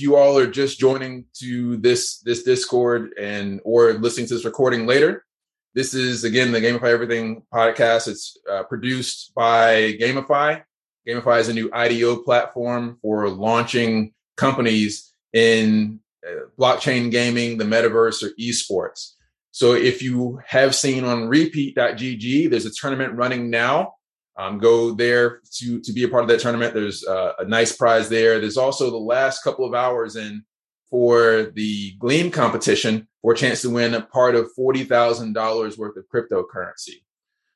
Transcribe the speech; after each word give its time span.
if 0.00 0.04
you 0.04 0.16
all 0.16 0.38
are 0.38 0.46
just 0.46 0.80
joining 0.80 1.26
to 1.34 1.76
this 1.76 2.20
this 2.20 2.42
Discord 2.42 3.12
and 3.20 3.60
or 3.64 3.92
listening 3.92 4.26
to 4.28 4.34
this 4.34 4.46
recording 4.46 4.86
later, 4.86 5.26
this 5.74 5.92
is 5.92 6.24
again 6.24 6.52
the 6.52 6.58
GamiFi 6.58 6.84
Everything 6.84 7.42
podcast. 7.52 8.08
It's 8.08 8.38
uh, 8.50 8.62
produced 8.62 9.34
by 9.34 9.98
GamiFi. 10.00 10.62
GamiFi 11.06 11.40
is 11.40 11.50
a 11.50 11.52
new 11.52 11.70
IDO 11.70 12.22
platform 12.22 12.98
for 13.02 13.28
launching 13.28 14.14
companies 14.38 15.12
in 15.34 16.00
uh, 16.26 16.46
blockchain 16.58 17.10
gaming, 17.10 17.58
the 17.58 17.64
metaverse, 17.64 18.22
or 18.22 18.30
esports. 18.40 19.16
So 19.50 19.74
if 19.74 20.02
you 20.02 20.40
have 20.46 20.74
seen 20.74 21.04
on 21.04 21.28
repeat.gg, 21.28 22.48
there's 22.48 22.64
a 22.64 22.70
tournament 22.70 23.18
running 23.18 23.50
now. 23.50 23.96
Um, 24.40 24.56
go 24.58 24.92
there 24.92 25.40
to 25.56 25.80
to 25.80 25.92
be 25.92 26.04
a 26.04 26.08
part 26.08 26.22
of 26.22 26.28
that 26.28 26.40
tournament. 26.40 26.72
There's 26.72 27.06
uh, 27.06 27.34
a 27.40 27.44
nice 27.44 27.76
prize 27.76 28.08
there. 28.08 28.40
There's 28.40 28.56
also 28.56 28.90
the 28.90 28.96
last 28.96 29.42
couple 29.42 29.66
of 29.66 29.74
hours 29.74 30.16
in 30.16 30.42
for 30.88 31.52
the 31.54 31.92
Gleam 31.98 32.30
competition 32.30 33.06
for 33.20 33.34
a 33.34 33.36
chance 33.36 33.60
to 33.62 33.68
win 33.68 33.92
a 33.92 34.00
part 34.00 34.34
of 34.34 34.50
forty 34.56 34.84
thousand 34.84 35.34
dollars 35.34 35.76
worth 35.76 35.98
of 35.98 36.06
cryptocurrency. 36.08 37.02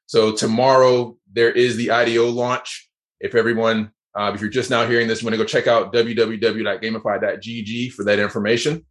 So 0.05 0.37
tomorrow 0.37 1.17
there 1.33 1.53
is 1.53 1.77
the 1.77 1.91
IDO 1.91 2.29
launch. 2.29 2.91
If 3.19 3.35
everyone, 3.35 3.91
uh, 4.15 4.33
if 4.35 4.43
you're 4.43 4.51
just 4.51 4.69
now 4.69 4.87
hearing 4.87 5.09
this, 5.09 5.23
you 5.23 5.27
want 5.27 5.33
to 5.35 5.43
go 5.43 5.47
check 5.47 5.67
out 5.67 5.91
www.gamifi.gg 5.95 7.93
for 7.93 8.05
that 8.05 8.19
information. 8.19 8.85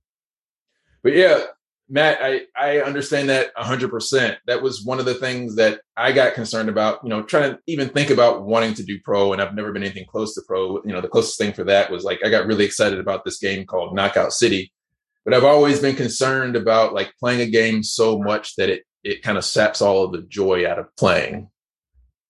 But 1.04 1.14
yeah, 1.14 1.44
Matt, 1.90 2.20
I, 2.22 2.42
I 2.58 2.80
understand 2.80 3.30
that 3.30 3.54
100%. 3.56 4.38
That 4.48 4.62
was 4.62 4.84
one 4.84 5.00
of 5.00 5.06
the 5.06 5.16
things 5.16 5.56
that 5.58 5.82
I 5.98 6.12
got 6.12 6.34
concerned 6.34 6.70
about, 6.70 7.00
you 7.04 7.10
know, 7.10 7.24
trying 7.24 7.52
to 7.52 7.60
even 7.68 7.90
think 7.90 8.10
about 8.10 8.46
wanting 8.46 8.74
to 8.76 8.84
do 8.84 9.00
pro, 9.04 9.34
and 9.34 9.42
I've 9.42 9.54
never 9.54 9.72
been 9.72 9.84
anything 9.84 10.06
close 10.10 10.34
to 10.36 10.42
pro. 10.48 10.82
You 10.84 10.94
know, 10.94 11.02
the 11.02 11.10
closest 11.10 11.38
thing 11.38 11.54
for 11.54 11.64
that 11.66 11.92
was 11.92 12.04
like 12.04 12.20
I 12.26 12.30
got 12.30 12.48
really 12.48 12.66
excited 12.66 13.00
about 13.00 13.26
this 13.26 13.38
game 13.38 13.66
called 13.66 13.96
Knockout 13.96 14.32
City, 14.32 14.72
but 15.26 15.34
I've 15.34 15.44
always 15.44 15.80
been 15.80 15.96
concerned 15.96 16.56
about 16.56 16.94
like 16.94 17.14
playing 17.20 17.42
a 17.42 17.50
game 17.50 17.84
so 17.84 18.18
much 18.18 18.56
that 18.56 18.70
it 18.70 18.84
it 19.04 19.22
kind 19.22 19.38
of 19.38 19.44
saps 19.44 19.82
all 19.82 20.06
of 20.06 20.14
the 20.14 20.22
joy 20.22 20.68
out 20.68 20.80
of 20.80 20.88
playing. 20.98 21.50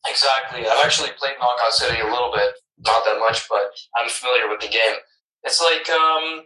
Exactly. 0.10 0.68
I've 0.68 0.84
actually 0.84 1.12
played 1.18 1.36
Knockout 1.40 1.72
City 1.72 2.02
a 2.02 2.06
little 2.06 2.32
bit, 2.34 2.52
not 2.80 3.06
that 3.06 3.20
much, 3.20 3.48
but 3.48 3.62
I'm 3.96 4.10
familiar 4.10 4.50
with 4.50 4.60
the 4.60 4.68
game. 4.68 4.96
It's 5.44 5.62
like 5.62 5.88
um, 5.90 6.44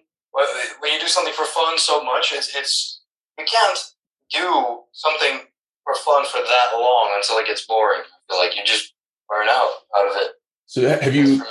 when 0.79 0.93
you 0.93 0.99
do 0.99 1.07
something 1.07 1.33
for 1.33 1.45
fun 1.45 1.77
so 1.77 2.03
much, 2.03 2.31
it's 2.33 2.55
it's 2.55 2.96
you 3.37 3.45
can't 3.45 3.79
do 4.31 4.79
something 4.93 5.47
for 5.83 5.95
fun 5.95 6.25
for 6.25 6.39
that 6.39 6.71
long 6.73 7.11
until 7.15 7.37
it 7.37 7.47
gets 7.47 7.65
boring. 7.65 8.01
I 8.29 8.37
like 8.37 8.55
you 8.55 8.63
just 8.65 8.93
burn 9.29 9.47
out 9.49 9.71
out 9.97 10.07
of 10.09 10.13
it. 10.17 10.31
So 10.65 10.81
have 10.87 11.15
you 11.15 11.41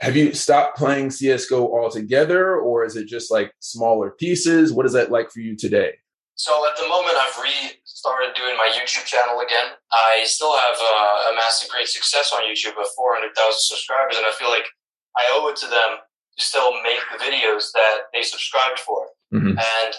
have 0.00 0.16
you 0.16 0.32
stopped 0.32 0.78
playing 0.78 1.10
CS:GO 1.10 1.68
altogether, 1.68 2.56
or 2.56 2.84
is 2.84 2.96
it 2.96 3.06
just 3.06 3.30
like 3.30 3.52
smaller 3.60 4.10
pieces? 4.10 4.72
What 4.72 4.86
is 4.86 4.92
that 4.92 5.10
like 5.10 5.30
for 5.30 5.40
you 5.40 5.56
today? 5.56 5.92
So 6.36 6.50
at 6.66 6.76
the 6.76 6.88
moment, 6.88 7.14
I've 7.14 7.36
restarted 7.38 8.34
doing 8.34 8.56
my 8.56 8.66
YouTube 8.66 9.04
channel 9.04 9.38
again. 9.38 9.78
I 9.92 10.24
still 10.24 10.56
have 10.56 10.74
uh, 10.74 11.30
a 11.30 11.70
great 11.70 11.86
success 11.86 12.32
on 12.34 12.42
YouTube 12.42 12.74
of 12.80 12.88
400,000 12.96 13.30
subscribers, 13.54 14.16
and 14.16 14.26
I 14.26 14.32
feel 14.32 14.50
like 14.50 14.66
I 15.16 15.30
owe 15.30 15.48
it 15.48 15.56
to 15.62 15.66
them 15.66 16.02
to 16.36 16.44
still 16.44 16.72
make 16.82 16.98
the 17.12 17.22
videos 17.22 17.70
that 17.74 18.10
they 18.12 18.22
subscribed 18.22 18.80
for. 18.80 19.06
Mm-hmm. 19.32 19.58
And 19.58 19.94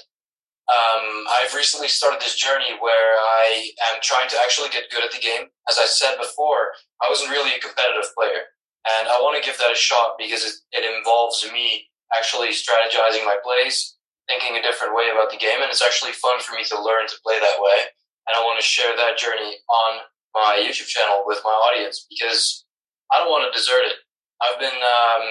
um, 0.66 1.30
I've 1.30 1.54
recently 1.54 1.88
started 1.88 2.18
this 2.18 2.34
journey 2.34 2.74
where 2.82 3.14
I 3.22 3.70
am 3.94 4.02
trying 4.02 4.26
to 4.34 4.40
actually 4.42 4.74
get 4.74 4.90
good 4.90 5.06
at 5.06 5.14
the 5.14 5.22
game. 5.22 5.54
As 5.70 5.78
I 5.78 5.86
said 5.86 6.18
before, 6.18 6.74
I 7.06 7.10
wasn't 7.10 7.30
really 7.30 7.54
a 7.54 7.62
competitive 7.62 8.10
player, 8.18 8.50
and 8.90 9.06
I 9.06 9.22
want 9.22 9.38
to 9.38 9.46
give 9.46 9.62
that 9.62 9.70
a 9.70 9.78
shot 9.78 10.18
because 10.18 10.42
it, 10.42 10.58
it 10.74 10.84
involves 10.90 11.46
me 11.54 11.86
actually 12.18 12.50
strategizing 12.50 13.30
my 13.30 13.38
plays, 13.46 13.94
thinking 14.26 14.58
a 14.58 14.66
different 14.66 14.98
way 14.98 15.14
about 15.14 15.30
the 15.30 15.38
game, 15.38 15.62
and 15.62 15.70
it's 15.70 15.86
actually 15.86 16.18
fun 16.18 16.42
for 16.42 16.58
me 16.58 16.66
to 16.66 16.82
learn 16.82 17.06
to 17.14 17.22
play 17.22 17.38
that 17.38 17.62
way. 17.62 17.94
And 18.26 18.34
I 18.34 18.42
want 18.42 18.58
to 18.58 18.66
share 18.66 18.98
that 18.98 19.22
journey 19.22 19.62
on 19.70 20.02
my 20.34 20.58
YouTube 20.58 20.90
channel 20.90 21.30
with 21.30 21.46
my 21.46 21.54
audience 21.54 22.10
because 22.10 22.66
I 23.14 23.22
don't 23.22 23.30
want 23.30 23.46
to 23.46 23.54
desert 23.54 23.86
it. 23.86 24.02
I've 24.42 24.58
been 24.58 24.82
um, 24.82 25.26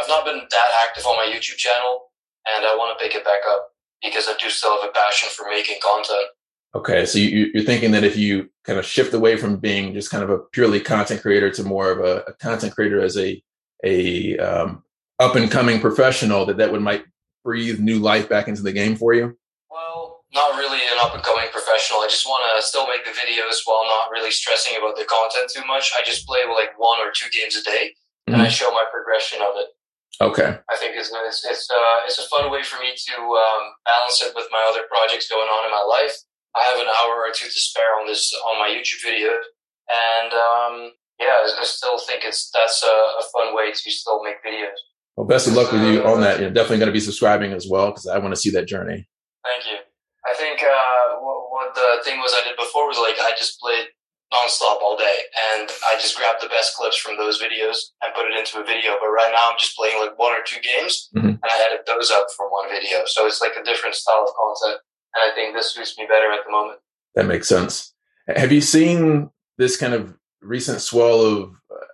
I've 0.00 0.08
not 0.08 0.24
been 0.24 0.48
that 0.48 0.70
active 0.88 1.04
on 1.04 1.20
my 1.20 1.28
YouTube 1.28 1.60
channel, 1.60 2.08
and 2.48 2.64
I 2.64 2.72
want 2.72 2.96
to 2.96 3.04
pick 3.04 3.12
it 3.12 3.20
back 3.20 3.44
up 3.44 3.71
because 4.02 4.26
I 4.28 4.34
do 4.38 4.50
still 4.50 4.80
have 4.80 4.90
a 4.90 4.92
passion 4.92 5.28
for 5.34 5.46
making 5.48 5.76
content. 5.82 6.28
Okay, 6.74 7.04
so 7.04 7.18
you, 7.18 7.50
are 7.54 7.64
thinking 7.64 7.90
that 7.92 8.04
if 8.04 8.16
you 8.16 8.48
kind 8.64 8.78
of 8.78 8.86
shift 8.86 9.12
away 9.12 9.36
from 9.36 9.58
being 9.58 9.92
just 9.92 10.10
kind 10.10 10.24
of 10.24 10.30
a 10.30 10.38
purely 10.38 10.80
content 10.80 11.20
creator 11.20 11.50
to 11.50 11.62
more 11.62 11.90
of 11.90 11.98
a, 11.98 12.24
a 12.28 12.32
content 12.34 12.74
creator 12.74 13.00
as 13.00 13.16
a 13.18 13.42
a 13.84 14.38
um, 14.38 14.82
up 15.18 15.36
and 15.36 15.50
coming 15.50 15.80
professional, 15.80 16.46
that 16.46 16.56
that 16.56 16.72
would 16.72 16.80
might 16.80 17.04
breathe 17.44 17.78
new 17.80 17.98
life 17.98 18.28
back 18.28 18.48
into 18.48 18.62
the 18.62 18.72
game 18.72 18.96
for 18.96 19.12
you. 19.12 19.36
Well, 19.70 20.24
not 20.32 20.56
really 20.56 20.78
an 20.78 20.98
up 20.98 21.14
and 21.14 21.22
coming 21.22 21.46
professional. 21.52 22.00
I 22.00 22.06
just 22.08 22.26
want 22.26 22.44
to 22.56 22.66
still 22.66 22.86
make 22.86 23.04
the 23.04 23.10
videos 23.10 23.60
while 23.66 23.84
not 23.84 24.10
really 24.10 24.30
stressing 24.30 24.78
about 24.78 24.96
the 24.96 25.04
content 25.04 25.50
too 25.54 25.66
much. 25.66 25.92
I 25.98 26.02
just 26.04 26.26
play 26.26 26.40
like 26.48 26.78
one 26.78 27.00
or 27.00 27.10
two 27.14 27.28
games 27.30 27.56
a 27.56 27.62
day, 27.62 27.92
mm-hmm. 27.92 28.34
and 28.34 28.42
I 28.42 28.46
mm-hmm. 28.46 28.52
show 28.52 28.70
my 28.70 28.84
progression 28.90 29.40
of 29.42 29.56
it. 29.56 29.68
Okay. 30.20 30.58
I 30.68 30.76
think 30.76 30.96
it's 30.96 31.10
it's 31.10 31.44
it's, 31.44 31.70
uh, 31.70 32.04
it's 32.04 32.18
a 32.18 32.28
fun 32.28 32.50
way 32.50 32.62
for 32.62 32.78
me 32.80 32.92
to 32.94 33.14
um, 33.16 33.62
balance 33.84 34.22
it 34.22 34.34
with 34.34 34.46
my 34.52 34.62
other 34.68 34.84
projects 34.88 35.28
going 35.28 35.48
on 35.48 35.64
in 35.64 35.72
my 35.72 35.84
life. 35.88 36.14
I 36.54 36.62
have 36.68 36.80
an 36.80 36.88
hour 36.88 37.24
or 37.24 37.32
two 37.32 37.48
to 37.48 37.60
spare 37.60 37.96
on 38.00 38.06
this 38.06 38.32
on 38.46 38.58
my 38.58 38.68
YouTube 38.68 39.02
video, 39.02 39.32
and 39.88 40.32
um, 40.32 40.92
yeah, 41.18 41.48
I 41.58 41.64
still 41.64 41.98
think 41.98 42.24
it's 42.24 42.50
that's 42.50 42.84
a, 42.84 42.94
a, 43.20 43.24
fun 43.32 43.54
way 43.56 43.72
to 43.72 43.90
still 43.90 44.22
make 44.22 44.44
videos. 44.44 44.76
Well, 45.16 45.26
best 45.26 45.48
of 45.48 45.54
luck 45.54 45.72
with 45.72 45.82
you 45.82 46.04
on 46.04 46.20
that. 46.20 46.40
You're 46.40 46.50
definitely 46.50 46.78
going 46.78 46.92
to 46.92 46.96
be 46.96 47.00
subscribing 47.00 47.52
as 47.52 47.66
well 47.68 47.88
because 47.90 48.06
I 48.06 48.18
want 48.18 48.34
to 48.34 48.40
see 48.40 48.50
that 48.50 48.66
journey. 48.66 49.08
Thank 49.44 49.66
you. 49.66 49.78
I 50.28 50.34
think 50.34 50.62
uh, 50.62 51.18
what, 51.20 51.50
what 51.50 51.74
the 51.74 52.04
thing 52.04 52.18
was 52.18 52.34
I 52.36 52.46
did 52.46 52.56
before 52.56 52.86
was 52.86 52.98
like 52.98 53.16
I 53.18 53.36
just 53.36 53.58
played 53.60 53.86
nonstop 54.32 54.80
all 54.80 54.96
day. 54.96 55.18
And 55.54 55.70
I 55.86 55.94
just 56.00 56.16
grabbed 56.16 56.42
the 56.42 56.48
best 56.48 56.74
clips 56.76 56.96
from 56.96 57.16
those 57.16 57.40
videos 57.40 57.76
and 58.02 58.14
put 58.14 58.26
it 58.26 58.38
into 58.38 58.58
a 58.58 58.64
video. 58.64 58.96
But 59.00 59.08
right 59.08 59.30
now 59.30 59.50
I'm 59.52 59.58
just 59.58 59.76
playing 59.76 60.00
like 60.00 60.18
one 60.18 60.32
or 60.32 60.42
two 60.44 60.60
games 60.60 61.10
mm-hmm. 61.14 61.28
and 61.28 61.44
I 61.44 61.68
edit 61.70 61.86
those 61.86 62.10
up 62.10 62.26
for 62.36 62.50
one 62.50 62.68
video. 62.70 63.02
So 63.06 63.26
it's 63.26 63.40
like 63.40 63.52
a 63.60 63.64
different 63.64 63.94
style 63.94 64.24
of 64.26 64.34
content. 64.34 64.80
And 65.14 65.30
I 65.30 65.34
think 65.34 65.54
this 65.54 65.74
suits 65.74 65.98
me 65.98 66.06
better 66.08 66.32
at 66.32 66.40
the 66.44 66.50
moment. 66.50 66.78
That 67.14 67.26
makes 67.26 67.48
sense. 67.48 67.92
Have 68.26 68.52
you 68.52 68.60
seen 68.60 69.30
this 69.58 69.76
kind 69.76 69.92
of 69.92 70.16
recent 70.40 70.80
swell 70.80 71.20
of, 71.20 71.50
uh, 71.70 71.84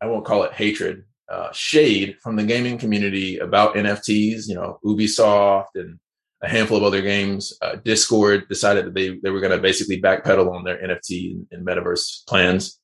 I 0.00 0.06
won't 0.06 0.26
call 0.26 0.42
it 0.42 0.52
hatred, 0.52 1.04
uh, 1.30 1.50
shade 1.52 2.16
from 2.22 2.36
the 2.36 2.44
gaming 2.44 2.76
community 2.76 3.38
about 3.38 3.74
NFTs? 3.74 4.48
You 4.48 4.56
know, 4.56 4.78
Ubisoft 4.84 5.74
and 5.76 5.98
a 6.42 6.48
handful 6.48 6.76
of 6.76 6.82
other 6.82 7.02
games. 7.02 7.56
Uh, 7.62 7.76
Discord 7.76 8.48
decided 8.48 8.86
that 8.86 8.94
they, 8.94 9.18
they 9.22 9.30
were 9.30 9.40
going 9.40 9.54
to 9.54 9.62
basically 9.62 10.02
backpedal 10.02 10.50
on 10.50 10.64
their 10.64 10.76
NFT 10.78 11.30
and, 11.30 11.46
and, 11.52 11.66
metaverse 11.66 12.26
plans. 12.26 12.78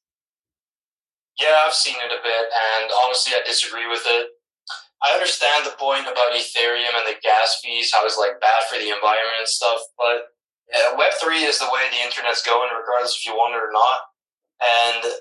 Yeah, 1.40 1.66
I've 1.66 1.74
seen 1.74 1.96
it 1.98 2.12
a 2.12 2.22
bit, 2.22 2.46
and 2.80 2.90
honestly, 3.04 3.32
I 3.34 3.42
disagree 3.46 3.88
with 3.88 4.02
it. 4.06 4.28
I 5.02 5.14
understand 5.14 5.66
the 5.66 5.78
point 5.78 6.02
about 6.02 6.34
Ethereum 6.34 6.94
and 6.98 7.06
the 7.06 7.20
gas 7.22 7.60
fees, 7.62 7.92
how 7.92 8.04
it's 8.04 8.18
like 8.18 8.40
bad 8.40 8.62
for 8.68 8.78
the 8.78 8.90
environment 8.90 9.38
and 9.38 9.48
stuff, 9.48 9.78
but 9.96 10.34
Web 10.96 11.12
three 11.22 11.44
is 11.44 11.58
the 11.58 11.70
way 11.72 11.80
the 11.90 12.04
internet's 12.04 12.42
going, 12.42 12.68
regardless 12.76 13.16
if 13.16 13.26
you 13.26 13.32
want 13.32 13.54
it 13.54 13.62
or 13.62 13.72
not. 13.72 13.98
And 14.60 15.14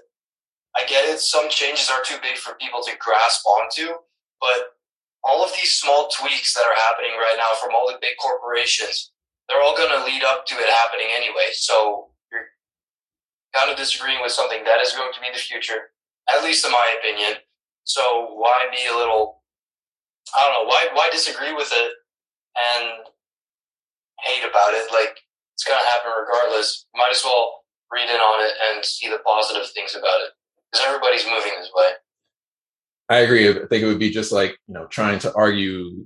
I 0.76 0.86
get 0.88 1.08
it; 1.08 1.20
some 1.20 1.50
changes 1.50 1.90
are 1.90 2.04
too 2.04 2.18
big 2.22 2.38
for 2.38 2.56
people 2.56 2.82
to 2.84 2.98
grasp 3.00 3.46
onto, 3.46 3.96
but 4.42 4.77
all 5.24 5.44
of 5.44 5.52
these 5.54 5.80
small 5.80 6.10
tweaks 6.10 6.54
that 6.54 6.66
are 6.66 6.76
happening 6.88 7.12
right 7.18 7.36
now 7.38 7.56
from 7.62 7.76
all 7.76 7.88
the 7.88 8.00
big 8.02 8.16
corporations, 8.22 9.12
they're 9.48 9.62
all 9.62 9.76
going 9.76 9.92
to 9.92 10.06
lead 10.06 10.24
up 10.24 10.46
to 10.48 10.56
it 10.56 10.70
happening 10.70 11.08
anyway. 11.12 11.52
So 11.54 12.10
you're 12.32 12.52
kind 13.56 13.72
of 13.72 13.78
disagreeing 13.78 14.22
with 14.22 14.32
something 14.32 14.64
that 14.64 14.82
is 14.82 14.94
going 14.94 15.12
to 15.14 15.22
be 15.22 15.28
the 15.34 15.40
future, 15.40 15.92
at 16.30 16.44
least 16.44 16.66
in 16.66 16.72
my 16.72 16.96
opinion. 17.00 17.40
So 17.84 18.36
why 18.36 18.68
be 18.72 18.84
a 18.92 18.98
little, 18.98 19.42
I 20.36 20.44
don't 20.44 20.54
know, 20.54 20.70
why, 20.70 20.88
why 20.94 21.10
disagree 21.12 21.54
with 21.54 21.72
it 21.72 21.92
and 22.56 23.08
hate 24.24 24.44
about 24.44 24.74
it? 24.76 24.92
Like 24.92 25.24
it's 25.56 25.64
going 25.64 25.80
to 25.80 25.90
happen 25.90 26.12
regardless. 26.12 26.86
Might 26.96 27.12
as 27.12 27.24
well 27.24 27.64
read 27.92 28.10
in 28.10 28.20
on 28.20 28.44
it 28.44 28.54
and 28.70 28.84
see 28.84 29.08
the 29.08 29.24
positive 29.24 29.70
things 29.72 29.96
about 29.96 30.20
it 30.28 30.36
because 30.68 30.86
everybody's 30.86 31.26
moving 31.26 31.56
this 31.58 31.72
way. 31.74 31.92
I 33.10 33.20
agree. 33.20 33.50
I 33.50 33.54
think 33.54 33.84
it 33.84 33.86
would 33.86 34.00
be 34.00 34.10
just 34.10 34.32
like 34.32 34.58
you 34.68 34.74
know 34.74 34.86
trying 34.88 35.20
to 35.20 35.34
argue 35.34 36.06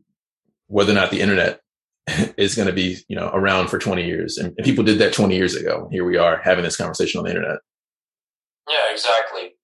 whether 0.68 0.92
or 0.92 0.96
not 0.96 1.12
the 1.12 1.22
internet 1.22 1.62
is 2.38 2.56
going 2.56 2.68
to 2.68 2.74
be 2.74 2.98
you 3.08 3.16
know 3.16 3.30
around 3.34 3.68
for 3.68 3.80
20 3.80 4.06
years, 4.06 4.38
and, 4.38 4.56
people 4.58 4.84
did 4.84 5.00
that 5.00 5.14
20 5.14 5.36
years 5.36 5.56
ago. 5.56 5.88
Here 5.92 6.06
we 6.06 6.18
are 6.18 6.38
having 6.38 6.64
this 6.64 6.78
conversation 6.78 7.20
on 7.20 7.26
the 7.26 7.32
internet. 7.32 7.60
Yeah, 8.70 8.92
exactly. 8.92 9.56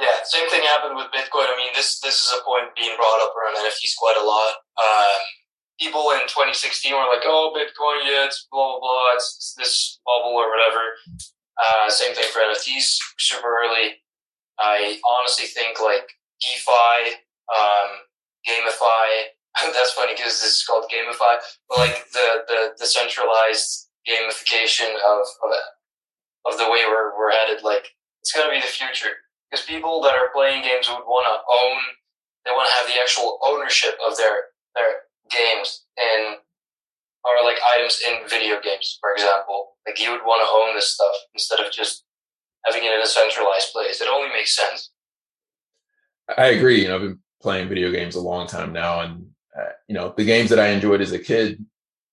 Yeah, 0.00 0.14
same 0.24 0.48
thing 0.48 0.62
happened 0.62 0.96
with 0.96 1.06
Bitcoin. 1.06 1.50
I 1.50 1.56
mean, 1.56 1.72
this 1.74 2.00
this 2.00 2.14
is 2.22 2.32
a 2.38 2.44
point 2.44 2.74
being 2.76 2.96
brought 2.96 3.20
up 3.22 3.34
around 3.36 3.56
NFTs 3.64 3.96
quite 3.98 4.16
a 4.16 4.24
lot. 4.24 4.54
Um, 4.78 5.20
people 5.80 6.10
in 6.12 6.22
2016 6.28 6.92
were 6.92 7.10
like, 7.12 7.26
"Oh, 7.26 7.52
Bitcoin, 7.52 8.08
yeah, 8.08 8.24
it's 8.24 8.46
blah 8.50 8.78
blah 8.78 8.80
blah, 8.80 9.14
it's, 9.14 9.36
it's 9.36 9.54
this 9.54 10.00
bubble 10.06 10.38
or 10.38 10.48
whatever." 10.48 10.80
Uh, 11.58 11.90
same 11.90 12.14
thing 12.14 12.26
for 12.32 12.40
NFTs, 12.40 12.98
super 13.18 13.48
early. 13.48 13.98
I 14.60 15.00
honestly 15.04 15.46
think 15.46 15.80
like 15.80 16.08
DeFi, 16.40 17.18
um, 17.50 17.90
gamify. 18.46 19.34
That's 19.74 19.92
funny 19.92 20.14
because 20.14 20.40
this 20.40 20.56
is 20.56 20.64
called 20.64 20.90
GamiFi, 20.92 21.36
but 21.68 21.78
like 21.78 22.10
the 22.12 22.44
the, 22.46 22.60
the 22.78 22.86
centralized 22.86 23.88
gamification 24.08 24.94
of, 24.94 25.26
of 25.44 25.50
of 26.52 26.58
the 26.58 26.70
way 26.70 26.84
we're 26.86 27.16
we're 27.18 27.32
headed. 27.32 27.62
Like 27.62 27.88
it's 28.22 28.32
gonna 28.32 28.50
be 28.50 28.60
the 28.60 28.66
future 28.66 29.18
because 29.50 29.64
people 29.66 30.00
that 30.02 30.14
are 30.14 30.30
playing 30.32 30.62
games 30.62 30.88
would 30.88 31.06
want 31.06 31.26
to 31.26 31.36
own. 31.52 31.78
They 32.44 32.52
want 32.52 32.68
to 32.68 32.74
have 32.80 32.86
the 32.86 33.00
actual 33.00 33.38
ownership 33.42 33.98
of 34.04 34.16
their 34.16 34.54
their 34.74 35.08
games 35.30 35.84
and 35.98 36.38
or 37.24 37.44
like 37.44 37.58
items 37.76 38.00
in 38.06 38.28
video 38.28 38.60
games, 38.62 38.98
for 39.00 39.12
example. 39.12 39.76
Like 39.86 39.98
you 40.00 40.12
would 40.12 40.24
want 40.24 40.42
to 40.42 40.48
own 40.48 40.74
this 40.74 40.94
stuff 40.94 41.14
instead 41.34 41.60
of 41.60 41.72
just 41.72 42.04
having 42.64 42.84
it 42.84 42.94
in 42.94 43.02
a 43.02 43.06
centralized 43.06 43.72
place. 43.72 44.00
It 44.00 44.08
only 44.08 44.28
makes 44.28 44.54
sense. 44.54 44.90
I 46.36 46.48
agree. 46.48 46.82
You 46.82 46.88
know, 46.88 46.96
I've 46.96 47.02
been 47.02 47.18
playing 47.40 47.68
video 47.68 47.90
games 47.90 48.14
a 48.14 48.20
long 48.20 48.46
time 48.46 48.72
now, 48.72 49.00
and 49.00 49.26
uh, 49.58 49.72
you 49.88 49.94
know, 49.94 50.12
the 50.16 50.24
games 50.24 50.50
that 50.50 50.58
I 50.58 50.68
enjoyed 50.68 51.00
as 51.00 51.12
a 51.12 51.18
kid, 51.18 51.64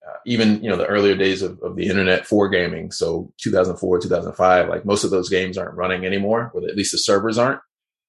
uh, 0.08 0.18
even 0.26 0.64
you 0.64 0.70
know, 0.70 0.78
the 0.78 0.86
earlier 0.86 1.16
days 1.16 1.42
of, 1.42 1.60
of 1.62 1.76
the 1.76 1.88
internet 1.88 2.26
for 2.26 2.48
gaming, 2.48 2.92
so 2.92 3.32
2004, 3.42 4.00
2005, 4.00 4.70
like 4.70 4.86
most 4.86 5.04
of 5.04 5.12
those 5.12 5.30
games 5.30 5.58
aren't 5.58 5.76
running 5.76 6.06
anymore, 6.06 6.52
or 6.54 6.64
at 6.68 6.76
least 6.76 6.92
the 6.92 6.98
servers 6.98 7.38
aren't. 7.38 7.60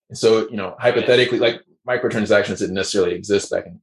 And 0.09 0.19
so, 0.19 0.49
you 0.49 0.57
know, 0.57 0.77
hypothetically, 0.79 1.39
like 1.39 1.63
microtransactions 1.89 2.59
didn't 2.59 2.75
necessarily 2.75 3.15
exist 3.15 3.51
back 3.51 3.67
in 3.67 3.81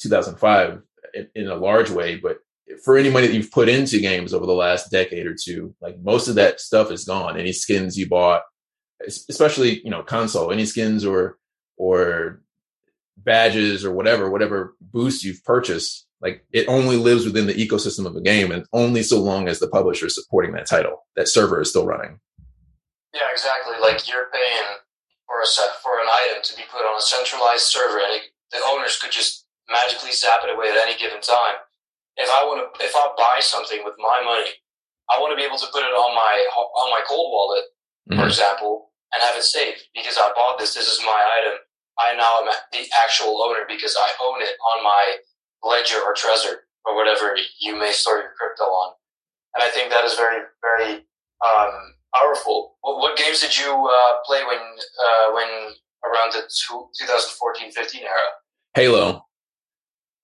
2005 0.00 0.82
in, 1.14 1.28
in 1.34 1.48
a 1.48 1.56
large 1.56 1.90
way, 1.90 2.16
but 2.16 2.38
for 2.82 2.96
any 2.96 3.10
money 3.10 3.26
that 3.26 3.34
you've 3.34 3.52
put 3.52 3.68
into 3.68 4.00
games 4.00 4.34
over 4.34 4.46
the 4.46 4.52
last 4.52 4.90
decade 4.90 5.26
or 5.26 5.34
two, 5.34 5.74
like 5.80 5.98
most 6.00 6.28
of 6.28 6.34
that 6.34 6.60
stuff 6.60 6.90
is 6.90 7.04
gone. 7.04 7.38
Any 7.38 7.52
skins 7.52 7.96
you 7.96 8.08
bought, 8.08 8.42
especially 9.06 9.80
you 9.82 9.90
know 9.90 10.02
console, 10.02 10.50
any 10.50 10.64
skins 10.64 11.04
or 11.04 11.38
or 11.76 12.40
badges 13.16 13.84
or 13.84 13.92
whatever, 13.92 14.30
whatever 14.30 14.74
boost 14.80 15.24
you've 15.24 15.44
purchased, 15.44 16.06
like 16.20 16.44
it 16.52 16.66
only 16.68 16.96
lives 16.96 17.24
within 17.24 17.46
the 17.46 17.54
ecosystem 17.54 18.06
of 18.06 18.16
a 18.16 18.20
game, 18.20 18.50
and 18.50 18.66
only 18.72 19.02
so 19.02 19.20
long 19.20 19.48
as 19.48 19.58
the 19.58 19.68
publisher 19.68 20.06
is 20.06 20.14
supporting 20.14 20.52
that 20.52 20.66
title, 20.66 21.06
that 21.16 21.28
server 21.28 21.60
is 21.60 21.70
still 21.70 21.86
running. 21.86 22.20
Yeah, 23.14 23.28
exactly. 23.32 23.74
Like 23.80 24.08
you're 24.08 24.30
paying 24.32 24.78
for 25.26 25.40
a 25.42 25.46
set 25.46 25.70
for 25.82 25.98
an 26.00 26.06
item 26.08 26.42
to 26.42 26.56
be 26.56 26.62
put 26.70 26.84
on 26.84 26.98
a 26.98 27.02
centralized 27.02 27.64
server, 27.64 27.98
and 27.98 28.14
it, 28.14 28.22
the 28.52 28.58
owners 28.66 28.98
could 28.98 29.12
just 29.12 29.46
magically 29.68 30.12
zap 30.12 30.40
it 30.44 30.54
away 30.54 30.68
at 30.68 30.76
any 30.76 30.96
given 30.96 31.20
time 31.20 31.56
if 32.16 32.28
I 32.32 32.44
want 32.48 32.64
to, 32.64 32.68
if 32.84 32.92
I 32.96 33.12
buy 33.16 33.40
something 33.40 33.84
with 33.84 33.94
my 34.00 34.20
money, 34.24 34.50
I 35.12 35.20
want 35.20 35.32
to 35.32 35.38
be 35.38 35.44
able 35.44 35.60
to 35.60 35.68
put 35.72 35.84
it 35.84 35.92
on 35.92 36.10
my 36.16 36.34
on 36.56 36.90
my 36.90 37.04
cold 37.06 37.30
wallet, 37.30 37.64
mm-hmm. 38.10 38.20
for 38.20 38.26
example, 38.26 38.90
and 39.12 39.22
have 39.22 39.36
it 39.36 39.44
saved 39.44 39.84
because 39.94 40.16
I 40.16 40.32
bought 40.34 40.58
this. 40.58 40.74
This 40.74 40.88
is 40.88 41.00
my 41.04 41.20
item. 41.40 41.60
I 41.98 42.14
now 42.14 42.40
am 42.40 42.52
the 42.72 42.86
actual 43.04 43.42
owner 43.42 43.64
because 43.68 43.96
I 43.98 44.10
own 44.24 44.42
it 44.42 44.56
on 44.76 44.84
my 44.84 45.16
ledger 45.62 45.98
or 45.98 46.14
Trezor 46.14 46.66
or 46.84 46.94
whatever 46.94 47.36
you 47.60 47.78
may 47.78 47.92
store 47.92 48.18
your 48.18 48.32
crypto 48.38 48.64
on. 48.64 48.94
And 49.54 49.64
I 49.64 49.68
think 49.68 49.90
that 49.90 50.04
is 50.04 50.14
very, 50.14 50.42
very 50.60 51.06
um, 51.44 51.94
powerful. 52.14 52.76
What, 52.82 52.98
what, 52.98 53.16
games 53.16 53.40
did 53.40 53.56
you 53.56 53.70
uh, 53.70 54.12
play 54.24 54.40
when 54.44 54.58
uh, 54.58 55.32
when 55.32 55.48
around 56.04 56.32
the 56.32 56.42
2014-15 57.02 58.02
era? 58.02 58.12
Halo. 58.74 59.06
All 59.08 59.22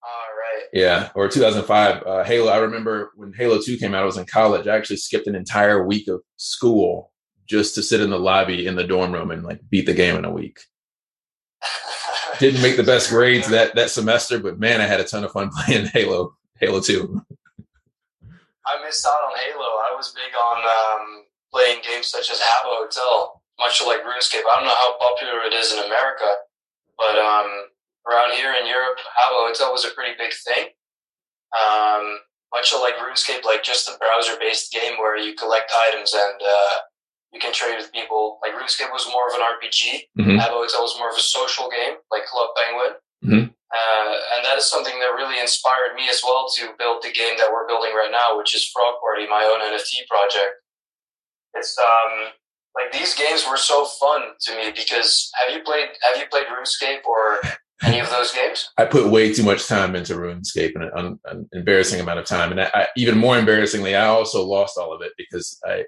right. 0.05 0.65
Yeah, 0.73 1.09
or 1.15 1.27
2005 1.27 2.03
uh, 2.03 2.23
Halo. 2.23 2.51
I 2.51 2.57
remember 2.57 3.11
when 3.15 3.33
Halo 3.33 3.59
2 3.59 3.77
came 3.77 3.95
out. 3.95 4.03
I 4.03 4.05
was 4.05 4.17
in 4.17 4.25
college. 4.25 4.67
I 4.67 4.75
actually 4.75 4.97
skipped 4.97 5.27
an 5.27 5.35
entire 5.35 5.85
week 5.85 6.07
of 6.07 6.21
school 6.37 7.11
just 7.47 7.75
to 7.75 7.83
sit 7.83 8.01
in 8.01 8.09
the 8.09 8.19
lobby 8.19 8.67
in 8.67 8.75
the 8.75 8.83
dorm 8.83 9.13
room 9.13 9.31
and 9.31 9.43
like 9.43 9.59
beat 9.69 9.85
the 9.85 9.93
game 9.93 10.15
in 10.15 10.25
a 10.25 10.31
week. 10.31 10.59
Didn't 12.39 12.61
make 12.61 12.77
the 12.77 12.83
best 12.83 13.09
grades 13.09 13.49
that 13.49 13.75
that 13.75 13.89
semester, 13.89 14.39
but 14.39 14.59
man, 14.59 14.81
I 14.81 14.85
had 14.85 14.99
a 14.99 15.03
ton 15.03 15.23
of 15.23 15.31
fun 15.31 15.49
playing 15.65 15.87
Halo. 15.87 16.35
Halo 16.59 16.79
2. 16.79 17.21
I 18.65 18.85
missed 18.85 19.05
out 19.05 19.19
on 19.27 19.35
Halo. 19.35 19.67
I 19.83 19.91
was 19.95 20.15
big 20.15 20.31
on 20.31 20.57
um, 20.63 21.25
playing 21.51 21.81
games 21.83 22.07
such 22.07 22.31
as 22.31 22.39
Habbo 22.39 22.87
Hotel, 22.87 23.41
much 23.59 23.83
like 23.85 23.99
RuneScape. 23.99 24.47
I 24.47 24.55
don't 24.55 24.65
know 24.65 24.79
how 24.79 24.97
popular 24.97 25.43
it 25.43 25.53
is 25.53 25.73
in 25.73 25.79
America, 25.83 26.25
but 26.97 27.19
um, 27.19 27.67
around 28.07 28.33
here 28.33 28.55
in 28.59 28.67
Europe, 28.67 28.97
Habbo 28.97 29.51
Hotel 29.51 29.71
was 29.71 29.83
a 29.83 29.91
pretty 29.91 30.15
big 30.17 30.31
thing. 30.31 30.71
Um, 31.51 32.19
much 32.53 32.73
like 32.73 32.95
RuneScape, 32.95 33.43
like 33.43 33.63
just 33.63 33.89
a 33.89 33.97
browser-based 33.97 34.71
game 34.71 34.97
where 34.97 35.17
you 35.17 35.35
collect 35.35 35.73
items 35.89 36.13
and 36.13 36.39
uh, 36.41 36.73
you 37.33 37.39
can 37.39 37.51
trade 37.51 37.75
with 37.77 37.91
people. 37.91 38.39
Like 38.45 38.53
RuneScape 38.53 38.93
was 38.93 39.09
more 39.09 39.27
of 39.27 39.33
an 39.33 39.41
RPG. 39.41 40.13
Mm-hmm. 40.21 40.37
Was 40.37 40.97
more 40.97 41.09
of 41.09 41.17
a 41.17 41.21
social 41.21 41.69
game, 41.69 41.97
like 42.11 42.25
Club 42.25 42.49
Penguin. 42.55 42.93
Mm-hmm. 43.25 43.45
Uh, 43.49 44.13
and 44.37 44.45
that 44.45 44.57
is 44.57 44.69
something 44.69 44.99
that 44.99 45.17
really 45.17 45.39
inspired 45.39 45.95
me 45.95 46.07
as 46.09 46.21
well 46.23 46.45
to 46.55 46.77
build 46.77 47.01
the 47.01 47.11
game 47.11 47.35
that 47.37 47.51
we're 47.51 47.67
building 47.67 47.91
right 47.95 48.11
now, 48.11 48.37
which 48.37 48.53
is 48.53 48.69
Frog 48.69 48.95
Party, 49.01 49.25
my 49.27 49.43
own 49.43 49.61
NFT 49.65 50.05
project. 50.07 50.61
It's 51.55 51.75
um, 51.79 52.29
like 52.75 52.91
these 52.91 53.15
games 53.15 53.45
were 53.49 53.57
so 53.57 53.85
fun 53.85 54.21
to 54.41 54.55
me 54.55 54.71
because 54.75 55.31
have 55.41 55.55
you 55.55 55.63
played 55.63 55.89
have 56.01 56.17
you 56.17 56.25
played 56.29 56.45
RuneScape 56.45 57.05
or 57.05 57.39
any 57.83 57.99
of 57.99 58.09
those 58.09 58.31
games? 58.31 58.69
I 58.77 58.85
put 58.85 59.09
way 59.09 59.33
too 59.33 59.43
much 59.43 59.67
time 59.67 59.95
into 59.95 60.13
RuneScape 60.15 60.75
and 60.75 60.83
an, 60.93 61.19
an 61.25 61.49
embarrassing 61.53 61.99
amount 61.99 62.19
of 62.19 62.25
time. 62.25 62.51
And 62.51 62.61
I, 62.61 62.69
I, 62.73 62.87
even 62.95 63.17
more 63.17 63.37
embarrassingly, 63.37 63.95
I 63.95 64.07
also 64.07 64.45
lost 64.45 64.77
all 64.77 64.93
of 64.93 65.01
it 65.01 65.13
because 65.17 65.59
I, 65.65 65.83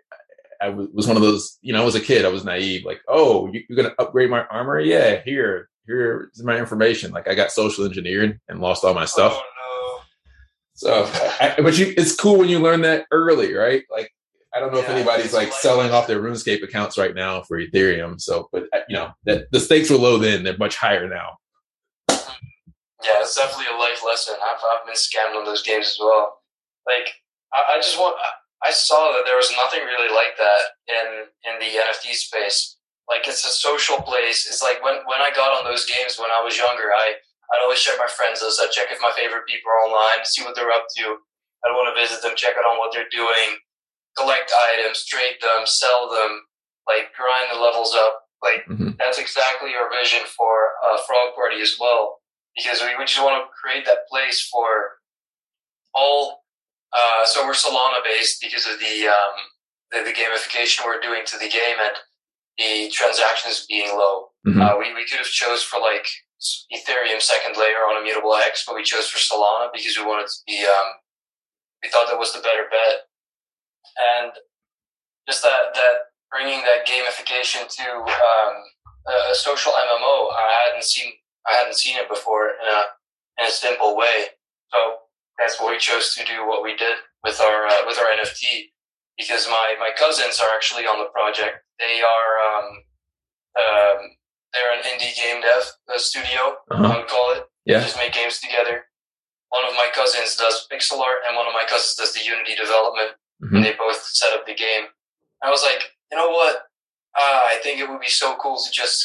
I 0.66 0.70
was 0.70 1.08
one 1.08 1.16
of 1.16 1.22
those, 1.22 1.60
you 1.62 1.74
know, 1.74 1.82
I 1.82 1.86
was 1.86 1.96
a 1.96 2.02
kid. 2.02 2.26
I 2.26 2.30
was 2.30 2.44
naive. 2.44 2.86
Like, 2.86 3.02
oh, 3.08 3.52
you, 3.54 3.62
are 3.70 3.76
going 3.76 3.90
to 3.90 4.02
upgrade 4.02 4.32
my 4.32 4.46
armor? 4.46 4.80
Yeah, 4.80 5.22
here, 5.24 5.70
here's 5.86 6.44
my 6.44 6.58
information. 6.58 7.12
Like, 7.12 7.28
I 7.28 7.36
got 7.36 7.52
social 7.52 7.86
engineered 7.86 8.40
and 8.48 8.62
lost 8.62 8.84
all 8.84 8.96
my 8.96 9.06
stuff. 9.06 9.34
Oh, 9.36 9.44
no. 9.44 10.04
So, 10.74 11.04
I, 11.40 11.56
but 11.62 11.78
you, 11.78 11.94
it's 11.96 12.16
cool 12.16 12.40
when 12.40 12.50
you 12.50 12.60
learn 12.60 12.82
that 12.82 13.06
early, 13.12 13.54
right? 13.54 13.84
Like, 13.92 14.12
I 14.56 14.60
don't 14.60 14.72
know 14.72 14.80
yeah, 14.80 14.86
if 14.86 14.89
anybody's 14.89 15.34
like 15.34 15.51
selling 15.51 15.92
off 15.92 16.08
their 16.08 16.22
RuneScape 16.22 16.63
accounts 16.63 16.98
right 16.98 17.13
now 17.13 17.42
for 17.44 17.60
Ethereum. 17.60 18.20
So, 18.22 18.48
but 18.54 18.63
uh, 18.74 18.80
you 18.88 18.96
know, 18.96 19.12
that 19.25 19.51
the 19.51 19.60
stakes 19.60 19.89
were 19.89 19.98
low 19.98 20.18
then; 20.18 20.44
they're 20.44 20.58
much 20.58 20.78
higher 20.78 21.10
now. 21.10 21.38
Yeah, 22.08 23.20
it's 23.20 23.36
definitely 23.36 23.66
a 23.75 23.78
life 23.78 24.01
lesson. 24.06 24.36
I've, 24.42 24.62
I've 24.63 24.86
been 24.86 24.96
scammed 24.96 25.38
on 25.38 25.46
those 25.46 25.62
games 25.62 25.88
as 25.88 25.98
well. 26.00 26.39
Like, 26.88 27.10
I, 27.54 27.75
I 27.75 27.78
just 27.78 28.00
want, 28.00 28.16
I 28.65 28.74
saw 28.74 29.13
that 29.13 29.29
there 29.29 29.38
was 29.38 29.53
nothing 29.53 29.86
really 29.86 30.10
like 30.10 30.34
that 30.41 30.63
in, 30.89 31.07
in 31.45 31.55
the 31.62 31.77
NFT 31.77 32.17
space. 32.17 32.77
Like, 33.05 33.29
it's 33.29 33.45
a 33.45 33.53
social 33.53 34.01
place. 34.01 34.50
It's 34.50 34.65
like 34.65 34.81
when, 34.81 35.05
when 35.05 35.22
I 35.22 35.29
got 35.38 35.53
on 35.53 35.69
those 35.69 35.86
games 35.86 36.17
when 36.17 36.34
I 36.34 36.41
was 36.41 36.57
younger, 36.57 36.89
I, 36.89 37.13
I'd 37.53 37.62
always 37.62 37.77
share 37.77 37.98
my 38.01 38.10
friends 38.10 38.41
list. 38.41 38.57
I'd 38.57 38.74
check 38.74 38.89
if 38.89 38.98
my 39.01 39.13
favorite 39.13 39.45
people 39.45 39.69
are 39.69 39.86
online, 39.86 40.25
see 40.25 40.41
what 40.41 40.57
they're 40.57 40.74
up 40.74 40.89
to. 40.98 41.22
I'd 41.62 41.77
want 41.77 41.93
to 41.93 42.01
visit 42.01 42.25
them, 42.25 42.34
check 42.34 42.57
out 42.57 42.65
on 42.65 42.81
what 42.81 42.89
they're 42.89 43.10
doing, 43.13 43.62
collect 44.17 44.50
items, 44.50 45.05
trade 45.05 45.38
them, 45.41 45.69
sell 45.69 46.10
them, 46.10 46.41
like 46.89 47.13
grind 47.13 47.53
the 47.53 47.62
levels 47.62 47.93
up. 47.93 48.25
Like 48.41 48.65
mm-hmm. 48.65 48.98
that's 48.98 49.17
exactly 49.17 49.77
our 49.77 49.89
vision 49.89 50.25
for 50.38 50.74
uh, 50.86 50.98
Frog 51.05 51.34
Party 51.36 51.62
as 51.62 51.77
well 51.79 52.17
because 52.55 52.81
we, 52.81 52.95
we 52.98 53.05
just 53.05 53.22
want 53.22 53.41
to 53.41 53.50
create 53.53 53.86
that 53.86 54.07
place 54.10 54.48
for 54.48 55.01
all. 55.93 56.45
Uh, 56.96 57.25
so 57.25 57.46
we're 57.46 57.54
Solana 57.54 58.04
based 58.04 58.40
because 58.42 58.66
of 58.66 58.80
the, 58.80 59.08
um, 59.08 59.36
the, 59.92 60.04
the 60.04 60.16
gamification 60.16 60.86
we're 60.86 61.02
doing 61.02 61.24
to 61.25 61.38
the 61.38 61.50
game 61.50 61.75
and 61.80 61.96
the 62.58 62.90
transactions 62.92 63.66
being 63.68 63.90
low. 63.90 64.32
Mm-hmm. 64.48 64.62
Uh, 64.62 64.78
we 64.78 64.94
we 64.94 65.06
could 65.06 65.18
have 65.18 65.28
chose 65.28 65.64
for 65.64 65.80
like 65.80 66.08
Ethereum 66.72 67.22
second 67.22 67.58
layer 67.58 67.84
on 67.90 68.02
Immutable 68.02 68.36
X, 68.36 68.64
but 68.66 68.75
we 68.75 68.84
chose 68.84 69.08
for 69.08 69.18
Solana 69.18 69.70
because 69.74 69.98
we 69.98 70.06
wanted 70.06 70.28
to 70.28 70.40
be. 70.48 70.64
Um, 70.64 70.88
we 71.84 71.90
thought 71.90 72.08
that 72.10 72.20
was 72.20 72.34
the 72.34 72.40
better 72.40 72.66
bet, 72.72 73.10
and 74.22 74.32
just 75.28 75.44
that 75.44 75.74
that 75.74 75.96
bringing 76.32 76.62
that 76.62 76.88
gamification 76.88 77.68
to 77.68 77.88
um, 78.02 78.54
a, 79.08 79.32
a 79.32 79.36
social 79.36 79.72
MMO, 79.72 80.32
I 80.34 80.66
hadn't 80.68 80.84
seen 80.84 81.12
I 81.48 81.54
hadn't 81.54 81.75
seen 81.75 81.98
it 81.98 82.08
before 82.08 82.50
in 82.50 82.68
a 82.68 82.82
in 83.42 83.48
a 83.48 83.52
simple 83.52 83.98
way. 83.98 84.25
So 84.72 84.78
that's 85.38 85.60
what 85.60 85.72
we 85.72 85.77
chose 85.77 86.13
to 86.15 86.24
do. 86.25 86.48
What 86.48 86.63
we 86.63 86.75
did 86.75 86.98
with 87.24 87.39
our 87.42 87.68
uh, 87.68 87.84
with 87.86 87.98
our 87.98 88.08
NFT 88.13 88.72
because 89.18 89.48
my 89.48 89.75
my 89.80 89.92
cousins 89.98 90.39
are 90.39 90.54
actually 90.54 90.86
on 90.86 91.00
the 91.00 91.10
project. 91.12 91.63
They 91.80 92.01
are 92.01 92.32
um, 92.44 92.68
um, 93.56 93.98
they're 94.54 94.74
an 94.75 94.84
indie 94.84 95.15
game 95.15 95.42
dev 95.42 95.63
studio. 96.00 96.60
Uh-huh. 96.72 96.84
I 96.84 96.98
would 96.98 97.08
call 97.08 97.34
it. 97.36 97.44
Yeah, 97.65 97.80
they 97.80 97.86
just 97.86 97.98
make 97.98 98.13
games 98.13 98.39
together. 98.39 98.86
One 99.50 99.65
of 99.65 99.74
my 99.74 99.89
cousins 99.94 100.36
does 100.36 100.68
pixel 100.72 101.00
art, 101.00 101.24
and 101.27 101.36
one 101.36 101.48
of 101.48 101.54
my 101.54 101.63
cousins 101.68 101.96
does 101.96 102.13
the 102.13 102.24
Unity 102.24 102.56
development. 102.56 103.15
Mm-hmm. 103.44 103.56
And 103.56 103.65
they 103.65 103.74
both 103.74 104.01
set 104.01 104.34
up 104.34 104.46
the 104.46 104.56
game. 104.56 104.88
I 105.44 105.50
was 105.50 105.62
like, 105.62 105.92
you 106.12 106.18
know 106.18 106.30
what? 106.30 106.56
Uh, 107.18 107.42
I 107.51 107.60
think 107.63 107.80
it 107.80 107.89
would 107.89 108.00
be 108.00 108.10
so 108.10 108.36
cool 108.42 108.58
to 108.58 108.72
just 108.72 109.04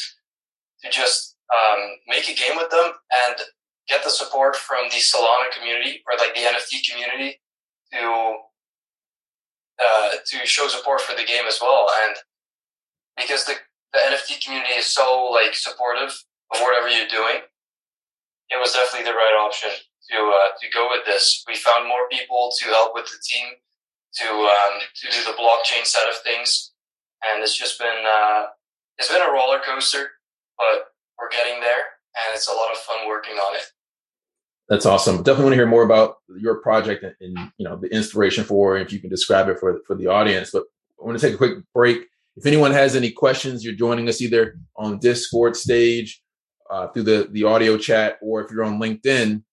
to 0.83 0.89
just 0.89 1.35
um, 1.51 1.79
make 2.07 2.29
a 2.29 2.33
game 2.33 2.55
with 2.55 2.69
them 2.69 2.91
and 3.27 3.35
get 3.87 4.03
the 4.03 4.09
support 4.09 4.55
from 4.55 4.85
the 4.89 4.97
Solana 4.97 5.51
community 5.55 6.03
or 6.07 6.17
like 6.17 6.33
the 6.35 6.41
NFT 6.41 6.87
community 6.89 7.39
to 7.93 8.35
uh, 9.81 10.09
to 10.25 10.45
show 10.45 10.67
support 10.67 11.01
for 11.01 11.15
the 11.15 11.25
game 11.25 11.45
as 11.47 11.59
well. 11.61 11.87
And 12.05 12.15
because 13.17 13.45
the, 13.45 13.55
the 13.93 13.99
NFT 13.99 14.43
community 14.43 14.73
is 14.73 14.85
so 14.85 15.29
like 15.31 15.55
supportive 15.55 16.13
of 16.53 16.61
whatever 16.61 16.89
you're 16.89 17.07
doing, 17.07 17.41
it 18.49 18.59
was 18.59 18.73
definitely 18.73 19.09
the 19.09 19.17
right 19.17 19.37
option 19.39 19.69
to 20.11 20.17
uh, 20.17 20.49
to 20.59 20.67
go 20.73 20.89
with 20.89 21.05
this. 21.05 21.43
We 21.47 21.55
found 21.55 21.87
more 21.87 22.07
people 22.11 22.51
to 22.59 22.65
help 22.69 22.93
with 22.93 23.05
the 23.05 23.19
team 23.23 23.47
to 24.19 24.27
um, 24.27 24.73
to 24.95 25.07
do 25.09 25.23
the 25.23 25.37
blockchain 25.37 25.85
side 25.85 26.09
of 26.09 26.17
things, 26.23 26.71
and 27.23 27.41
it's 27.41 27.57
just 27.57 27.79
been 27.79 28.03
uh, 28.05 28.47
it's 28.97 29.09
been 29.09 29.21
a 29.21 29.31
roller 29.31 29.59
coaster, 29.59 30.19
but 30.57 30.91
we're 31.17 31.29
getting 31.29 31.61
there, 31.61 32.00
and 32.15 32.35
it's 32.35 32.47
a 32.47 32.53
lot 32.53 32.71
of 32.71 32.77
fun 32.77 33.07
working 33.07 33.35
on 33.35 33.55
it. 33.55 33.63
That's 34.69 34.85
awesome. 34.85 35.17
Definitely 35.17 35.43
want 35.43 35.51
to 35.53 35.57
hear 35.57 35.67
more 35.67 35.83
about 35.83 36.17
your 36.39 36.55
project 36.55 37.03
and, 37.03 37.13
and 37.19 37.51
you 37.57 37.65
know 37.65 37.75
the 37.75 37.93
inspiration 37.93 38.43
for, 38.43 38.77
if 38.77 38.93
you 38.93 38.99
can 38.99 39.09
describe 39.09 39.49
it 39.49 39.59
for 39.59 39.81
for 39.85 39.95
the 39.95 40.07
audience. 40.07 40.51
But 40.51 40.63
I 41.01 41.05
want 41.05 41.19
to 41.19 41.25
take 41.25 41.35
a 41.35 41.37
quick 41.37 41.57
break. 41.73 42.07
If 42.37 42.45
anyone 42.45 42.71
has 42.71 42.95
any 42.95 43.11
questions, 43.11 43.65
you're 43.65 43.73
joining 43.75 44.07
us 44.07 44.21
either 44.21 44.57
on 44.77 44.99
Discord 44.99 45.57
stage 45.57 46.21
uh, 46.69 46.87
through 46.87 47.03
the 47.03 47.27
the 47.31 47.43
audio 47.43 47.77
chat, 47.77 48.17
or 48.21 48.41
if 48.41 48.49
you're 48.49 48.63
on 48.63 48.79
LinkedIn, 48.79 49.43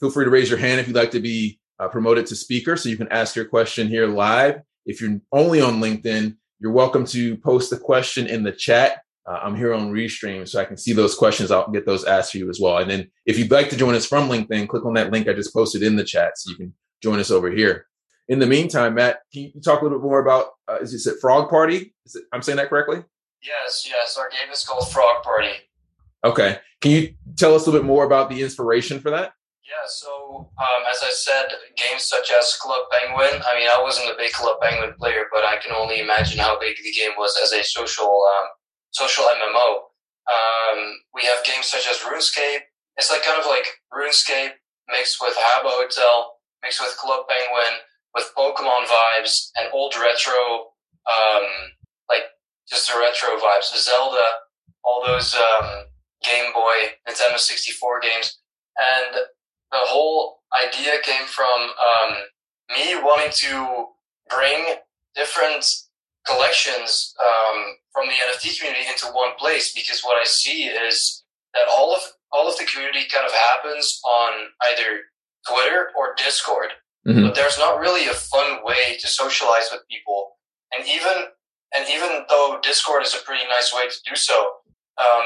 feel 0.00 0.10
free 0.10 0.26
to 0.26 0.30
raise 0.30 0.50
your 0.50 0.58
hand 0.58 0.80
if 0.80 0.86
you'd 0.86 0.96
like 0.96 1.12
to 1.12 1.20
be 1.20 1.58
uh, 1.78 1.88
promoted 1.88 2.26
to 2.26 2.36
speaker, 2.36 2.76
so 2.76 2.90
you 2.90 2.96
can 2.96 3.08
ask 3.08 3.34
your 3.34 3.46
question 3.46 3.88
here 3.88 4.06
live. 4.06 4.60
If 4.84 5.00
you're 5.00 5.20
only 5.32 5.60
on 5.60 5.80
LinkedIn, 5.80 6.36
you're 6.60 6.72
welcome 6.72 7.06
to 7.06 7.36
post 7.38 7.70
the 7.70 7.78
question 7.78 8.26
in 8.26 8.42
the 8.42 8.52
chat. 8.52 9.02
Uh, 9.28 9.40
I'm 9.42 9.54
here 9.54 9.74
on 9.74 9.92
Restream, 9.92 10.48
so 10.48 10.58
I 10.58 10.64
can 10.64 10.78
see 10.78 10.94
those 10.94 11.14
questions. 11.14 11.50
I'll 11.50 11.70
get 11.70 11.84
those 11.84 12.04
asked 12.04 12.32
for 12.32 12.38
you 12.38 12.48
as 12.48 12.60
well. 12.60 12.78
And 12.78 12.90
then 12.90 13.10
if 13.26 13.38
you'd 13.38 13.50
like 13.50 13.68
to 13.70 13.76
join 13.76 13.94
us 13.94 14.06
from 14.06 14.28
LinkedIn, 14.28 14.68
click 14.68 14.86
on 14.86 14.94
that 14.94 15.12
link 15.12 15.28
I 15.28 15.34
just 15.34 15.52
posted 15.52 15.82
in 15.82 15.96
the 15.96 16.04
chat, 16.04 16.38
so 16.38 16.50
you 16.50 16.56
can 16.56 16.72
join 17.02 17.20
us 17.20 17.30
over 17.30 17.50
here. 17.50 17.86
In 18.28 18.38
the 18.38 18.46
meantime, 18.46 18.94
Matt, 18.94 19.20
can 19.32 19.50
you 19.54 19.60
talk 19.60 19.80
a 19.80 19.84
little 19.84 19.98
bit 19.98 20.04
more 20.04 20.20
about? 20.20 20.48
Uh, 20.66 20.78
is 20.80 21.06
it 21.06 21.20
Frog 21.20 21.50
Party? 21.50 21.94
Is 22.06 22.14
it, 22.14 22.24
I'm 22.32 22.42
saying 22.42 22.56
that 22.56 22.70
correctly? 22.70 23.04
Yes, 23.42 23.86
yes. 23.86 24.16
Our 24.18 24.30
game 24.30 24.50
is 24.52 24.64
called 24.64 24.90
Frog 24.90 25.22
Party. 25.22 25.52
Okay. 26.24 26.58
Can 26.80 26.90
you 26.90 27.14
tell 27.36 27.54
us 27.54 27.66
a 27.66 27.70
little 27.70 27.80
bit 27.80 27.86
more 27.86 28.04
about 28.04 28.30
the 28.30 28.42
inspiration 28.42 28.98
for 29.00 29.10
that? 29.10 29.32
Yeah, 29.68 29.86
so 29.86 30.50
um, 30.58 30.82
as 30.90 31.02
I 31.02 31.10
said, 31.10 31.48
games 31.76 32.04
such 32.04 32.30
as 32.30 32.56
Club 32.56 32.84
Penguin. 32.90 33.42
I 33.44 33.58
mean, 33.58 33.68
I 33.68 33.78
wasn't 33.82 34.10
a 34.10 34.16
big 34.16 34.32
Club 34.32 34.56
Penguin 34.62 34.94
player, 34.98 35.24
but 35.30 35.44
I 35.44 35.58
can 35.62 35.74
only 35.76 36.00
imagine 36.00 36.38
how 36.38 36.58
big 36.58 36.76
the 36.82 36.92
game 36.92 37.12
was 37.18 37.38
as 37.42 37.52
a 37.52 37.62
social 37.62 38.06
um, 38.06 38.48
social 38.98 39.30
MMO. 39.30 39.94
Um, 40.26 40.98
we 41.14 41.22
have 41.22 41.46
games 41.46 41.66
such 41.66 41.86
as 41.86 42.02
RuneScape. 42.02 42.66
It's 42.96 43.10
like 43.12 43.22
kind 43.22 43.38
of 43.38 43.46
like 43.46 43.66
RuneScape 43.94 44.58
mixed 44.90 45.22
with 45.22 45.34
Habbo 45.38 45.70
Hotel, 45.78 46.34
mixed 46.62 46.80
with 46.80 46.96
Club 46.98 47.26
Penguin, 47.30 47.78
with 48.14 48.32
Pokemon 48.36 48.90
vibes 48.90 49.50
and 49.56 49.70
old 49.72 49.94
retro, 49.94 50.74
um, 51.06 51.46
like 52.08 52.26
just 52.68 52.90
the 52.90 52.98
retro 52.98 53.38
vibes. 53.38 53.70
Zelda, 53.72 54.42
all 54.82 55.00
those 55.06 55.34
um, 55.34 55.86
Game 56.24 56.52
Boy, 56.52 56.98
Nintendo 57.08 57.38
64 57.38 58.00
games, 58.00 58.40
and 58.76 59.14
the 59.70 59.86
whole 59.86 60.40
idea 60.66 61.00
came 61.04 61.26
from 61.26 61.70
um, 61.78 62.16
me 62.74 62.96
wanting 62.96 63.30
to 63.32 63.86
bring 64.28 64.74
different 65.14 65.87
collections 66.28 67.14
um, 67.20 67.76
from 67.92 68.06
the 68.06 68.14
NFT 68.14 68.58
community 68.58 68.86
into 68.86 69.06
one 69.06 69.34
place 69.38 69.72
because 69.72 70.02
what 70.02 70.20
I 70.20 70.24
see 70.24 70.64
is 70.64 71.24
that 71.54 71.66
all 71.70 71.94
of 71.94 72.00
all 72.32 72.48
of 72.48 72.58
the 72.58 72.64
community 72.64 73.08
kind 73.10 73.24
of 73.24 73.32
happens 73.32 74.00
on 74.04 74.32
either 74.70 75.00
Twitter 75.48 75.88
or 75.96 76.14
Discord, 76.16 76.68
mm-hmm. 77.06 77.22
but 77.22 77.34
there's 77.34 77.58
not 77.58 77.80
really 77.80 78.06
a 78.06 78.12
fun 78.12 78.58
way 78.64 78.98
to 79.00 79.08
socialize 79.08 79.68
with 79.72 79.88
people. 79.90 80.36
And 80.72 80.86
even 80.86 81.24
and 81.74 81.88
even 81.88 82.24
though 82.28 82.58
Discord 82.62 83.02
is 83.02 83.14
a 83.14 83.24
pretty 83.24 83.44
nice 83.48 83.72
way 83.74 83.88
to 83.88 83.96
do 84.08 84.16
so, 84.16 84.52
um, 84.98 85.24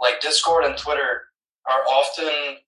like 0.00 0.20
Discord 0.20 0.64
and 0.64 0.76
Twitter 0.76 1.22
are 1.68 1.82
often 1.88 2.58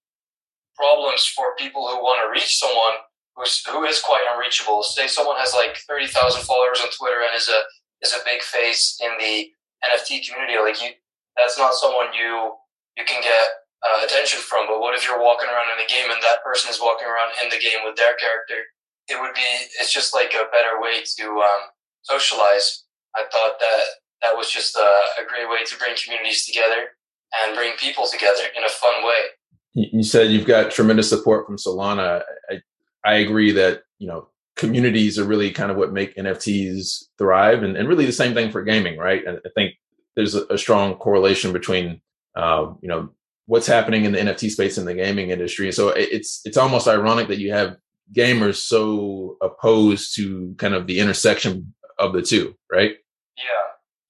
problems 0.76 1.26
for 1.26 1.54
people 1.58 1.86
who 1.88 1.96
want 1.96 2.22
to 2.24 2.30
reach 2.30 2.58
someone 2.58 2.94
who's 3.36 3.64
who 3.66 3.84
is 3.84 4.00
quite 4.00 4.24
unreachable. 4.32 4.82
Say 4.82 5.06
someone 5.06 5.36
has 5.38 5.54
like 5.54 5.78
thirty 5.88 6.06
thousand 6.06 6.42
followers 6.42 6.80
on 6.82 6.90
Twitter 6.90 7.22
and 7.22 7.36
is 7.36 7.48
a 7.48 7.60
is 8.02 8.12
a 8.12 8.24
big 8.24 8.42
face 8.42 8.98
in 9.02 9.10
the 9.18 9.50
NFT 9.84 10.26
community. 10.26 10.58
Like 10.58 10.82
you, 10.82 10.90
that's 11.36 11.58
not 11.58 11.74
someone 11.74 12.12
you 12.14 12.54
you 12.96 13.04
can 13.04 13.22
get 13.22 13.46
uh, 13.82 14.04
attention 14.04 14.40
from. 14.40 14.66
But 14.66 14.80
what 14.80 14.94
if 14.94 15.06
you're 15.06 15.22
walking 15.22 15.48
around 15.48 15.72
in 15.72 15.78
the 15.78 15.90
game 15.90 16.10
and 16.10 16.22
that 16.22 16.44
person 16.44 16.70
is 16.70 16.80
walking 16.80 17.08
around 17.08 17.32
in 17.42 17.48
the 17.50 17.60
game 17.60 17.84
with 17.84 17.96
their 17.96 18.14
character? 18.16 18.66
It 19.08 19.20
would 19.20 19.34
be. 19.34 19.48
It's 19.80 19.92
just 19.92 20.14
like 20.14 20.34
a 20.34 20.50
better 20.52 20.80
way 20.80 21.02
to 21.02 21.24
um, 21.40 21.62
socialize. 22.02 22.84
I 23.16 23.26
thought 23.32 23.58
that 23.58 23.82
that 24.22 24.36
was 24.36 24.50
just 24.52 24.76
a, 24.76 24.90
a 25.18 25.26
great 25.26 25.48
way 25.50 25.64
to 25.66 25.78
bring 25.78 25.96
communities 25.96 26.46
together 26.46 26.94
and 27.34 27.56
bring 27.56 27.74
people 27.78 28.06
together 28.06 28.46
in 28.54 28.62
a 28.62 28.68
fun 28.68 29.02
way 29.02 29.34
you 29.74 30.02
said 30.02 30.30
you've 30.30 30.46
got 30.46 30.70
tremendous 30.70 31.08
support 31.08 31.46
from 31.46 31.56
Solana. 31.56 32.22
I, 32.50 32.60
I 33.04 33.14
agree 33.14 33.52
that, 33.52 33.82
you 33.98 34.06
know, 34.06 34.28
communities 34.56 35.18
are 35.18 35.24
really 35.24 35.50
kind 35.50 35.70
of 35.70 35.76
what 35.76 35.92
make 35.92 36.16
NFTs 36.16 37.04
thrive 37.18 37.62
and, 37.62 37.76
and 37.76 37.88
really 37.88 38.06
the 38.06 38.12
same 38.12 38.34
thing 38.34 38.50
for 38.50 38.62
gaming, 38.62 38.98
right? 38.98 39.24
And 39.26 39.38
I 39.44 39.48
think 39.54 39.74
there's 40.16 40.34
a, 40.34 40.44
a 40.46 40.58
strong 40.58 40.96
correlation 40.96 41.52
between, 41.52 42.00
uh, 42.36 42.72
you 42.82 42.88
know, 42.88 43.10
what's 43.46 43.66
happening 43.66 44.04
in 44.04 44.12
the 44.12 44.18
NFT 44.18 44.50
space 44.50 44.78
in 44.78 44.84
the 44.84 44.94
gaming 44.94 45.30
industry. 45.30 45.72
So 45.72 45.88
it's, 45.88 46.40
it's 46.44 46.56
almost 46.56 46.86
ironic 46.86 47.28
that 47.28 47.38
you 47.38 47.52
have 47.52 47.76
gamers 48.14 48.56
so 48.56 49.36
opposed 49.40 50.14
to 50.16 50.54
kind 50.58 50.74
of 50.74 50.86
the 50.86 51.00
intersection 51.00 51.74
of 51.98 52.12
the 52.12 52.22
two, 52.22 52.54
right? 52.70 52.92
Yeah. 53.36 53.44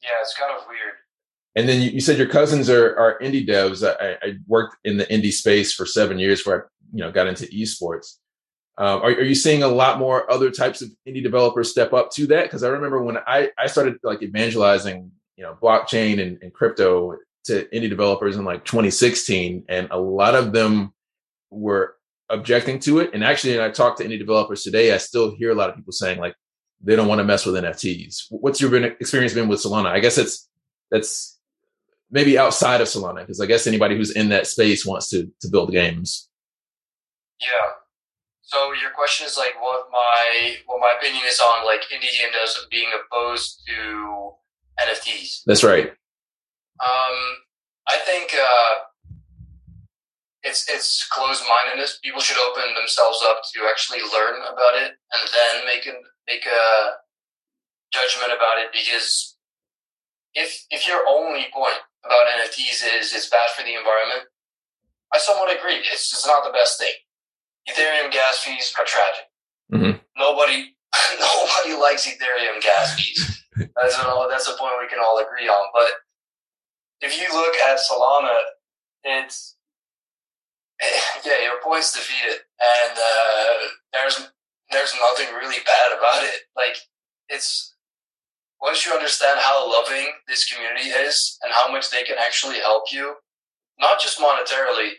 Yeah. 0.03 0.11
It's 0.21 0.37
kind 0.37 0.53
of 0.53 0.67
weird. 0.69 0.95
And 1.57 1.69
then 1.69 1.83
you, 1.83 1.91
you, 1.91 2.01
said 2.01 2.19
your 2.19 2.29
cousins 2.29 2.71
are, 2.71 2.97
are 2.97 3.19
indie 3.21 3.47
devs. 3.47 3.87
I, 3.87 4.17
I, 4.23 4.35
worked 4.47 4.77
in 4.85 4.97
the 4.97 5.07
indie 5.07 5.33
space 5.33 5.73
for 5.73 5.85
seven 5.85 6.19
years 6.19 6.47
where 6.47 6.65
I, 6.65 6.67
you 6.93 7.05
know, 7.05 7.11
got 7.11 7.27
into 7.27 7.47
esports. 7.47 8.17
Um, 8.81 9.03
are, 9.03 9.11
are, 9.11 9.23
you 9.23 9.35
seeing 9.35 9.63
a 9.63 9.69
lot 9.69 9.99
more 9.99 10.31
other 10.33 10.51
types 10.51 10.81
of 10.81 10.89
indie 11.07 11.23
developers 11.23 11.71
step 11.71 11.93
up 11.93 12.11
to 12.13 12.27
that? 12.29 12.45
Because 12.45 12.63
I 12.63 12.69
remember 12.69 13.03
when 13.03 13.19
I, 13.19 13.51
I 13.59 13.67
started 13.67 13.99
like 14.03 14.23
evangelizing, 14.23 15.11
you 15.37 15.45
know, 15.45 15.55
blockchain 15.63 16.19
and, 16.19 16.39
and 16.43 16.51
crypto 16.51 17.19
to 17.45 17.67
indie 17.75 17.91
developers 17.91 18.37
in 18.37 18.45
like 18.47 18.65
2016, 18.65 19.67
and 19.69 19.89
a 19.91 19.99
lot 19.99 20.35
of 20.35 20.55
them 20.55 20.95
were 21.51 21.97
objecting 22.31 22.79
to 22.81 23.01
it. 23.01 23.11
And 23.13 23.23
actually, 23.23 23.63
I 23.63 23.69
talked 23.69 23.99
to 23.99 24.05
indie 24.05 24.19
developers 24.19 24.63
today. 24.63 24.95
I 24.95 24.97
still 24.97 25.37
hear 25.37 25.51
a 25.51 25.55
lot 25.55 25.69
of 25.69 25.77
people 25.77 25.93
saying 25.93 26.19
like 26.19 26.35
they 26.83 26.97
don't 26.97 27.09
want 27.09 27.19
to 27.19 27.25
mess 27.25 27.45
with 27.45 27.63
NFTs. 27.63 28.29
What's 28.31 28.63
your 28.63 28.75
experience 28.83 29.35
been 29.35 29.49
with 29.49 29.63
Solana? 29.63 29.89
I 29.89 30.01
guess 30.01 30.17
it's 30.17 30.49
that's 30.91 31.39
maybe 32.11 32.39
outside 32.39 32.81
of 32.81 32.89
Solana, 32.89 33.19
because 33.19 33.43
I 33.43 33.47
guess 33.47 33.67
anybody 33.67 33.95
who's 33.95 34.13
in 34.13 34.31
that 34.31 34.47
space 34.47 34.87
wants 34.87 35.11
to 35.11 35.31
to 35.43 35.49
build 35.51 35.71
games. 35.71 36.31
Yeah. 37.43 37.73
So 38.51 38.75
your 38.75 38.91
question 38.91 39.31
is 39.31 39.39
like 39.39 39.55
what 39.63 39.87
my 39.93 40.57
what 40.67 40.81
my 40.81 40.99
opinion 40.99 41.23
is 41.25 41.39
on 41.39 41.65
like 41.65 41.83
indie 41.95 42.11
game 42.11 42.35
devs 42.35 42.59
being 42.69 42.91
opposed 42.91 43.63
to 43.69 44.33
NFTs. 44.75 45.43
That's 45.47 45.63
right. 45.63 45.87
Um, 46.83 47.17
I 47.87 48.03
think 48.05 48.35
uh, 48.35 48.91
it's 50.43 50.69
it's 50.69 51.07
closed 51.07 51.45
mindedness. 51.47 52.01
People 52.03 52.21
should 52.21 52.43
open 52.43 52.75
themselves 52.75 53.23
up 53.23 53.43
to 53.55 53.71
actually 53.71 54.01
learn 54.03 54.43
about 54.43 54.75
it 54.83 54.99
and 54.99 55.23
then 55.31 55.65
make 55.65 55.87
a 55.87 55.95
make 56.27 56.45
a 56.45 56.99
judgment 57.93 58.33
about 58.35 58.59
it 58.59 58.73
because 58.73 59.37
if 60.35 60.67
if 60.71 60.89
your 60.89 61.07
only 61.09 61.47
point 61.55 61.79
about 62.05 62.27
NFTs 62.43 62.83
is 62.99 63.15
it's 63.15 63.31
bad 63.31 63.51
for 63.57 63.63
the 63.63 63.79
environment. 63.79 64.27
I 65.15 65.19
somewhat 65.19 65.57
agree. 65.57 65.87
It's 65.87 66.11
just 66.11 66.27
not 66.27 66.43
the 66.43 66.51
best 66.51 66.81
thing. 66.81 66.95
Ethereum 67.69 68.11
gas 68.13 68.39
fees 68.39 68.75
are 68.79 68.85
tragic. 68.85 69.27
Mm-hmm. 69.73 69.99
Nobody, 70.17 70.75
nobody 71.21 71.81
likes 71.81 72.07
Ethereum 72.07 72.61
gas 72.63 72.95
fees. 72.95 73.45
that's 73.77 73.97
a, 73.99 74.27
that's 74.29 74.49
a 74.49 74.57
point 74.57 74.75
we 74.81 74.89
can 74.89 74.99
all 74.99 75.19
agree 75.19 75.49
on. 75.49 75.67
But 75.75 75.91
if 77.01 77.21
you 77.21 77.29
look 77.33 77.55
at 77.57 77.79
Solana, 77.79 78.37
it's 79.05 79.57
yeah, 81.27 81.43
your 81.43 81.61
point's 81.63 81.93
defeated, 81.93 82.41
and 82.61 82.99
uh, 82.99 83.55
there's 83.93 84.31
there's 84.71 84.95
nothing 85.01 85.35
really 85.35 85.59
bad 85.67 85.99
about 85.99 86.23
it. 86.25 86.43
Like 86.57 86.77
it's 87.29 87.75
once 88.61 88.85
you 88.85 88.93
understand 88.93 89.41
how 89.41 89.71
loving 89.71 90.09
this 90.29 90.51
community 90.51 90.89
is 90.89 91.39
and 91.43 91.53
how 91.53 91.71
much 91.71 91.91
they 91.91 92.03
can 92.03 92.17
actually 92.19 92.59
help 92.59 92.93
you, 92.93 93.15
not 93.79 94.01
just 94.01 94.19
monetarily, 94.19 94.93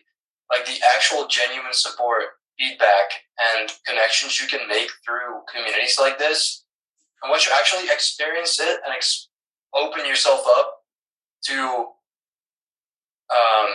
like 0.49 0.65
the 0.65 0.79
actual 0.95 1.27
genuine 1.27 1.73
support, 1.73 2.23
feedback, 2.61 3.25
and 3.57 3.71
connections 3.87 4.39
you 4.39 4.47
can 4.47 4.67
make 4.67 4.89
through 5.05 5.41
communities 5.51 5.97
like 5.99 6.19
this, 6.19 6.63
and 7.23 7.29
once 7.29 7.45
you 7.45 7.51
actually 7.57 7.89
experience 7.89 8.59
it 8.59 8.79
and 8.85 8.93
ex- 8.93 9.29
open 9.73 10.05
yourself 10.05 10.41
up 10.57 10.73
to, 11.45 11.55
um, 13.33 13.71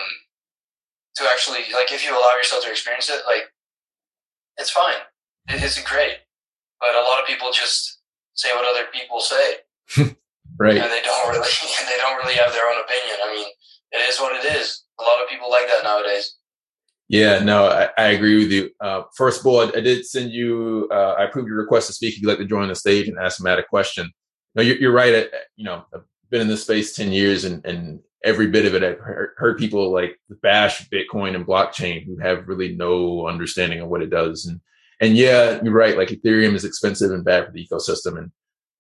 to 1.17 1.25
actually 1.33 1.65
like 1.73 1.91
if 1.91 2.05
you 2.05 2.13
allow 2.13 2.35
yourself 2.37 2.63
to 2.65 2.71
experience 2.71 3.11
it, 3.11 3.23
like 3.27 3.51
it's 4.57 4.71
fine, 4.71 5.03
It 5.49 5.63
isn't 5.63 5.87
great, 5.87 6.19
but 6.81 6.95
a 6.95 7.03
lot 7.03 7.21
of 7.21 7.27
people 7.27 7.51
just 7.53 7.99
say 8.35 8.51
what 8.55 8.67
other 8.69 8.87
people 8.93 9.19
say 9.21 9.57
right. 10.59 10.77
And 10.77 10.91
they 10.93 11.03
don't 11.03 11.29
really 11.29 11.49
they 11.89 11.97
don't 11.99 12.17
really 12.19 12.35
have 12.37 12.53
their 12.53 12.69
own 12.69 12.81
opinion. 12.81 13.17
I 13.25 13.35
mean, 13.35 13.49
it 13.93 14.09
is 14.09 14.19
what 14.21 14.37
it 14.37 14.45
is. 14.57 14.85
A 15.01 15.03
lot 15.03 15.23
of 15.23 15.29
people 15.29 15.51
like 15.51 15.67
that 15.69 15.85
nowadays. 15.85 16.36
Yeah, 17.09 17.39
no, 17.39 17.67
I, 17.67 17.89
I 17.97 18.09
agree 18.09 18.39
with 18.39 18.51
you. 18.51 18.71
Uh, 18.81 19.03
first 19.15 19.41
of 19.41 19.47
all, 19.47 19.61
I, 19.61 19.81
did 19.81 20.05
send 20.05 20.33
you. 20.33 20.89
Uh, 20.91 21.13
I 21.13 21.25
approved 21.25 21.49
your 21.49 21.59
request 21.59 21.87
to 21.87 21.93
speak. 21.93 22.15
If 22.15 22.23
you'd 22.23 22.29
like 22.29 22.39
to 22.39 22.45
join 22.45 22.69
the 22.69 22.75
stage 22.75 23.07
and 23.07 23.17
ask 23.19 23.41
Matt 23.41 23.61
a 23.61 23.63
question. 23.63 24.11
No, 24.57 24.63
you're, 24.63 24.77
you're 24.77 24.93
right. 24.93 25.15
I, 25.15 25.27
you 25.55 25.65
know, 25.65 25.85
I've 25.95 26.03
been 26.31 26.41
in 26.41 26.49
this 26.49 26.63
space 26.63 26.97
ten 26.97 27.13
years, 27.13 27.45
and, 27.45 27.65
and 27.65 28.01
every 28.25 28.49
bit 28.49 28.67
of 28.67 28.75
it, 28.75 28.83
I've 28.83 28.99
heard, 28.99 29.35
heard 29.37 29.59
people 29.59 29.93
like 29.93 30.19
bash 30.43 30.89
Bitcoin 30.89 31.37
and 31.37 31.47
blockchain 31.47 32.05
who 32.05 32.17
have 32.19 32.49
really 32.49 32.75
no 32.75 33.29
understanding 33.29 33.81
of 33.81 33.89
what 33.89 34.03
it 34.03 34.11
does. 34.11 34.47
And 34.47 34.61
and 35.01 35.17
yeah, 35.17 35.61
you're 35.63 35.73
right. 35.73 35.97
Like 35.97 36.09
Ethereum 36.09 36.55
is 36.55 36.65
expensive 36.65 37.13
and 37.13 37.25
bad 37.25 37.47
for 37.47 37.53
the 37.53 37.65
ecosystem, 37.65 38.19
and 38.19 38.33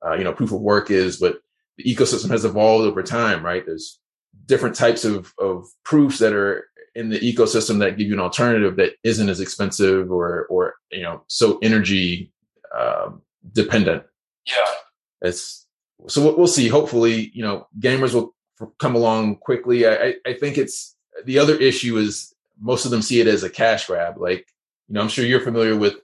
uh, 0.04 0.14
you 0.14 0.24
know, 0.24 0.32
proof 0.32 0.50
of 0.50 0.60
work 0.60 0.90
is, 0.90 1.18
but 1.18 1.38
the 1.76 1.84
ecosystem 1.84 2.30
has 2.30 2.44
evolved 2.44 2.86
over 2.86 3.04
time, 3.04 3.44
right? 3.44 3.64
There's 3.64 4.00
different 4.46 4.74
types 4.74 5.04
of 5.04 5.32
of 5.38 5.66
proofs 5.84 6.18
that 6.18 6.32
are 6.32 6.64
in 6.96 7.10
the 7.10 7.20
ecosystem 7.20 7.78
that 7.78 7.98
give 7.98 8.08
you 8.08 8.14
an 8.14 8.20
alternative 8.20 8.76
that 8.76 8.94
isn't 9.04 9.28
as 9.28 9.40
expensive 9.40 10.10
or 10.10 10.46
or 10.46 10.74
you 10.90 11.02
know 11.02 11.22
so 11.28 11.58
energy 11.62 12.32
um, 12.76 13.22
dependent. 13.52 14.02
Yeah, 14.46 14.74
it's 15.20 15.66
so 16.08 16.34
we'll 16.34 16.46
see. 16.46 16.68
Hopefully, 16.68 17.30
you 17.34 17.42
know, 17.42 17.68
gamers 17.78 18.14
will 18.14 18.34
come 18.78 18.94
along 18.94 19.36
quickly. 19.36 19.86
I 19.86 20.14
I 20.26 20.32
think 20.34 20.58
it's 20.58 20.96
the 21.24 21.38
other 21.38 21.56
issue 21.56 21.98
is 21.98 22.34
most 22.60 22.84
of 22.84 22.90
them 22.90 23.02
see 23.02 23.20
it 23.20 23.26
as 23.26 23.42
a 23.42 23.50
cash 23.50 23.86
grab. 23.86 24.18
Like 24.18 24.46
you 24.88 24.94
know, 24.94 25.02
I'm 25.02 25.08
sure 25.08 25.24
you're 25.24 25.40
familiar 25.40 25.76
with 25.76 25.96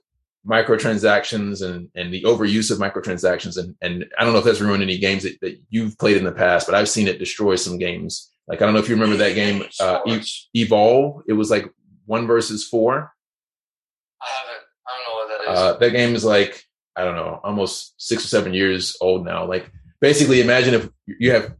microtransactions 0.45 1.65
and 1.65 1.89
and 1.95 2.13
the 2.13 2.23
overuse 2.23 2.69
of 2.69 2.77
microtransactions 2.77 3.57
and 3.57 3.75
and 3.81 4.05
I 4.19 4.23
don't 4.23 4.33
know 4.33 4.39
if 4.39 4.45
that's 4.45 4.61
ruined 4.61 4.83
any 4.83 4.97
games 4.97 5.23
that, 5.23 5.39
that 5.41 5.59
you've 5.69 5.97
played 5.97 6.17
in 6.17 6.25
the 6.25 6.31
past, 6.31 6.67
but 6.67 6.75
I've 6.75 6.89
seen 6.89 7.07
it 7.07 7.19
destroy 7.19 7.55
some 7.55 7.77
games. 7.77 8.29
Like 8.47 8.61
I 8.61 8.65
don't 8.65 8.73
know 8.73 8.79
if 8.79 8.89
you 8.89 8.95
remember 8.95 9.17
that 9.17 9.35
game 9.35 9.63
uh, 9.79 9.99
Evolve. 10.53 11.23
It 11.27 11.33
was 11.33 11.49
like 11.49 11.69
one 12.05 12.27
versus 12.27 12.67
four. 12.67 13.13
I 14.21 14.27
haven't. 14.27 14.63
I 14.87 14.91
don't 14.97 15.07
know 15.07 15.19
what 15.19 15.27
that 15.27 15.51
is. 15.51 15.59
Uh, 15.59 15.77
that 15.79 15.89
game 15.91 16.15
is 16.15 16.25
like 16.25 16.63
I 16.95 17.03
don't 17.03 17.15
know, 17.15 17.39
almost 17.43 17.93
six 17.97 18.25
or 18.25 18.27
seven 18.27 18.53
years 18.53 18.95
old 19.01 19.25
now. 19.25 19.45
Like 19.45 19.71
basically, 20.01 20.41
imagine 20.41 20.73
if 20.73 20.89
you 21.07 21.31
have 21.31 21.55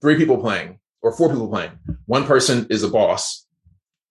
three 0.00 0.16
people 0.16 0.38
playing 0.38 0.78
or 1.02 1.16
four 1.16 1.28
people 1.28 1.48
playing. 1.48 1.72
One 2.06 2.24
person 2.24 2.66
is 2.70 2.82
a 2.82 2.88
boss, 2.88 3.46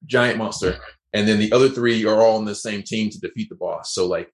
giant 0.05 0.37
monster 0.37 0.79
and 1.13 1.27
then 1.27 1.39
the 1.39 1.51
other 1.51 1.69
three 1.69 2.05
are 2.05 2.21
all 2.21 2.37
on 2.37 2.45
the 2.45 2.55
same 2.55 2.81
team 2.81 3.09
to 3.11 3.19
defeat 3.19 3.49
the 3.49 3.55
boss. 3.55 3.93
So 3.93 4.07
like 4.07 4.31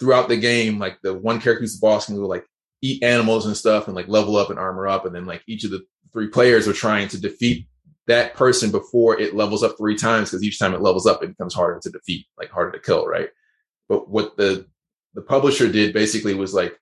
throughout 0.00 0.28
the 0.28 0.36
game, 0.36 0.78
like 0.78 0.98
the 1.02 1.14
one 1.14 1.40
character 1.40 1.60
who's 1.60 1.78
the 1.78 1.86
boss 1.86 2.06
can 2.06 2.16
go 2.16 2.26
like 2.26 2.46
eat 2.82 3.02
animals 3.02 3.46
and 3.46 3.56
stuff 3.56 3.86
and 3.86 3.96
like 3.96 4.08
level 4.08 4.36
up 4.36 4.50
and 4.50 4.58
armor 4.58 4.86
up, 4.88 5.06
and 5.06 5.14
then 5.14 5.24
like 5.24 5.42
each 5.46 5.64
of 5.64 5.70
the 5.70 5.84
three 6.12 6.28
players 6.28 6.68
are 6.68 6.72
trying 6.72 7.08
to 7.08 7.20
defeat 7.20 7.66
that 8.06 8.34
person 8.34 8.70
before 8.70 9.18
it 9.18 9.34
levels 9.34 9.62
up 9.62 9.76
three 9.78 9.96
times 9.96 10.30
because 10.30 10.42
each 10.42 10.58
time 10.58 10.74
it 10.74 10.82
levels 10.82 11.06
up, 11.06 11.22
it 11.22 11.28
becomes 11.28 11.54
harder 11.54 11.80
to 11.80 11.90
defeat, 11.90 12.26
like 12.36 12.50
harder 12.50 12.72
to 12.72 12.80
kill, 12.80 13.06
right? 13.06 13.28
But 13.88 14.08
what 14.08 14.36
the 14.36 14.66
the 15.14 15.22
publisher 15.22 15.70
did 15.70 15.92
basically 15.92 16.34
was 16.34 16.54
like 16.54 16.78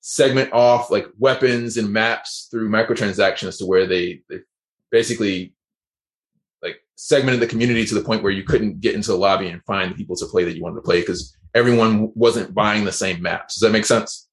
segment 0.00 0.52
off 0.52 0.90
like 0.90 1.06
weapons 1.18 1.76
and 1.76 1.92
maps 1.92 2.48
through 2.50 2.68
microtransactions 2.68 3.58
to 3.58 3.66
where 3.66 3.86
they, 3.86 4.22
they 4.28 4.36
basically 4.90 5.54
like 6.62 6.76
segmented 6.96 7.40
the 7.40 7.46
community 7.46 7.84
to 7.84 7.94
the 7.94 8.02
point 8.02 8.22
where 8.22 8.32
you 8.32 8.42
couldn't 8.42 8.80
get 8.80 8.94
into 8.94 9.10
the 9.10 9.18
lobby 9.18 9.48
and 9.48 9.64
find 9.64 9.90
the 9.90 9.94
people 9.94 10.16
to 10.16 10.26
play 10.26 10.44
that 10.44 10.56
you 10.56 10.62
wanted 10.62 10.76
to 10.76 10.82
play 10.82 11.00
because 11.00 11.36
everyone 11.54 12.10
wasn't 12.14 12.54
buying 12.54 12.84
the 12.84 12.92
same 12.92 13.20
maps. 13.20 13.54
Does 13.54 13.62
that 13.62 13.72
make 13.72 13.84
sense? 13.84 14.28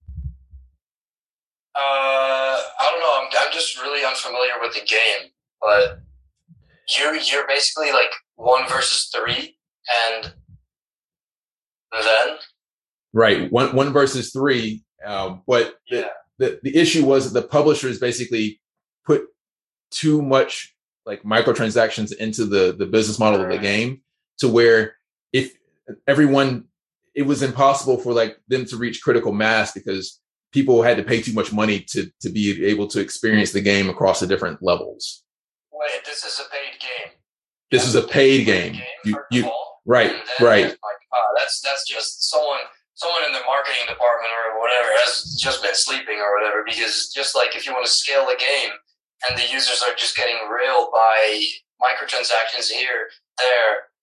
Uh, 1.78 1.80
I 1.80 2.90
don't 2.92 3.00
know. 3.00 3.22
I'm, 3.22 3.48
I'm 3.48 3.54
just 3.54 3.80
really 3.80 4.04
unfamiliar 4.04 4.54
with 4.60 4.74
the 4.74 4.80
game, 4.80 5.30
but 5.62 6.00
you're 6.90 7.16
you're 7.16 7.48
basically 7.48 7.92
like 7.92 8.10
one 8.36 8.68
versus 8.68 9.12
three, 9.14 9.58
and 10.12 10.34
then 11.92 12.38
right 13.14 13.52
one 13.52 13.76
one 13.76 13.94
versus 13.94 14.32
three. 14.32 14.84
Um, 15.06 15.44
but 15.46 15.76
yeah. 15.88 16.08
the, 16.40 16.60
the 16.64 16.72
the 16.72 16.78
issue 16.78 17.06
was 17.06 17.32
that 17.32 17.40
the 17.40 17.48
publishers 17.48 18.00
basically 18.00 18.60
put 19.06 19.28
too 19.92 20.24
much 20.24 20.76
like 21.06 21.22
microtransactions 21.22 22.12
into 22.16 22.46
the 22.46 22.76
the 22.76 22.88
business 22.88 23.20
model 23.20 23.42
of 23.42 23.50
the 23.50 23.60
game 23.60 24.02
to 24.40 24.48
where 24.48 24.96
if 25.32 25.54
everyone 26.08 26.66
it 27.14 27.28
was 27.28 27.44
impossible 27.44 27.98
for 27.98 28.14
like 28.14 28.38
them 28.48 28.66
to 28.66 28.78
reach 28.78 29.04
critical 29.04 29.32
mass 29.32 29.74
because 29.74 30.20
people 30.58 30.82
had 30.82 30.98
to 30.98 31.04
pay 31.04 31.22
too 31.22 31.34
much 31.34 31.54
money 31.54 31.80
to 31.82 32.10
to 32.20 32.30
be 32.30 32.66
able 32.66 32.88
to 32.88 33.00
experience 33.00 33.52
the 33.52 33.62
game 33.62 33.90
across 33.90 34.20
the 34.20 34.26
different 34.26 34.58
levels. 34.64 35.22
Wait, 35.72 36.02
this 36.04 36.26
is 36.26 36.42
a 36.42 36.50
paid 36.50 36.74
game. 36.82 37.14
This 37.70 37.84
that's 37.84 37.94
is 37.94 37.96
a 37.96 38.02
paid, 38.02 38.42
paid 38.42 38.46
game. 38.46 38.74
game. 38.74 38.82
You, 39.06 39.16
you 39.30 39.52
right, 39.86 40.18
right. 40.42 40.66
Like, 40.66 41.02
uh, 41.14 41.32
that's 41.38 41.62
that's 41.62 41.86
just 41.88 42.32
someone 42.32 42.66
someone 42.96 43.22
in 43.30 43.34
the 43.38 43.46
marketing 43.46 43.86
department 43.86 44.34
or 44.34 44.58
whatever 44.58 44.90
has 45.06 45.38
just 45.38 45.62
been 45.62 45.78
sleeping 45.78 46.18
or 46.18 46.34
whatever 46.34 46.66
because 46.66 47.14
just 47.14 47.36
like 47.36 47.56
if 47.56 47.68
you 47.68 47.72
want 47.72 47.86
to 47.86 47.92
scale 47.92 48.26
the 48.26 48.42
game 48.42 48.74
and 49.30 49.38
the 49.38 49.46
users 49.54 49.86
are 49.86 49.94
just 49.94 50.18
getting 50.18 50.42
railed 50.50 50.90
by 50.90 51.38
microtransactions 51.78 52.66
here, 52.66 53.14
there. 53.38 53.94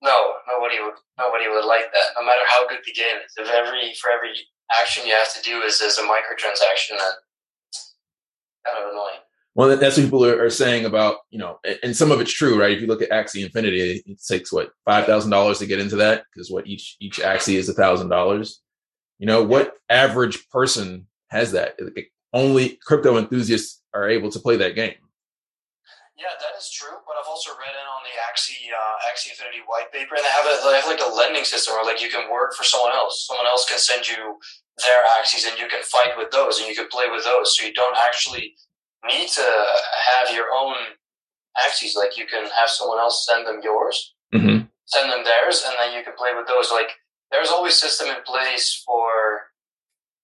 No, 0.00 0.40
nobody 0.48 0.80
would 0.80 0.96
nobody 1.20 1.48
would 1.48 1.68
like 1.68 1.92
that. 1.92 2.16
No 2.16 2.24
matter 2.24 2.44
how 2.48 2.68
good 2.68 2.80
the 2.86 2.92
game 2.92 3.20
is, 3.20 3.32
if 3.36 3.52
every 3.52 3.92
for 4.00 4.08
every 4.08 4.32
action 4.72 5.06
you 5.06 5.12
have 5.12 5.32
to 5.34 5.42
do 5.42 5.60
is 5.62 5.80
as 5.80 5.98
a 5.98 6.02
microtransaction, 6.02 6.98
then 6.98 7.12
kind 8.66 8.78
of 8.84 8.92
annoying. 8.92 9.20
Well, 9.54 9.74
that's 9.74 9.96
what 9.96 10.04
people 10.04 10.24
are, 10.26 10.44
are, 10.44 10.50
saying 10.50 10.84
about 10.84 11.16
you 11.30 11.38
know, 11.38 11.58
and 11.82 11.96
some 11.96 12.10
of 12.10 12.20
it's 12.20 12.32
true, 12.32 12.60
right? 12.60 12.72
If 12.72 12.82
you 12.82 12.86
look 12.86 13.00
at 13.00 13.10
Axie 13.10 13.42
Infinity, 13.42 14.02
it 14.04 14.20
takes 14.28 14.52
what 14.52 14.72
five 14.84 15.06
thousand 15.06 15.30
dollars 15.30 15.58
to 15.60 15.66
get 15.66 15.80
into 15.80 15.96
that 15.96 16.24
because 16.32 16.50
what 16.50 16.66
each 16.66 16.96
each 17.00 17.18
Axie 17.18 17.54
is 17.54 17.68
a 17.68 17.72
thousand 17.72 18.10
dollars. 18.10 18.60
You 19.18 19.26
know, 19.26 19.42
what 19.42 19.74
average 19.88 20.48
person 20.50 21.06
has 21.28 21.52
that? 21.52 21.78
Only 22.34 22.78
crypto 22.84 23.16
enthusiasts 23.16 23.80
are 23.94 24.08
able 24.10 24.30
to 24.30 24.38
play 24.38 24.56
that 24.56 24.74
game. 24.74 24.94
Yeah, 26.18 26.32
that 26.38 26.58
is 26.58 26.70
true. 26.70 26.96
But 27.06 27.16
I've 27.18 27.28
also 27.28 27.52
read 27.52 27.72
the 27.72 27.85
Axie 28.36 28.68
uh, 28.68 29.08
Axie 29.08 29.32
Infinity 29.32 29.64
white 29.66 29.90
paper, 29.92 30.14
and 30.14 30.24
they 30.24 30.28
have 30.28 30.44
a 30.44 30.60
they 30.60 30.76
have 30.76 30.86
like 30.86 31.00
a 31.00 31.08
lending 31.08 31.44
system 31.44 31.72
where 31.72 31.84
like 31.84 32.02
you 32.02 32.10
can 32.10 32.30
work 32.30 32.52
for 32.54 32.64
someone 32.64 32.92
else. 32.92 33.24
Someone 33.26 33.46
else 33.46 33.64
can 33.64 33.78
send 33.78 34.06
you 34.06 34.36
their 34.84 35.00
Axies, 35.16 35.48
and 35.48 35.58
you 35.58 35.68
can 35.68 35.82
fight 35.82 36.12
with 36.16 36.30
those, 36.30 36.60
and 36.60 36.68
you 36.68 36.74
can 36.74 36.88
play 36.88 37.06
with 37.10 37.24
those. 37.24 37.56
So 37.56 37.64
you 37.64 37.72
don't 37.72 37.96
actually 37.96 38.52
need 39.08 39.28
to 39.28 39.46
have 40.12 40.34
your 40.34 40.52
own 40.54 40.76
Axies. 41.56 41.96
Like 41.96 42.16
you 42.16 42.26
can 42.26 42.44
have 42.52 42.68
someone 42.68 42.98
else 42.98 43.24
send 43.24 43.46
them 43.46 43.60
yours, 43.64 44.14
mm-hmm. 44.34 44.68
send 44.84 45.10
them 45.10 45.24
theirs, 45.24 45.64
and 45.64 45.74
then 45.80 45.96
you 45.96 46.04
can 46.04 46.12
play 46.12 46.36
with 46.36 46.46
those. 46.46 46.70
Like 46.70 46.92
there's 47.32 47.48
always 47.48 47.74
system 47.74 48.08
in 48.08 48.20
place 48.26 48.82
for 48.84 49.48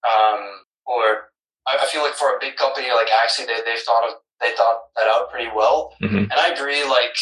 um, 0.05 0.69
for 0.85 1.33
I, 1.67 1.81
I 1.81 1.87
feel 1.87 2.03
like 2.03 2.15
for 2.15 2.37
a 2.37 2.41
big 2.41 2.57
company 2.57 2.89
like 2.93 3.09
Axie, 3.09 3.47
they 3.47 3.65
they've 3.65 3.81
thought 3.81 4.05
of 4.05 4.15
they 4.41 4.53
thought 4.57 4.93
that 4.97 5.09
out 5.09 5.31
pretty 5.31 5.51
well. 5.55 5.95
Mm-hmm. 6.03 6.29
And 6.29 6.33
I 6.33 6.49
agree. 6.49 6.85
Like 6.85 7.17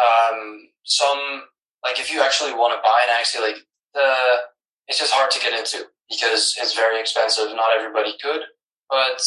um, 0.00 0.68
some 0.84 1.42
like 1.84 1.98
if 1.98 2.12
you 2.12 2.22
actually 2.22 2.52
want 2.52 2.74
to 2.74 2.82
buy 2.82 3.06
an 3.08 3.14
Axie, 3.14 3.40
like 3.40 3.62
the 3.94 4.14
it's 4.88 4.98
just 4.98 5.12
hard 5.12 5.30
to 5.30 5.40
get 5.40 5.58
into 5.58 5.84
because 6.08 6.54
it's 6.58 6.74
very 6.74 7.00
expensive. 7.00 7.54
Not 7.54 7.76
everybody 7.78 8.14
could, 8.22 8.42
but 8.88 9.22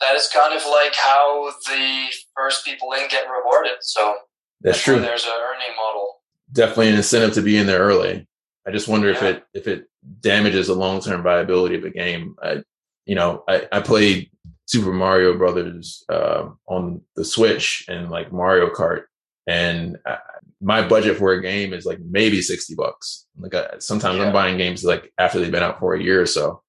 that 0.00 0.14
is 0.14 0.28
kind 0.28 0.54
of 0.54 0.64
like 0.66 0.94
how 0.94 1.50
the 1.66 2.06
first 2.36 2.64
people 2.64 2.92
in 2.92 3.08
get 3.08 3.26
rewarded. 3.28 3.78
So 3.80 4.14
that's 4.60 4.82
true. 4.82 5.00
There's 5.00 5.24
an 5.24 5.32
earning 5.32 5.76
model. 5.76 6.14
Definitely 6.52 6.88
an 6.88 6.96
incentive 6.96 7.34
to 7.34 7.42
be 7.42 7.56
in 7.56 7.66
there 7.66 7.80
early. 7.80 8.26
I 8.66 8.70
just 8.70 8.88
wonder 8.88 9.10
yeah. 9.10 9.16
if 9.16 9.22
it 9.22 9.44
if 9.54 9.66
it 9.66 9.84
damages 10.20 10.66
the 10.68 10.74
long 10.74 11.00
term 11.00 11.22
viability 11.22 11.76
of 11.76 11.84
a 11.84 11.90
game. 11.90 12.36
I, 12.42 12.62
you 13.06 13.14
know, 13.14 13.44
I, 13.48 13.66
I 13.72 13.80
played 13.80 14.30
Super 14.66 14.92
Mario 14.92 15.36
Brothers 15.36 16.04
uh, 16.10 16.50
on 16.66 17.00
the 17.16 17.24
Switch 17.24 17.86
and 17.88 18.10
like 18.10 18.32
Mario 18.32 18.68
Kart, 18.68 19.04
and 19.48 19.96
I, 20.06 20.18
my 20.60 20.86
budget 20.86 21.16
for 21.16 21.32
a 21.32 21.42
game 21.42 21.72
is 21.72 21.86
like 21.86 21.98
maybe 22.00 22.42
sixty 22.42 22.74
bucks. 22.74 23.26
Like 23.38 23.54
I, 23.54 23.78
sometimes 23.78 24.18
yeah. 24.18 24.26
I'm 24.26 24.32
buying 24.32 24.58
games 24.58 24.84
like 24.84 25.12
after 25.18 25.40
they've 25.40 25.50
been 25.50 25.62
out 25.62 25.80
for 25.80 25.94
a 25.94 26.02
year 26.02 26.20
or 26.20 26.26
so. 26.26 26.62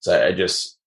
So 0.00 0.12
I, 0.12 0.28
I 0.28 0.32
just 0.32 0.78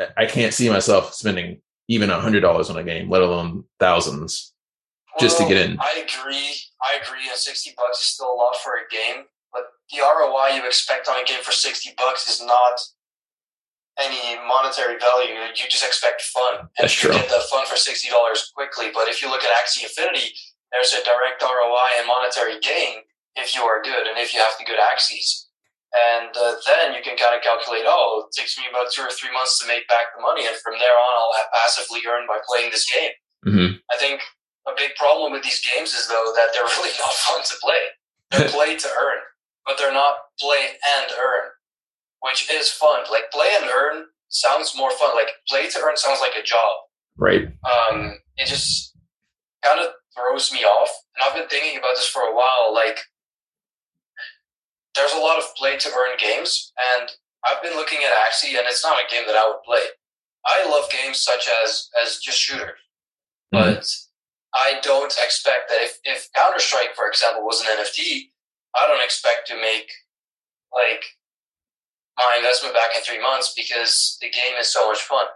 uh, 0.00 0.06
I 0.16 0.26
can't 0.26 0.54
see 0.54 0.70
myself 0.70 1.12
spending 1.12 1.60
even 1.88 2.08
a 2.08 2.20
hundred 2.20 2.40
dollars 2.40 2.70
on 2.70 2.76
a 2.76 2.84
game, 2.84 3.10
let 3.10 3.22
alone 3.22 3.64
thousands, 3.80 4.54
just 5.18 5.38
well, 5.38 5.48
to 5.48 5.54
get 5.54 5.70
in. 5.70 5.78
I 5.80 6.04
agree. 6.06 6.54
I 6.82 7.00
agree. 7.02 7.28
And 7.28 7.36
sixty 7.36 7.72
bucks 7.76 8.00
is 8.00 8.08
still 8.08 8.32
a 8.32 8.36
lot 8.36 8.56
for 8.56 8.74
a 8.74 8.88
game, 8.90 9.24
but 9.52 9.64
the 9.90 9.98
ROI 9.98 10.56
you 10.56 10.66
expect 10.66 11.08
on 11.08 11.20
a 11.20 11.24
game 11.24 11.42
for 11.42 11.52
sixty 11.52 11.90
bucks 11.98 12.28
is 12.28 12.46
not 12.46 12.80
any 13.98 14.38
monetary 14.46 14.98
value. 14.98 15.34
You 15.54 15.66
just 15.70 15.84
expect 15.84 16.22
fun. 16.22 16.66
And 16.78 16.88
That's 16.88 17.02
you 17.02 17.10
true. 17.10 17.18
get 17.18 17.28
the 17.28 17.42
fun 17.50 17.66
for 17.66 17.76
sixty 17.76 18.10
dollars 18.10 18.50
quickly. 18.54 18.90
But 18.92 19.08
if 19.08 19.22
you 19.22 19.30
look 19.30 19.44
at 19.44 19.54
Axie 19.54 19.84
Infinity, 19.84 20.34
there's 20.72 20.92
a 20.92 21.04
direct 21.04 21.42
ROI 21.42 22.02
and 22.02 22.06
monetary 22.06 22.58
gain 22.60 23.06
if 23.36 23.54
you 23.54 23.62
are 23.62 23.82
good 23.82 24.06
and 24.06 24.18
if 24.18 24.34
you 24.34 24.40
have 24.40 24.54
the 24.58 24.64
good 24.64 24.78
Axies. 24.78 25.46
And 25.94 26.34
uh, 26.34 26.58
then 26.66 26.90
you 26.94 27.02
can 27.06 27.14
kind 27.14 27.38
of 27.38 27.42
calculate, 27.46 27.86
oh, 27.86 28.26
it 28.26 28.34
takes 28.34 28.58
me 28.58 28.66
about 28.66 28.90
two 28.90 29.06
or 29.06 29.14
three 29.14 29.30
months 29.30 29.62
to 29.62 29.70
make 29.70 29.86
back 29.86 30.10
the 30.10 30.22
money, 30.22 30.42
and 30.42 30.58
from 30.58 30.74
there 30.82 30.98
on, 30.98 31.14
I'll 31.14 31.38
have 31.38 31.54
passively 31.54 32.02
earned 32.02 32.26
by 32.26 32.42
playing 32.42 32.74
this 32.74 32.82
game. 32.90 33.14
Mm-hmm. 33.46 33.78
I 33.94 33.96
think 34.02 34.18
a 34.66 34.74
big 34.74 34.98
problem 34.98 35.30
with 35.30 35.46
these 35.46 35.62
games 35.62 35.94
is 35.94 36.08
though 36.08 36.34
that 36.34 36.50
they're 36.50 36.66
really 36.78 36.94
not 36.98 37.14
fun 37.14 37.46
to 37.46 37.54
play. 37.62 37.82
They're 38.34 38.50
play 38.58 38.74
to 38.74 38.88
earn, 38.90 39.22
but 39.62 39.78
they're 39.78 39.94
not 39.94 40.34
play 40.42 40.74
and 40.98 41.14
earn, 41.14 41.53
which 42.24 42.50
is 42.50 42.70
fun. 42.70 43.00
Like 43.10 43.30
play 43.32 43.50
and 43.60 43.70
earn 43.70 44.06
sounds 44.28 44.74
more 44.76 44.90
fun. 44.90 45.14
Like 45.14 45.28
play 45.46 45.68
to 45.68 45.78
earn 45.80 45.96
sounds 45.96 46.20
like 46.20 46.34
a 46.40 46.42
job. 46.42 46.72
Right. 47.18 47.48
Um, 47.64 48.18
it 48.36 48.46
just 48.46 48.96
kind 49.62 49.80
of 49.80 49.92
throws 50.16 50.50
me 50.50 50.60
off. 50.60 50.90
And 51.14 51.24
I've 51.24 51.36
been 51.36 51.48
thinking 51.48 51.78
about 51.78 51.96
this 51.96 52.08
for 52.08 52.22
a 52.22 52.34
while. 52.34 52.72
Like, 52.72 52.98
there's 54.94 55.12
a 55.12 55.18
lot 55.18 55.38
of 55.38 55.54
play 55.56 55.76
to 55.76 55.88
earn 55.88 56.16
games, 56.18 56.72
and 56.96 57.10
I've 57.44 57.62
been 57.62 57.74
looking 57.74 57.98
at 57.98 58.12
Axie, 58.12 58.56
and 58.56 58.66
it's 58.66 58.84
not 58.84 58.98
a 58.98 59.12
game 59.12 59.24
that 59.26 59.36
I 59.36 59.48
would 59.48 59.62
play. 59.64 59.82
I 60.46 60.68
love 60.70 60.90
games 60.90 61.18
such 61.18 61.48
as 61.64 61.88
as 62.02 62.18
just 62.18 62.38
shooters, 62.38 62.78
mm-hmm. 63.52 63.74
but 63.74 63.86
I 64.54 64.78
don't 64.82 65.12
expect 65.22 65.68
that 65.68 65.80
if 65.80 65.98
if 66.04 66.28
Counter 66.34 66.60
Strike, 66.60 66.94
for 66.94 67.08
example, 67.08 67.44
was 67.44 67.60
an 67.60 67.66
NFT, 67.66 68.30
I 68.76 68.86
don't 68.86 69.02
expect 69.02 69.48
to 69.48 69.56
make 69.56 69.90
like 70.72 71.04
my 72.16 72.36
investment 72.38 72.74
back 72.74 72.90
in 72.94 73.02
three 73.02 73.20
months 73.20 73.52
because 73.56 74.18
the 74.20 74.30
game 74.30 74.54
is 74.58 74.72
so 74.72 74.88
much 74.88 75.02
fun. 75.02 75.26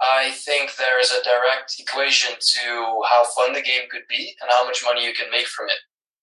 I 0.00 0.30
think 0.30 0.76
there 0.76 1.00
is 1.00 1.10
a 1.10 1.22
direct 1.24 1.74
equation 1.78 2.34
to 2.38 3.02
how 3.08 3.24
fun 3.36 3.52
the 3.52 3.62
game 3.62 3.90
could 3.90 4.06
be 4.08 4.34
and 4.40 4.50
how 4.50 4.64
much 4.64 4.84
money 4.84 5.04
you 5.04 5.12
can 5.12 5.30
make 5.30 5.46
from 5.46 5.66
it. 5.66 5.80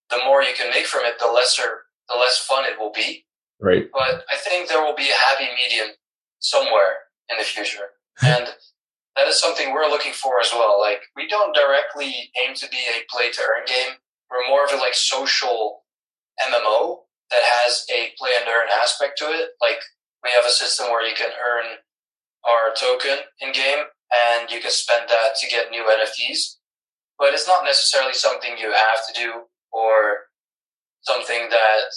The 0.10 0.24
more 0.24 0.42
you 0.42 0.56
can 0.56 0.70
make 0.70 0.86
from 0.86 1.02
it, 1.04 1.20
the 1.20 1.28
lesser, 1.28 1.84
the 2.08 2.16
less 2.16 2.38
fun 2.38 2.64
it 2.66 2.80
will 2.80 2.92
be. 2.92 3.26
Right. 3.60 3.90
But 3.92 4.24
I 4.32 4.38
think 4.38 4.70
there 4.70 4.82
will 4.82 4.96
be 4.96 5.10
a 5.10 5.22
happy 5.28 5.48
medium 5.56 5.96
somewhere 6.40 7.12
in 7.30 7.38
the 7.38 7.44
future. 7.44 7.96
and 8.24 8.48
that 9.16 9.28
is 9.28 9.40
something 9.40 9.74
we're 9.74 9.90
looking 9.90 10.14
for 10.14 10.40
as 10.40 10.52
well. 10.54 10.80
Like 10.80 11.02
we 11.16 11.28
don't 11.28 11.56
directly 11.56 12.32
aim 12.46 12.56
to 12.56 12.70
be 12.70 12.78
a 12.78 13.04
play 13.10 13.32
to 13.32 13.42
earn 13.42 13.66
game. 13.66 13.96
We're 14.30 14.48
more 14.48 14.66
of 14.66 14.72
a 14.72 14.78
like 14.78 14.94
social 14.94 15.84
MMO 16.42 17.05
that 17.32 17.44
has 17.44 17.86
a 17.90 18.14
play 18.18 18.32
and 18.40 18.48
earn 18.48 18.68
aspect 18.82 19.18
to 19.20 19.26
it. 19.26 19.50
Like 19.62 19.80
we 20.24 20.32
have 20.32 20.46
a 20.46 20.54
system 20.54 20.88
where 20.90 21.08
you 21.08 21.16
can 21.16 21.30
earn 21.30 21.66
our 22.46 22.74
token 22.76 23.24
in 23.42 23.52
game 23.52 23.86
and 24.14 24.50
you 24.52 24.60
can 24.62 24.72
spend 24.72 25.10
that 25.10 25.36
to 25.40 25.50
get 25.50 25.72
new 25.72 25.84
NFTs. 25.84 26.58
But 27.18 27.34
it's 27.34 27.48
not 27.48 27.64
necessarily 27.64 28.14
something 28.14 28.58
you 28.58 28.72
have 28.72 29.02
to 29.08 29.14
do 29.14 29.32
or 29.72 30.28
something 31.02 31.50
that 31.50 31.88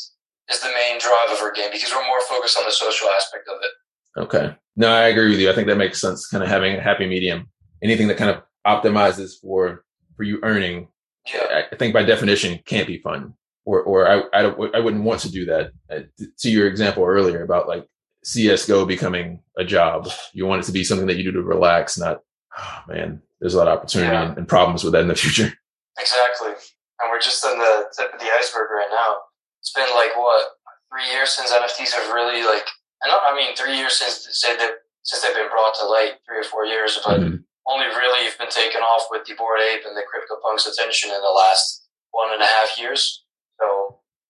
is 0.51 0.61
the 0.61 0.69
main 0.69 0.99
drive 0.99 1.31
of 1.33 1.41
our 1.41 1.53
game 1.53 1.71
because 1.73 1.93
we're 1.93 2.07
more 2.07 2.23
focused 2.29 2.57
on 2.57 2.65
the 2.65 2.71
social 2.71 3.09
aspect 3.09 3.49
of 3.49 3.59
it. 3.63 4.21
Okay. 4.21 4.55
No, 4.77 4.89
I 4.89 5.09
agree 5.09 5.31
with 5.31 5.41
you. 5.41 5.51
I 5.51 5.55
think 5.55 5.67
that 5.67 5.77
makes 5.77 6.01
sense. 6.01 6.27
Kind 6.27 6.43
of 6.43 6.49
having 6.49 6.77
a 6.77 6.81
happy 6.81 7.07
medium. 7.07 7.49
Anything 7.83 8.09
that 8.09 8.17
kind 8.17 8.31
of 8.31 8.43
optimizes 8.67 9.33
for 9.41 9.85
for 10.17 10.25
you 10.25 10.39
earning. 10.43 10.89
Yeah. 11.33 11.63
I 11.73 11.77
think 11.77 11.95
by 11.95 12.03
definition 12.03 12.61
can't 12.65 12.87
be 12.87 12.99
fun. 12.99 13.35
Or 13.69 13.83
or 13.83 14.09
I 14.09 14.23
I, 14.33 14.41
don't, 14.43 14.75
I 14.75 14.81
wouldn't 14.81 15.05
want 15.05 15.21
to 15.21 15.31
do 15.31 15.45
that. 15.45 15.73
Uh, 15.93 16.01
to 16.39 16.51
your 16.51 16.67
example 16.67 17.05
earlier 17.05 17.43
about 17.43 17.69
like 17.69 17.85
CSGO 18.25 18.87
becoming 18.87 19.41
a 19.57 19.65
job. 19.65 20.09
You 20.33 20.47
want 20.47 20.63
it 20.63 20.67
to 20.67 20.73
be 20.73 20.85
something 20.85 21.07
that 21.07 21.17
you 21.17 21.25
do 21.25 21.33
to 21.33 21.43
relax, 21.43 21.99
not, 21.99 22.21
oh 22.59 22.81
man, 22.89 23.23
there's 23.41 23.55
a 23.55 23.59
lot 23.59 23.69
of 23.69 23.79
opportunity 23.79 24.13
yeah. 24.13 24.29
and, 24.29 24.39
and, 24.39 24.49
problems 24.49 24.85
with 24.85 24.93
that 24.93 25.03
in 25.03 25.09
the 25.09 25.15
future. 25.15 25.53
Exactly. 25.99 26.53
And 27.01 27.11
we're 27.11 27.21
just 27.21 27.45
on 27.45 27.59
the 27.59 27.91
tip 27.97 28.13
of 28.13 28.21
the 28.21 28.31
iceberg 28.39 28.71
right 28.71 28.91
now. 28.91 29.17
It's 29.61 29.73
been 29.73 29.89
like, 29.95 30.17
what, 30.17 30.47
three 30.91 31.11
years 31.11 31.31
since 31.31 31.53
NFTs 31.53 31.93
have 31.95 32.13
really, 32.13 32.43
like, 32.45 32.67
and 33.03 33.13
I 33.13 33.35
mean, 33.35 33.55
three 33.55 33.77
years 33.77 33.97
since, 33.97 34.27
say 34.33 34.57
that, 34.57 34.73
since 35.03 35.23
they've 35.23 35.35
been 35.35 35.51
brought 35.51 35.75
to 35.81 35.87
light, 35.87 36.19
three 36.27 36.39
or 36.39 36.45
four 36.45 36.65
years, 36.67 36.99
but 37.05 37.21
mm-hmm. 37.21 37.37
only 37.67 37.87
really 37.87 38.25
you've 38.25 38.39
been 38.39 38.51
taken 38.51 38.83
off 38.83 39.07
with 39.11 39.27
the 39.27 39.35
Bored 39.35 39.61
Ape 39.61 39.87
and 39.87 39.97
the 39.97 40.03
CryptoPunks 40.07 40.71
attention 40.71 41.11
in 41.11 41.21
the 41.21 41.35
last 41.35 41.87
one 42.11 42.33
and 42.33 42.43
a 42.43 42.47
half 42.47 42.79
years. 42.79 43.25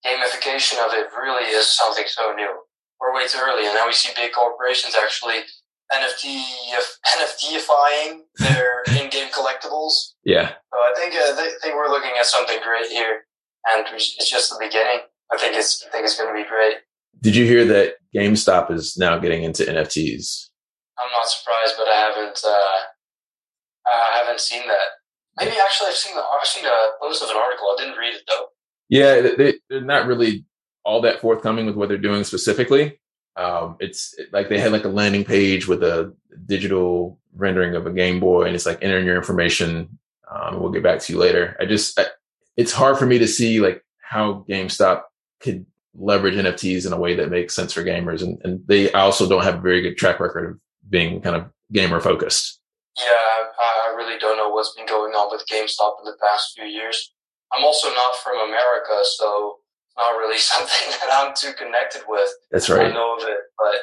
Gamification 0.06 0.78
of 0.84 0.92
it 0.92 1.08
really 1.16 1.50
is 1.50 1.66
something 1.66 2.04
so 2.06 2.32
new 2.34 2.54
we're 3.00 3.14
way 3.14 3.26
too 3.26 3.38
early. 3.40 3.66
And 3.66 3.74
now 3.74 3.86
we 3.86 3.92
see 3.92 4.12
big 4.14 4.32
corporations 4.32 4.94
actually 4.94 5.46
NFT 5.92 6.42
NFTifying 7.16 8.20
their 8.38 8.82
in-game 9.00 9.30
collectibles. 9.30 10.14
Yeah. 10.24 10.50
So 10.72 10.76
I 10.78 10.92
think 10.96 11.14
uh, 11.14 11.40
I 11.40 11.52
think 11.62 11.74
we're 11.74 11.88
looking 11.88 12.12
at 12.18 12.26
something 12.26 12.58
great 12.62 12.90
here, 12.90 13.24
and 13.66 13.86
it's 13.94 14.30
just 14.30 14.50
the 14.50 14.58
beginning. 14.60 15.00
I 15.32 15.38
think 15.38 15.56
it's 15.56 15.84
I 15.86 15.90
think 15.90 16.04
it's 16.04 16.18
going 16.18 16.34
to 16.34 16.42
be 16.42 16.48
great. 16.48 16.76
Did 17.20 17.34
you 17.34 17.44
hear 17.46 17.64
that 17.66 17.94
GameStop 18.14 18.70
is 18.70 18.96
now 18.96 19.18
getting 19.18 19.42
into 19.42 19.64
NFTs? 19.64 20.50
I'm 20.98 21.10
not 21.12 21.26
surprised, 21.26 21.74
but 21.76 21.88
I 21.88 21.96
haven't 21.96 22.40
uh, 22.44 22.78
I 23.86 24.18
haven't 24.22 24.40
seen 24.40 24.62
that. 24.66 24.98
Maybe 25.38 25.56
actually 25.56 25.88
I've 25.88 25.94
seen 25.94 26.16
the, 26.16 26.22
I've 26.22 26.46
seen 26.46 26.64
a 26.66 26.90
post 27.00 27.22
of 27.22 27.30
an 27.30 27.36
article. 27.36 27.68
I 27.68 27.76
didn't 27.78 27.98
read 27.98 28.14
it 28.14 28.22
though. 28.26 28.48
Yeah, 28.88 29.20
they, 29.36 29.54
they're 29.68 29.80
not 29.80 30.06
really 30.06 30.44
all 30.84 31.02
that 31.02 31.20
forthcoming 31.20 31.66
with 31.66 31.76
what 31.76 31.88
they're 31.88 31.98
doing 31.98 32.24
specifically. 32.24 32.98
Um, 33.36 33.76
it's 33.78 34.14
like 34.32 34.48
they 34.48 34.58
had 34.58 34.72
like 34.72 34.84
a 34.84 34.88
landing 34.88 35.24
page 35.24 35.68
with 35.68 35.82
a 35.82 36.14
digital 36.46 37.20
rendering 37.36 37.76
of 37.76 37.86
a 37.86 37.92
Game 37.92 38.18
Boy, 38.18 38.44
and 38.44 38.54
it's 38.54 38.66
like 38.66 38.82
entering 38.82 39.06
your 39.06 39.16
information. 39.16 39.98
Um, 40.30 40.60
we'll 40.60 40.72
get 40.72 40.82
back 40.82 41.00
to 41.00 41.12
you 41.12 41.18
later. 41.18 41.56
I 41.60 41.66
just, 41.66 41.98
I, 41.98 42.06
it's 42.56 42.72
hard 42.72 42.98
for 42.98 43.06
me 43.06 43.18
to 43.18 43.28
see 43.28 43.60
like 43.60 43.84
how 44.00 44.44
GameStop 44.48 45.02
could 45.40 45.64
leverage 45.94 46.34
NFTs 46.34 46.86
in 46.86 46.92
a 46.92 46.98
way 46.98 47.14
that 47.14 47.30
makes 47.30 47.54
sense 47.54 47.72
for 47.72 47.84
gamers, 47.84 48.22
and, 48.22 48.40
and 48.42 48.66
they 48.66 48.90
also 48.92 49.28
don't 49.28 49.44
have 49.44 49.56
a 49.56 49.60
very 49.60 49.82
good 49.82 49.96
track 49.96 50.18
record 50.18 50.50
of 50.50 50.60
being 50.88 51.20
kind 51.20 51.36
of 51.36 51.44
gamer 51.70 52.00
focused. 52.00 52.60
Yeah, 52.96 53.04
I 53.60 53.94
really 53.96 54.18
don't 54.18 54.36
know 54.36 54.48
what's 54.48 54.74
been 54.74 54.86
going 54.86 55.12
on 55.12 55.30
with 55.30 55.46
GameStop 55.46 55.98
in 56.00 56.06
the 56.06 56.16
past 56.20 56.54
few 56.56 56.66
years. 56.66 57.12
I'm 57.52 57.64
also 57.64 57.88
not 57.88 58.16
from 58.22 58.38
America, 58.48 59.00
so 59.02 59.58
it's 59.86 59.96
not 59.96 60.18
really 60.18 60.38
something 60.52 60.90
that 61.00 61.08
I'm 61.12 61.34
too 61.34 61.52
connected 61.56 62.02
with. 62.08 62.28
That's 62.50 62.68
right. 62.68 62.90
I 62.90 62.92
know 62.92 63.16
of 63.16 63.22
it, 63.22 63.38
but 63.58 63.76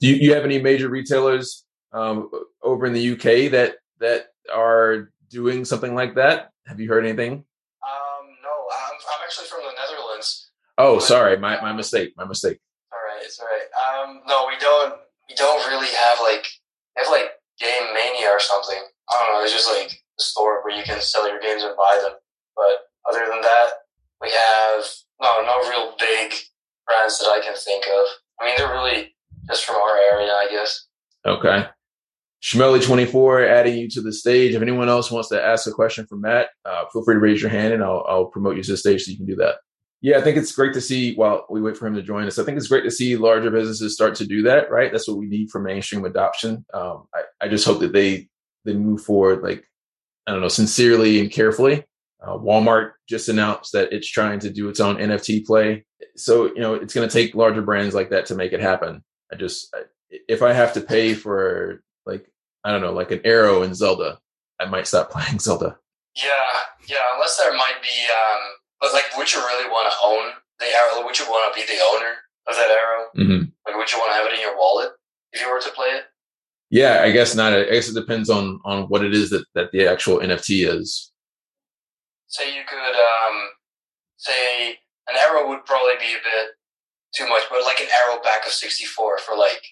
do 0.00 0.08
you, 0.08 0.16
you 0.16 0.34
have 0.34 0.44
any 0.44 0.60
major 0.60 0.88
retailers 0.88 1.64
um, 1.92 2.30
over 2.62 2.86
in 2.86 2.92
the 2.92 3.12
UK 3.12 3.50
that 3.52 3.76
that 3.98 4.28
are 4.52 5.10
doing 5.28 5.64
something 5.64 5.94
like 5.94 6.14
that? 6.14 6.50
Have 6.66 6.80
you 6.80 6.88
heard 6.88 7.04
anything? 7.04 7.32
Um, 7.32 8.24
no, 8.42 8.50
I'm, 8.50 8.96
I'm 8.96 9.20
actually 9.24 9.46
from 9.46 9.60
the 9.62 9.72
Netherlands. 9.76 10.50
Oh, 10.78 10.96
but, 10.96 11.02
sorry, 11.02 11.36
my, 11.36 11.60
my 11.60 11.72
mistake. 11.72 12.14
My 12.16 12.24
mistake. 12.24 12.58
All 12.92 12.98
right, 12.98 13.22
it's 13.24 13.38
all 13.38 13.46
right. 13.46 13.68
Um, 13.76 14.22
no, 14.26 14.46
we 14.48 14.58
don't. 14.58 14.94
We 15.28 15.34
don't 15.36 15.68
really 15.68 15.92
have 15.94 16.18
like 16.22 16.46
we 16.96 17.02
have 17.04 17.12
like 17.12 17.30
Game 17.60 17.94
Mania 17.94 18.28
or 18.28 18.40
something. 18.40 18.80
I 19.10 19.12
don't 19.14 19.34
know. 19.34 19.44
It's 19.44 19.52
just 19.52 19.68
like 19.68 19.92
a 20.18 20.22
store 20.22 20.64
where 20.64 20.76
you 20.76 20.82
can 20.82 21.00
sell 21.00 21.28
your 21.28 21.40
games 21.40 21.62
and 21.62 21.76
buy 21.76 22.00
them. 22.02 22.16
But 22.56 22.89
other 23.08 23.26
than 23.30 23.40
that, 23.40 23.68
we 24.20 24.30
have 24.30 24.84
no, 25.20 25.42
no 25.42 25.68
real 25.68 25.94
big 25.98 26.32
brands 26.86 27.18
that 27.18 27.28
I 27.28 27.40
can 27.42 27.54
think 27.54 27.84
of. 27.86 28.06
I 28.40 28.46
mean, 28.46 28.54
they're 28.56 28.72
really 28.72 29.14
just 29.48 29.64
from 29.64 29.76
our 29.76 29.96
area, 30.12 30.32
I 30.32 30.48
guess. 30.50 30.86
Okay. 31.26 31.66
Schmelly24 32.42 33.48
adding 33.48 33.76
you 33.76 33.88
to 33.90 34.00
the 34.00 34.12
stage. 34.12 34.54
If 34.54 34.62
anyone 34.62 34.88
else 34.88 35.10
wants 35.10 35.28
to 35.28 35.42
ask 35.42 35.66
a 35.66 35.72
question 35.72 36.06
for 36.06 36.16
Matt, 36.16 36.48
uh, 36.64 36.84
feel 36.92 37.04
free 37.04 37.14
to 37.14 37.20
raise 37.20 37.42
your 37.42 37.50
hand 37.50 37.74
and 37.74 37.82
I'll, 37.82 38.04
I'll 38.08 38.26
promote 38.26 38.56
you 38.56 38.62
to 38.62 38.70
the 38.72 38.76
stage 38.76 39.04
so 39.04 39.10
you 39.10 39.18
can 39.18 39.26
do 39.26 39.36
that. 39.36 39.56
Yeah, 40.02 40.16
I 40.16 40.22
think 40.22 40.38
it's 40.38 40.52
great 40.52 40.72
to 40.72 40.80
see 40.80 41.14
while 41.14 41.44
we 41.50 41.60
wait 41.60 41.76
for 41.76 41.86
him 41.86 41.94
to 41.94 42.02
join 42.02 42.26
us. 42.26 42.38
I 42.38 42.44
think 42.44 42.56
it's 42.56 42.68
great 42.68 42.84
to 42.84 42.90
see 42.90 43.16
larger 43.16 43.50
businesses 43.50 43.92
start 43.92 44.14
to 44.16 44.26
do 44.26 44.42
that, 44.42 44.70
right? 44.70 44.90
That's 44.90 45.06
what 45.06 45.18
we 45.18 45.26
need 45.26 45.50
for 45.50 45.60
mainstream 45.60 46.06
adoption. 46.06 46.64
Um, 46.72 47.06
I, 47.14 47.22
I 47.42 47.48
just 47.48 47.66
hope 47.66 47.80
that 47.80 47.92
they 47.92 48.28
they 48.64 48.72
move 48.72 49.02
forward 49.02 49.42
like 49.42 49.66
I 50.26 50.32
don't 50.32 50.40
know, 50.40 50.48
sincerely 50.48 51.20
and 51.20 51.30
carefully. 51.30 51.84
Uh, 52.22 52.36
Walmart 52.36 52.92
just 53.08 53.28
announced 53.28 53.72
that 53.72 53.92
it's 53.92 54.08
trying 54.08 54.38
to 54.40 54.50
do 54.50 54.68
its 54.68 54.80
own 54.80 54.96
NFT 54.96 55.46
play. 55.46 55.84
So, 56.16 56.46
you 56.46 56.60
know, 56.60 56.74
it's 56.74 56.92
going 56.92 57.08
to 57.08 57.12
take 57.12 57.34
larger 57.34 57.62
brands 57.62 57.94
like 57.94 58.10
that 58.10 58.26
to 58.26 58.34
make 58.34 58.52
it 58.52 58.60
happen. 58.60 59.02
I 59.32 59.36
just, 59.36 59.74
if 60.10 60.42
I 60.42 60.52
have 60.52 60.74
to 60.74 60.80
pay 60.80 61.14
for 61.14 61.82
like, 62.04 62.30
I 62.64 62.72
don't 62.72 62.82
know, 62.82 62.92
like 62.92 63.10
an 63.10 63.22
arrow 63.24 63.62
in 63.62 63.74
Zelda, 63.74 64.18
I 64.58 64.66
might 64.66 64.86
stop 64.86 65.10
playing 65.12 65.38
Zelda. 65.38 65.76
Yeah. 66.14 66.28
Yeah. 66.86 67.04
Unless 67.14 67.38
there 67.38 67.52
might 67.52 67.80
be, 67.82 67.88
um, 67.88 68.40
but 68.80 68.92
like, 68.92 69.16
would 69.16 69.32
you 69.32 69.40
really 69.40 69.70
want 69.70 69.90
to 69.90 69.98
own 70.04 70.32
the 70.58 70.66
arrow? 70.66 71.06
Would 71.06 71.18
you 71.18 71.26
want 71.26 71.54
to 71.54 71.60
be 71.60 71.66
the 71.66 71.80
owner 71.80 72.14
of 72.48 72.54
that 72.56 72.70
arrow? 72.70 73.06
Mm-hmm. 73.16 73.44
Like, 73.66 73.76
would 73.76 73.92
you 73.92 73.98
want 73.98 74.12
to 74.12 74.16
have 74.16 74.26
it 74.26 74.34
in 74.34 74.40
your 74.40 74.56
wallet 74.56 74.90
if 75.32 75.40
you 75.40 75.50
were 75.50 75.60
to 75.60 75.70
play 75.70 75.88
it? 75.88 76.04
Yeah, 76.70 77.00
I 77.02 77.10
guess 77.10 77.34
not. 77.34 77.52
I 77.52 77.64
guess 77.64 77.88
it 77.88 77.94
depends 77.94 78.30
on 78.30 78.60
on 78.64 78.84
what 78.84 79.04
it 79.04 79.12
is 79.12 79.30
that 79.30 79.44
that 79.54 79.72
the 79.72 79.88
actual 79.88 80.18
NFT 80.18 80.72
is 80.72 81.09
say 82.30 82.54
you 82.54 82.62
could 82.66 82.96
um, 82.96 83.36
say 84.16 84.78
an 85.10 85.18
arrow 85.18 85.48
would 85.48 85.66
probably 85.66 85.98
be 85.98 86.14
a 86.14 86.22
bit 86.22 86.54
too 87.14 87.28
much, 87.28 87.42
but 87.50 87.62
like 87.66 87.80
an 87.80 87.90
arrow 87.90 88.22
back 88.22 88.46
of 88.46 88.52
64 88.52 89.18
for 89.18 89.36
like, 89.36 89.62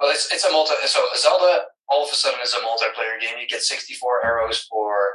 well, 0.00 0.10
it's, 0.10 0.32
it's 0.32 0.44
a 0.44 0.50
multi, 0.50 0.74
so 0.86 1.04
Zelda 1.16 1.68
all 1.88 2.04
of 2.04 2.10
a 2.10 2.16
sudden 2.16 2.40
is 2.42 2.54
a 2.54 2.64
multiplayer 2.64 3.20
game. 3.20 3.36
You 3.38 3.46
get 3.46 3.62
64 3.62 4.24
arrows 4.24 4.66
for, 4.70 5.14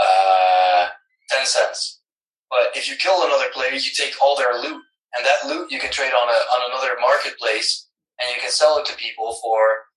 uh, 0.00 0.88
10 1.30 1.46
cents. 1.46 2.00
But 2.48 2.76
if 2.76 2.88
you 2.88 2.96
kill 2.96 3.24
another 3.24 3.50
player, 3.52 3.72
you 3.72 3.90
take 3.94 4.14
all 4.22 4.36
their 4.36 4.54
loot 4.54 4.80
and 5.16 5.24
that 5.24 5.46
loot 5.46 5.70
you 5.70 5.78
can 5.78 5.90
trade 5.90 6.12
on 6.12 6.28
a, 6.28 6.38
on 6.56 6.70
another 6.70 6.96
marketplace 7.00 7.88
and 8.20 8.30
you 8.34 8.40
can 8.40 8.50
sell 8.50 8.78
it 8.78 8.86
to 8.86 8.96
people 8.96 9.38
for 9.42 9.90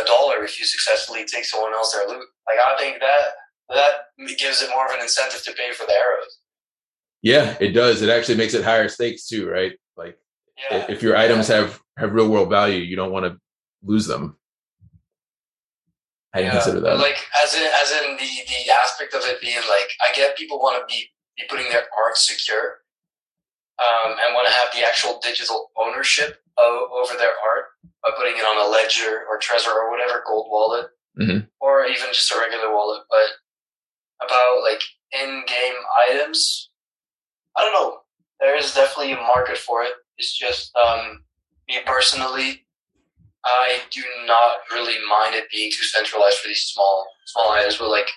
a 0.00 0.04
dollar 0.04 0.44
if 0.44 0.58
you 0.58 0.64
successfully 0.64 1.24
take 1.24 1.44
someone 1.44 1.74
else 1.74 1.92
their 1.92 2.08
loot. 2.08 2.26
Like 2.48 2.58
I 2.58 2.76
think 2.78 3.00
that 3.00 3.36
that 3.70 4.36
gives 4.38 4.62
it 4.62 4.70
more 4.70 4.86
of 4.86 4.92
an 4.92 5.00
incentive 5.00 5.42
to 5.44 5.52
pay 5.52 5.72
for 5.72 5.86
the 5.86 5.92
arrows. 5.92 6.38
Yeah, 7.22 7.56
it 7.60 7.72
does. 7.72 8.02
It 8.02 8.08
actually 8.10 8.36
makes 8.36 8.54
it 8.54 8.64
higher 8.64 8.88
stakes 8.88 9.26
too, 9.26 9.48
right? 9.48 9.72
Like 9.96 10.18
Yeah. 10.70 10.86
if 10.88 11.02
your 11.02 11.16
items 11.16 11.48
have 11.48 11.80
have 11.96 12.12
real 12.14 12.28
world 12.28 12.48
value, 12.50 12.78
you 12.80 12.96
don't 12.96 13.12
want 13.12 13.26
to 13.26 13.38
lose 13.82 14.06
them. 14.06 14.36
I 16.32 16.38
didn't 16.38 16.54
Yeah, 16.54 16.60
consider 16.62 16.80
that. 16.80 16.98
Like 16.98 17.18
as 17.42 17.54
in 17.54 17.62
as 17.62 17.90
in 17.92 18.16
the 18.16 18.30
the 18.46 18.72
aspect 18.72 19.14
of 19.14 19.22
it 19.24 19.40
being 19.40 19.56
like 19.68 19.90
I 20.00 20.12
get 20.14 20.36
people 20.36 20.58
want 20.58 20.80
to 20.80 20.86
be 20.92 21.10
be 21.36 21.44
putting 21.48 21.68
their 21.70 21.86
art 21.98 22.16
secure, 22.16 22.80
um, 23.78 24.12
and 24.12 24.34
want 24.34 24.46
to 24.46 24.52
have 24.54 24.68
the 24.72 24.86
actual 24.86 25.18
digital 25.22 25.70
ownership 25.76 26.40
o- 26.58 26.88
over 27.02 27.16
their 27.18 27.34
art 27.44 27.66
by 28.02 28.10
putting 28.16 28.36
it 28.36 28.42
on 28.44 28.56
a 28.66 28.70
ledger 28.70 29.24
or 29.28 29.38
Trezor 29.40 29.74
or 29.74 29.90
whatever 29.90 30.22
cold 30.26 30.48
wallet, 30.50 30.88
Mhm. 31.20 31.48
or 31.60 31.84
even 31.86 32.12
just 32.12 32.30
a 32.32 32.38
regular 32.38 32.70
wallet. 32.72 33.02
But 33.10 33.26
about 34.22 34.62
like 34.62 34.82
in-game 35.12 35.74
items, 36.08 36.70
I 37.56 37.62
don't 37.62 37.72
know. 37.72 37.98
There 38.40 38.56
is 38.56 38.74
definitely 38.74 39.12
a 39.12 39.16
market 39.16 39.58
for 39.58 39.82
it. 39.82 39.92
It's 40.16 40.36
just 40.36 40.74
um, 40.76 41.22
me 41.68 41.78
personally. 41.84 42.66
I 43.44 43.80
do 43.90 44.02
not 44.26 44.60
really 44.70 44.96
mind 45.08 45.34
it 45.34 45.50
being 45.50 45.70
too 45.70 45.84
centralized 45.84 46.38
for 46.38 46.48
these 46.48 46.64
small 46.64 47.06
small 47.26 47.50
items, 47.50 47.78
but 47.78 47.88
like 47.88 48.08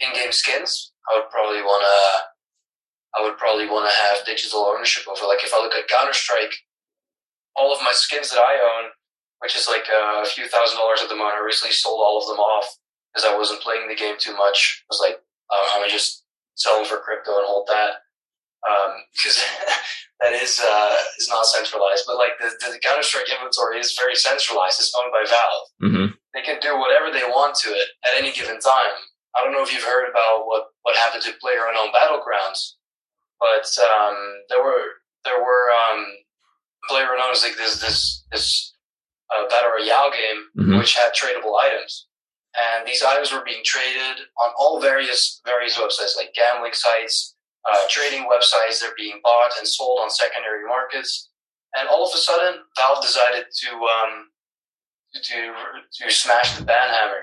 in-game 0.00 0.32
skins, 0.32 0.92
I 1.10 1.18
would 1.18 1.30
probably 1.30 1.62
want 1.62 1.82
to. 1.82 3.18
I 3.18 3.22
would 3.22 3.38
probably 3.38 3.66
want 3.66 3.88
to 3.88 3.94
have 3.94 4.26
digital 4.26 4.66
ownership 4.66 5.06
over. 5.06 5.26
Like 5.26 5.44
if 5.44 5.54
I 5.54 5.62
look 5.62 5.72
at 5.72 5.86
Counter 5.86 6.12
Strike, 6.12 6.54
all 7.54 7.72
of 7.72 7.82
my 7.82 7.92
skins 7.92 8.30
that 8.30 8.42
I 8.42 8.58
own, 8.58 8.90
which 9.38 9.54
is 9.54 9.68
like 9.68 9.86
a 9.86 10.26
few 10.26 10.48
thousand 10.48 10.78
dollars 10.78 11.00
at 11.02 11.08
the 11.08 11.14
moment, 11.14 11.38
I 11.38 11.44
recently 11.44 11.72
sold 11.72 12.00
all 12.02 12.18
of 12.18 12.26
them 12.26 12.42
off 12.42 12.66
because 13.12 13.28
I 13.28 13.36
wasn't 13.36 13.62
playing 13.62 13.86
the 13.88 13.94
game 13.94 14.16
too 14.18 14.34
much. 14.36 14.82
I 14.82 14.86
was 14.90 15.00
like, 15.00 15.22
uh, 15.50 15.64
I'm 15.72 15.80
gonna 15.80 15.90
just 15.90 16.24
sell 16.54 16.76
them 16.78 16.86
for 16.86 16.98
crypto 16.98 17.36
and 17.38 17.46
hold 17.46 17.66
that 17.68 18.00
because 19.12 19.36
that 20.20 20.32
is 20.32 20.60
uh, 20.62 20.96
is 21.18 21.28
not 21.28 21.46
centralized. 21.46 22.04
But 22.06 22.16
like 22.16 22.32
the, 22.40 22.48
the 22.72 22.78
Counter 22.78 23.02
Strike 23.02 23.28
inventory 23.30 23.78
is 23.78 23.94
very 23.98 24.14
centralized. 24.14 24.80
It's 24.80 24.94
owned 24.96 25.12
by 25.12 25.24
Valve. 25.28 25.66
hmm 25.92 26.06
They 26.32 26.42
can 26.42 26.58
do 26.60 26.78
whatever 26.78 27.10
they 27.12 27.24
want 27.28 27.54
to 27.62 27.68
it 27.70 27.88
at 28.04 28.16
any 28.18 28.32
given 28.32 28.58
time. 28.60 28.94
I 29.36 29.42
don't 29.42 29.52
know 29.52 29.62
if 29.62 29.72
you've 29.72 29.82
heard 29.82 30.08
about 30.08 30.46
what, 30.46 30.66
what 30.82 30.96
happened 30.96 31.22
to 31.24 31.32
Player 31.40 31.66
Unknown 31.68 31.92
Battlegrounds, 31.92 32.78
but 33.40 33.66
um, 33.82 34.16
there 34.48 34.62
were 34.62 34.84
there 35.24 35.40
were 35.40 35.64
um, 35.74 36.06
Player 36.88 37.08
Unknown 37.12 37.32
is 37.32 37.42
like 37.42 37.56
this 37.56 37.80
this 37.80 38.24
this 38.32 38.72
uh, 39.34 39.48
battle 39.48 39.72
royale 39.72 40.10
game 40.10 40.40
Mhm. 40.56 40.78
which 40.78 40.94
had 40.94 41.12
tradable 41.12 41.58
items, 41.60 42.06
and 42.54 42.86
these 42.86 43.02
items 43.02 43.32
were 43.32 43.44
being 43.44 43.62
traded 43.64 44.26
on 44.40 44.50
all 44.58 44.80
various 44.80 45.40
various 45.44 45.76
websites 45.76 46.16
like 46.16 46.34
gambling 46.34 46.72
sites, 46.72 47.34
uh, 47.68 47.78
trading 47.88 48.28
websites. 48.30 48.80
They're 48.80 48.94
being 48.96 49.20
bought 49.22 49.52
and 49.58 49.66
sold 49.66 50.00
on 50.02 50.10
secondary 50.10 50.64
markets, 50.66 51.30
and 51.76 51.88
all 51.88 52.06
of 52.06 52.14
a 52.14 52.18
sudden, 52.18 52.60
Valve 52.76 53.02
decided 53.02 53.46
to 53.50 53.70
um, 53.70 54.28
to 55.14 55.54
to 56.00 56.10
smash 56.10 56.56
the 56.56 56.64
ban 56.64 56.88
hammer, 56.88 57.22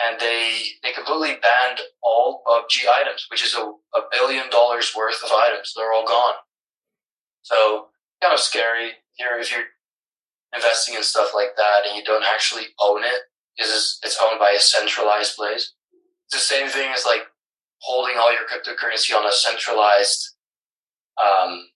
and 0.00 0.20
they 0.20 0.62
they 0.82 0.92
completely 0.92 1.38
banned 1.40 1.80
all 2.02 2.42
PUBG 2.46 2.86
items, 2.88 3.26
which 3.30 3.44
is 3.44 3.54
a, 3.54 3.62
a 3.62 4.02
billion 4.12 4.50
dollars 4.50 4.92
worth 4.96 5.22
of 5.24 5.30
items. 5.32 5.72
They're 5.74 5.92
all 5.92 6.06
gone. 6.06 6.34
So 7.42 7.86
kind 8.20 8.34
of 8.34 8.40
scary 8.40 8.92
here 9.14 9.38
if 9.40 9.50
you're 9.50 9.64
investing 10.54 10.94
in 10.94 11.02
stuff 11.02 11.30
like 11.34 11.56
that 11.56 11.86
and 11.86 11.96
you 11.96 12.04
don't 12.04 12.24
actually 12.24 12.64
own 12.80 13.02
it 13.02 13.22
because 13.56 13.98
it's 14.02 14.18
owned 14.22 14.38
by 14.38 14.50
a 14.50 14.60
centralized 14.60 15.36
place. 15.36 15.72
It's 16.26 16.34
the 16.34 16.54
same 16.54 16.68
thing 16.68 16.90
as 16.94 17.04
like 17.04 17.22
holding 17.78 18.16
all 18.18 18.32
your 18.32 18.42
cryptocurrency 18.42 19.14
on 19.16 19.26
a 19.26 19.32
centralized, 19.32 20.34
um, 21.22 21.66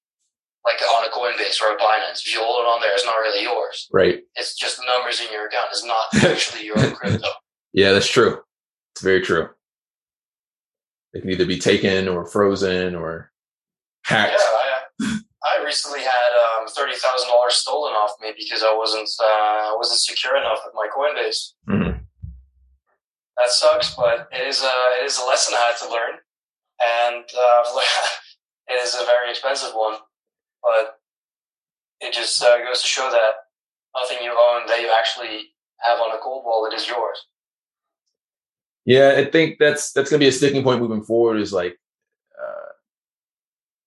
like 0.64 0.80
on 0.82 1.04
a 1.04 1.10
Coinbase 1.10 1.60
or 1.60 1.74
a 1.74 1.78
Binance. 1.78 2.20
If 2.24 2.32
you 2.32 2.40
hold 2.40 2.64
it 2.64 2.68
on 2.68 2.80
there, 2.80 2.92
it's 2.92 3.04
not 3.04 3.16
really 3.16 3.42
yours. 3.42 3.88
Right. 3.92 4.22
It's 4.36 4.54
just 4.54 4.80
numbers 4.86 5.20
in 5.20 5.32
your 5.32 5.46
account. 5.46 5.68
It's 5.70 5.84
not 5.84 6.06
actually 6.24 6.66
your 6.66 6.76
crypto. 6.76 7.28
Yeah, 7.72 7.92
that's 7.92 8.08
true. 8.08 8.38
It's 8.94 9.02
very 9.02 9.20
true. 9.20 9.48
They 11.12 11.20
can 11.20 11.30
either 11.30 11.46
be 11.46 11.58
taken 11.58 12.08
or 12.08 12.26
frozen 12.26 12.94
or 12.94 13.30
Yeah, 14.10 14.16
hacked. 14.16 14.40
I, 14.40 14.73
I 15.44 15.62
recently 15.62 16.00
had 16.00 16.30
um, 16.60 16.66
thirty 16.68 16.94
thousand 16.94 17.28
dollars 17.28 17.56
stolen 17.56 17.92
off 17.92 18.12
me 18.20 18.32
because 18.36 18.62
I 18.62 18.74
wasn't 18.74 19.08
uh, 19.20 19.72
I 19.72 19.74
wasn't 19.76 20.00
secure 20.00 20.36
enough 20.36 20.60
with 20.64 20.74
my 20.74 20.88
Coinbase. 20.88 21.52
Mhm. 21.68 22.00
That 23.36 23.50
sucks, 23.50 23.94
but 23.94 24.28
it 24.32 24.46
is 24.46 24.62
a 24.62 24.74
it 25.00 25.04
is 25.04 25.18
a 25.18 25.26
lesson 25.26 25.54
I 25.54 25.72
had 25.72 25.76
to 25.86 25.92
learn, 25.92 26.14
and 26.80 27.24
uh, 27.24 27.80
it 28.68 28.82
is 28.82 28.94
a 28.94 29.04
very 29.04 29.30
expensive 29.30 29.74
one. 29.74 29.96
But 30.62 30.98
it 32.00 32.14
just 32.14 32.42
uh, 32.42 32.58
goes 32.58 32.80
to 32.80 32.86
show 32.88 33.10
that 33.10 33.32
nothing 33.94 34.18
you 34.24 34.30
own 34.30 34.66
that 34.66 34.80
you 34.80 34.90
actually 34.90 35.50
have 35.80 35.98
on 36.00 36.16
a 36.16 36.18
cold 36.22 36.44
wallet 36.46 36.72
is 36.72 36.88
yours. 36.88 37.26
Yeah, 38.86 39.14
I 39.16 39.24
think 39.26 39.58
that's 39.58 39.92
that's 39.92 40.10
gonna 40.10 40.20
be 40.20 40.28
a 40.28 40.32
sticking 40.32 40.62
point 40.62 40.80
moving 40.80 41.02
forward. 41.02 41.38
Is 41.40 41.52
like 41.52 41.72
uh, 41.72 41.76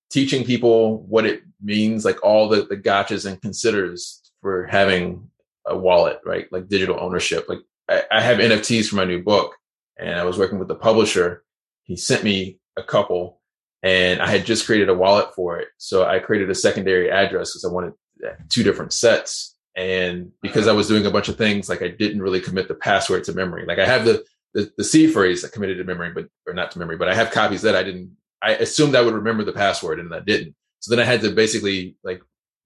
teaching 0.10 0.43
people 0.43 1.04
what 1.04 1.26
it 1.26 1.43
means, 1.62 2.06
like 2.06 2.24
all 2.24 2.50
the 2.50 2.63
the 2.63 2.78
gotchas 2.78 3.26
and 3.26 3.41
considers 3.41 4.22
for 4.41 4.65
having 4.65 5.30
a 5.65 5.78
wallet, 5.78 6.20
right? 6.26 6.52
Like 6.52 6.67
digital 6.67 7.00
ownership. 7.00 7.48
Like 7.50 7.60
I, 7.89 8.04
I 8.12 8.22
have 8.22 8.38
NFTs 8.38 8.88
for 8.88 8.96
my 8.96 9.06
new 9.06 9.24
book, 9.24 9.56
and 9.98 10.20
I 10.20 10.24
was 10.24 10.38
working 10.38 10.60
with 10.60 10.67
the 10.67 10.76
publisher. 10.76 11.43
He 11.84 11.96
sent 11.96 12.24
me 12.24 12.60
a 12.78 12.84
couple, 12.84 13.41
and 13.84 14.22
I 14.22 14.30
had 14.30 14.46
just 14.46 14.65
created 14.65 14.89
a 14.89 14.93
wallet 14.93 15.34
for 15.36 15.60
it. 15.60 15.70
So 15.78 16.06
I 16.06 16.20
created 16.20 16.50
a 16.50 16.56
secondary 16.56 17.10
address 17.10 17.52
because 17.52 17.65
I 17.65 17.74
wanted 17.74 17.93
uh, 18.26 18.34
two 18.50 18.63
different 18.63 18.93
sets. 18.93 19.56
And 19.76 20.32
because 20.41 20.67
I 20.67 20.72
was 20.72 20.88
doing 20.88 21.06
a 21.06 21.12
bunch 21.12 21.30
of 21.30 21.38
things, 21.38 21.70
like 21.70 21.84
I 21.84 21.89
didn't 21.89 22.22
really 22.22 22.41
commit 22.41 22.67
the 22.67 22.74
password 22.74 23.24
to 23.26 23.34
memory. 23.34 23.65
Like 23.65 23.80
I 23.80 23.86
have 23.86 24.06
the 24.06 24.24
the, 24.54 24.72
the 24.76 24.84
seed 24.84 25.13
phrase 25.13 25.46
I 25.46 25.50
committed 25.50 25.78
to 25.78 25.84
memory, 25.84 26.12
but 26.12 26.30
or 26.48 26.54
not 26.54 26.72
to 26.72 26.80
memory, 26.80 26.98
but 26.98 27.10
I 27.10 27.13
have 27.13 27.32
copies 27.32 27.62
that 27.62 27.76
I 27.76 27.84
didn't. 27.84 28.17
I 28.41 28.54
assumed 28.54 28.95
I 28.95 29.02
would 29.02 29.13
remember 29.13 29.43
the 29.43 29.54
password, 29.54 30.00
and 30.00 30.13
I 30.13 30.19
didn't. 30.19 30.56
So 30.80 30.95
then 30.95 31.02
I 31.04 31.08
had 31.10 31.21
to 31.21 31.32
basically 31.32 31.95
like 32.04 32.21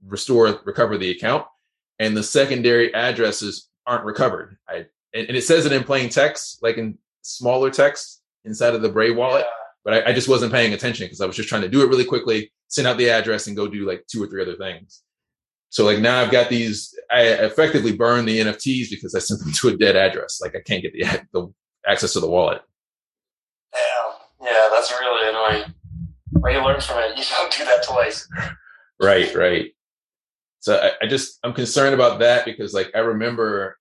restore, 0.05 0.59
recover 0.65 0.97
the 0.97 1.11
account, 1.11 1.45
and 1.99 2.15
the 2.15 2.23
secondary 2.23 2.93
addresses 2.93 3.69
aren't 3.87 4.05
recovered. 4.05 4.57
I 4.67 4.85
and, 5.13 5.27
and 5.27 5.37
it 5.37 5.43
says 5.43 5.65
it 5.65 5.71
in 5.71 5.83
plain 5.83 6.09
text, 6.09 6.59
like 6.61 6.77
in 6.77 6.97
smaller 7.21 7.69
text 7.69 8.21
inside 8.45 8.73
of 8.75 8.81
the 8.81 8.89
Brave 8.89 9.15
wallet, 9.15 9.41
Yeah. 9.45 9.51
but 9.83 9.93
I, 9.93 10.09
I 10.09 10.13
just 10.13 10.27
wasn't 10.29 10.51
paying 10.53 10.73
attention 10.73 11.05
because 11.05 11.21
I 11.21 11.25
was 11.25 11.35
just 11.35 11.49
trying 11.49 11.61
to 11.61 11.69
do 11.69 11.81
it 11.83 11.87
really 11.89 12.05
quickly, 12.05 12.51
send 12.67 12.87
out 12.87 12.97
the 12.97 13.09
address, 13.09 13.47
and 13.47 13.55
go 13.55 13.67
do 13.67 13.87
like 13.87 14.05
two 14.11 14.21
or 14.23 14.27
three 14.27 14.41
other 14.41 14.55
things. 14.55 15.03
So 15.69 15.85
like 15.85 15.99
now 15.99 16.19
I've 16.21 16.31
got 16.31 16.49
these. 16.49 16.93
I 17.09 17.21
effectively 17.27 17.95
burned 17.95 18.27
the 18.27 18.39
NFTs 18.41 18.89
because 18.89 19.15
I 19.15 19.19
sent 19.19 19.39
them 19.41 19.51
to 19.55 19.69
a 19.69 19.77
dead 19.77 19.95
address. 19.95 20.39
Like 20.41 20.55
I 20.55 20.59
can't 20.61 20.83
get 20.83 20.93
the 20.93 21.21
the 21.31 21.53
access 21.87 22.13
to 22.13 22.19
the 22.19 22.29
wallet. 22.29 22.61
Yeah, 24.43 24.69
that's 24.71 24.91
really 24.91 25.29
annoying. 25.29 25.73
Well, 26.33 26.53
you 26.53 26.63
learn 26.63 26.81
from 26.81 26.97
it. 26.99 27.17
You 27.17 27.23
don't 27.29 27.51
do 27.51 27.65
that 27.65 27.83
twice. 27.83 28.27
Right, 29.01 29.33
right. 29.35 29.71
So 30.59 30.77
I, 30.77 30.91
I 31.05 31.07
just 31.07 31.39
I'm 31.43 31.53
concerned 31.53 31.93
about 31.93 32.19
that 32.19 32.45
because 32.45 32.73
like 32.73 32.91
I 32.95 32.99
remember 32.99 33.77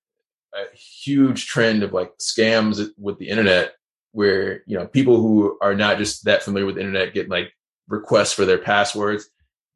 a 0.54 0.74
huge 0.76 1.46
trend 1.46 1.82
of 1.82 1.92
like 1.92 2.10
scams 2.18 2.84
with 2.98 3.18
the 3.18 3.28
internet 3.28 3.74
where 4.12 4.62
you 4.66 4.76
know 4.76 4.86
people 4.86 5.16
who 5.20 5.56
are 5.60 5.74
not 5.74 5.98
just 5.98 6.24
that 6.24 6.42
familiar 6.42 6.66
with 6.66 6.74
the 6.76 6.80
internet 6.80 7.14
get 7.14 7.28
like 7.28 7.52
requests 7.88 8.32
for 8.32 8.44
their 8.44 8.58
passwords. 8.58 9.28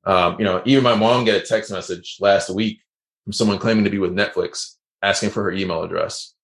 Um, 0.04 0.36
you 0.38 0.44
know, 0.44 0.62
even 0.64 0.82
my 0.84 0.94
mom 0.94 1.24
got 1.24 1.36
a 1.36 1.40
text 1.40 1.70
message 1.70 2.16
last 2.20 2.50
week 2.50 2.80
from 3.24 3.32
someone 3.32 3.58
claiming 3.58 3.84
to 3.84 3.90
be 3.90 3.98
with 3.98 4.12
Netflix 4.14 4.74
asking 5.02 5.30
for 5.30 5.42
her 5.44 5.52
email 5.52 5.82
address. 5.82 6.34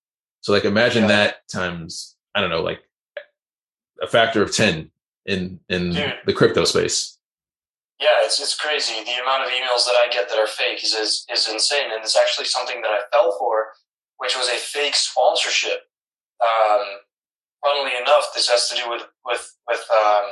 So 0.42 0.53
like 0.53 0.64
imagine 0.64 1.03
Yeah. 1.03 1.09
that 1.09 1.48
times 1.53 2.16
I 2.35 2.40
don't 2.40 2.50
know 2.50 2.62
like 2.62 2.81
a 4.00 4.06
factor 4.06 4.42
of 4.42 4.54
10 4.54 4.90
in 5.26 5.60
in 5.68 5.92
Dude. 5.92 6.14
the 6.26 6.32
crypto 6.32 6.64
space. 6.64 7.18
Yeah, 8.00 8.24
it's 8.24 8.40
it's 8.40 8.56
crazy. 8.56 8.94
The 9.04 9.20
amount 9.22 9.44
of 9.44 9.50
emails 9.50 9.84
that 9.84 9.96
I 10.00 10.08
get 10.10 10.28
that 10.30 10.38
are 10.38 10.46
fake 10.46 10.82
is 10.82 10.94
is, 10.94 11.26
is 11.30 11.48
insane, 11.48 11.92
and 11.92 12.02
it's 12.02 12.16
actually 12.16 12.46
something 12.46 12.80
that 12.82 12.90
I 12.90 13.00
fell 13.12 13.36
for, 13.38 13.68
which 14.16 14.34
was 14.36 14.48
a 14.48 14.56
fake 14.56 14.94
sponsorship. 14.96 15.80
Um, 16.40 16.86
funnily 17.62 17.92
enough, 18.00 18.32
this 18.34 18.48
has 18.48 18.68
to 18.70 18.76
do 18.76 18.88
with 18.88 19.02
with 19.26 19.54
with 19.68 19.84
um, 19.92 20.24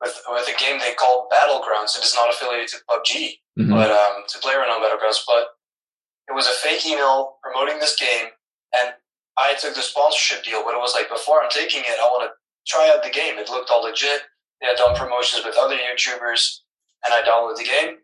with 0.00 0.18
with 0.30 0.48
a 0.48 0.58
game 0.58 0.78
they 0.78 0.94
call 0.94 1.28
Battlegrounds. 1.30 1.98
It 1.98 2.04
is 2.04 2.14
not 2.14 2.30
affiliated 2.32 2.68
to 2.68 2.78
PUBG, 2.88 3.40
Mhm. 3.58 3.68
but 3.70 3.90
um, 3.90 4.24
to 4.28 4.38
PlayerUnknown 4.38 4.80
Battlegrounds. 4.80 5.20
But 5.26 5.48
it 6.28 6.34
was 6.34 6.46
a 6.46 6.52
fake 6.66 6.86
email 6.86 7.36
promoting 7.42 7.78
this 7.78 7.94
game, 7.96 8.28
and 8.80 8.94
I 9.36 9.52
took 9.60 9.74
the 9.74 9.82
sponsorship 9.82 10.42
deal. 10.44 10.64
But 10.64 10.72
it 10.72 10.80
was 10.80 10.94
like 10.94 11.10
before 11.10 11.42
I'm 11.42 11.50
taking 11.50 11.82
it, 11.84 11.98
I 12.00 12.06
want 12.08 12.30
to 12.30 12.32
try 12.66 12.90
out 12.94 13.02
the 13.02 13.10
game. 13.10 13.38
It 13.38 13.48
looked 13.48 13.70
all 13.70 13.82
legit. 13.82 14.22
They 14.60 14.66
had 14.66 14.76
done 14.76 14.96
promotions 14.96 15.44
with 15.44 15.56
other 15.56 15.76
YouTubers, 15.76 16.60
and 17.04 17.12
I 17.12 17.22
downloaded 17.22 17.58
the 17.58 17.64
game. 17.64 17.98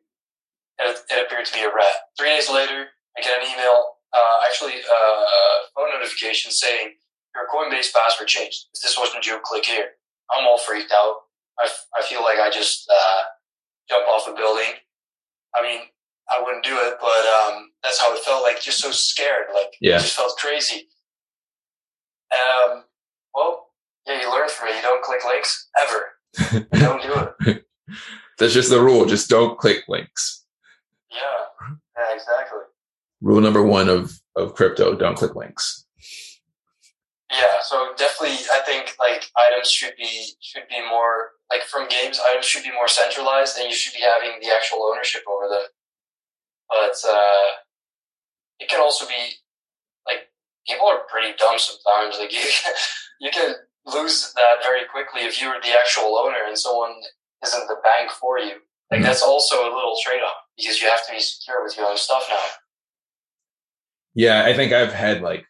And 0.78 0.90
it, 0.90 0.98
it 1.10 1.26
appeared 1.26 1.46
to 1.46 1.52
be 1.52 1.60
a 1.60 1.68
rat. 1.68 2.12
Three 2.18 2.28
days 2.28 2.50
later, 2.50 2.88
I 3.16 3.20
get 3.20 3.40
an 3.40 3.48
email, 3.48 3.96
uh, 4.12 4.46
actually 4.46 4.80
uh, 4.80 5.20
a 5.20 5.60
phone 5.74 5.90
notification 5.92 6.50
saying 6.50 6.94
your 7.34 7.46
Coinbase 7.52 7.92
password 7.92 8.28
changed. 8.28 8.66
If 8.74 8.82
this 8.82 8.98
wasn't 8.98 9.26
you, 9.26 9.38
click 9.44 9.64
here. 9.64 9.96
I'm 10.30 10.46
all 10.46 10.58
freaked 10.58 10.92
out. 10.92 11.16
I, 11.58 11.68
I 11.98 12.02
feel 12.02 12.22
like 12.22 12.38
I 12.38 12.50
just 12.50 12.90
uh, 12.90 13.22
jump 13.88 14.08
off 14.08 14.28
a 14.28 14.34
building. 14.34 14.72
I 15.54 15.62
mean, 15.62 15.80
I 16.30 16.42
wouldn't 16.42 16.64
do 16.64 16.76
it, 16.76 16.94
but 17.00 17.26
um, 17.26 17.70
that's 17.82 18.00
how 18.00 18.14
it 18.14 18.22
felt. 18.22 18.42
Like 18.42 18.60
just 18.60 18.78
so 18.78 18.90
scared. 18.90 19.46
Like 19.52 19.74
yeah. 19.80 19.96
it 19.96 20.00
just 20.00 20.16
felt 20.16 20.36
crazy. 20.38 20.88
Um, 22.32 22.84
well, 23.34 23.69
yeah, 24.10 24.20
you 24.20 24.30
learn 24.30 24.48
from 24.48 24.68
it. 24.68 24.76
You 24.76 24.82
don't 24.82 25.02
click 25.02 25.20
links 25.24 25.68
ever. 25.80 26.66
don't 26.78 27.02
do 27.02 27.50
it. 27.50 27.64
That's 28.38 28.54
just 28.54 28.70
the 28.70 28.80
rule. 28.80 29.04
Just 29.06 29.28
don't 29.28 29.58
click 29.58 29.84
links. 29.88 30.44
Yeah. 31.10 31.18
Yeah. 31.96 32.14
Exactly. 32.14 32.60
Rule 33.20 33.40
number 33.40 33.62
one 33.62 33.88
of 33.88 34.12
of 34.36 34.54
crypto: 34.54 34.96
don't 34.96 35.16
click 35.16 35.34
links. 35.34 35.86
Yeah, 37.30 37.60
so 37.62 37.92
definitely, 37.96 38.38
I 38.52 38.60
think 38.66 38.96
like 38.98 39.30
items 39.38 39.70
should 39.70 39.94
be 39.96 40.32
should 40.40 40.66
be 40.68 40.80
more 40.88 41.30
like 41.50 41.62
from 41.62 41.86
games. 41.88 42.18
Items 42.30 42.46
should 42.46 42.64
be 42.64 42.72
more 42.72 42.88
centralized, 42.88 43.56
and 43.58 43.68
you 43.68 43.74
should 43.74 43.94
be 43.94 44.00
having 44.02 44.40
the 44.40 44.48
actual 44.48 44.82
ownership 44.84 45.22
over 45.28 45.48
them. 45.48 45.62
But 46.68 46.96
uh, 47.08 47.50
it 48.58 48.68
can 48.68 48.80
also 48.80 49.06
be 49.06 49.34
like 50.06 50.28
people 50.66 50.88
are 50.88 51.02
pretty 51.08 51.36
dumb 51.38 51.58
sometimes. 51.58 52.18
Like 52.18 52.32
you, 52.32 52.40
you 53.20 53.30
can 53.30 53.54
lose 53.86 54.32
that 54.34 54.62
very 54.62 54.82
quickly 54.90 55.22
if 55.22 55.40
you're 55.40 55.60
the 55.62 55.78
actual 55.78 56.16
owner 56.16 56.38
and 56.46 56.58
someone 56.58 56.92
isn't 57.44 57.68
the 57.68 57.76
bank 57.82 58.10
for 58.10 58.38
you. 58.38 58.56
Like 58.90 58.98
mm-hmm. 58.98 59.02
that's 59.02 59.22
also 59.22 59.56
a 59.62 59.74
little 59.74 59.96
trade 60.04 60.20
off 60.20 60.34
because 60.56 60.80
you 60.80 60.88
have 60.88 61.06
to 61.06 61.12
be 61.12 61.20
secure 61.20 61.62
with 61.62 61.76
your 61.76 61.86
own 61.86 61.96
stuff 61.96 62.26
now. 62.28 62.40
Yeah, 64.14 64.44
I 64.44 64.54
think 64.54 64.72
I've 64.72 64.92
had 64.92 65.22
like 65.22 65.46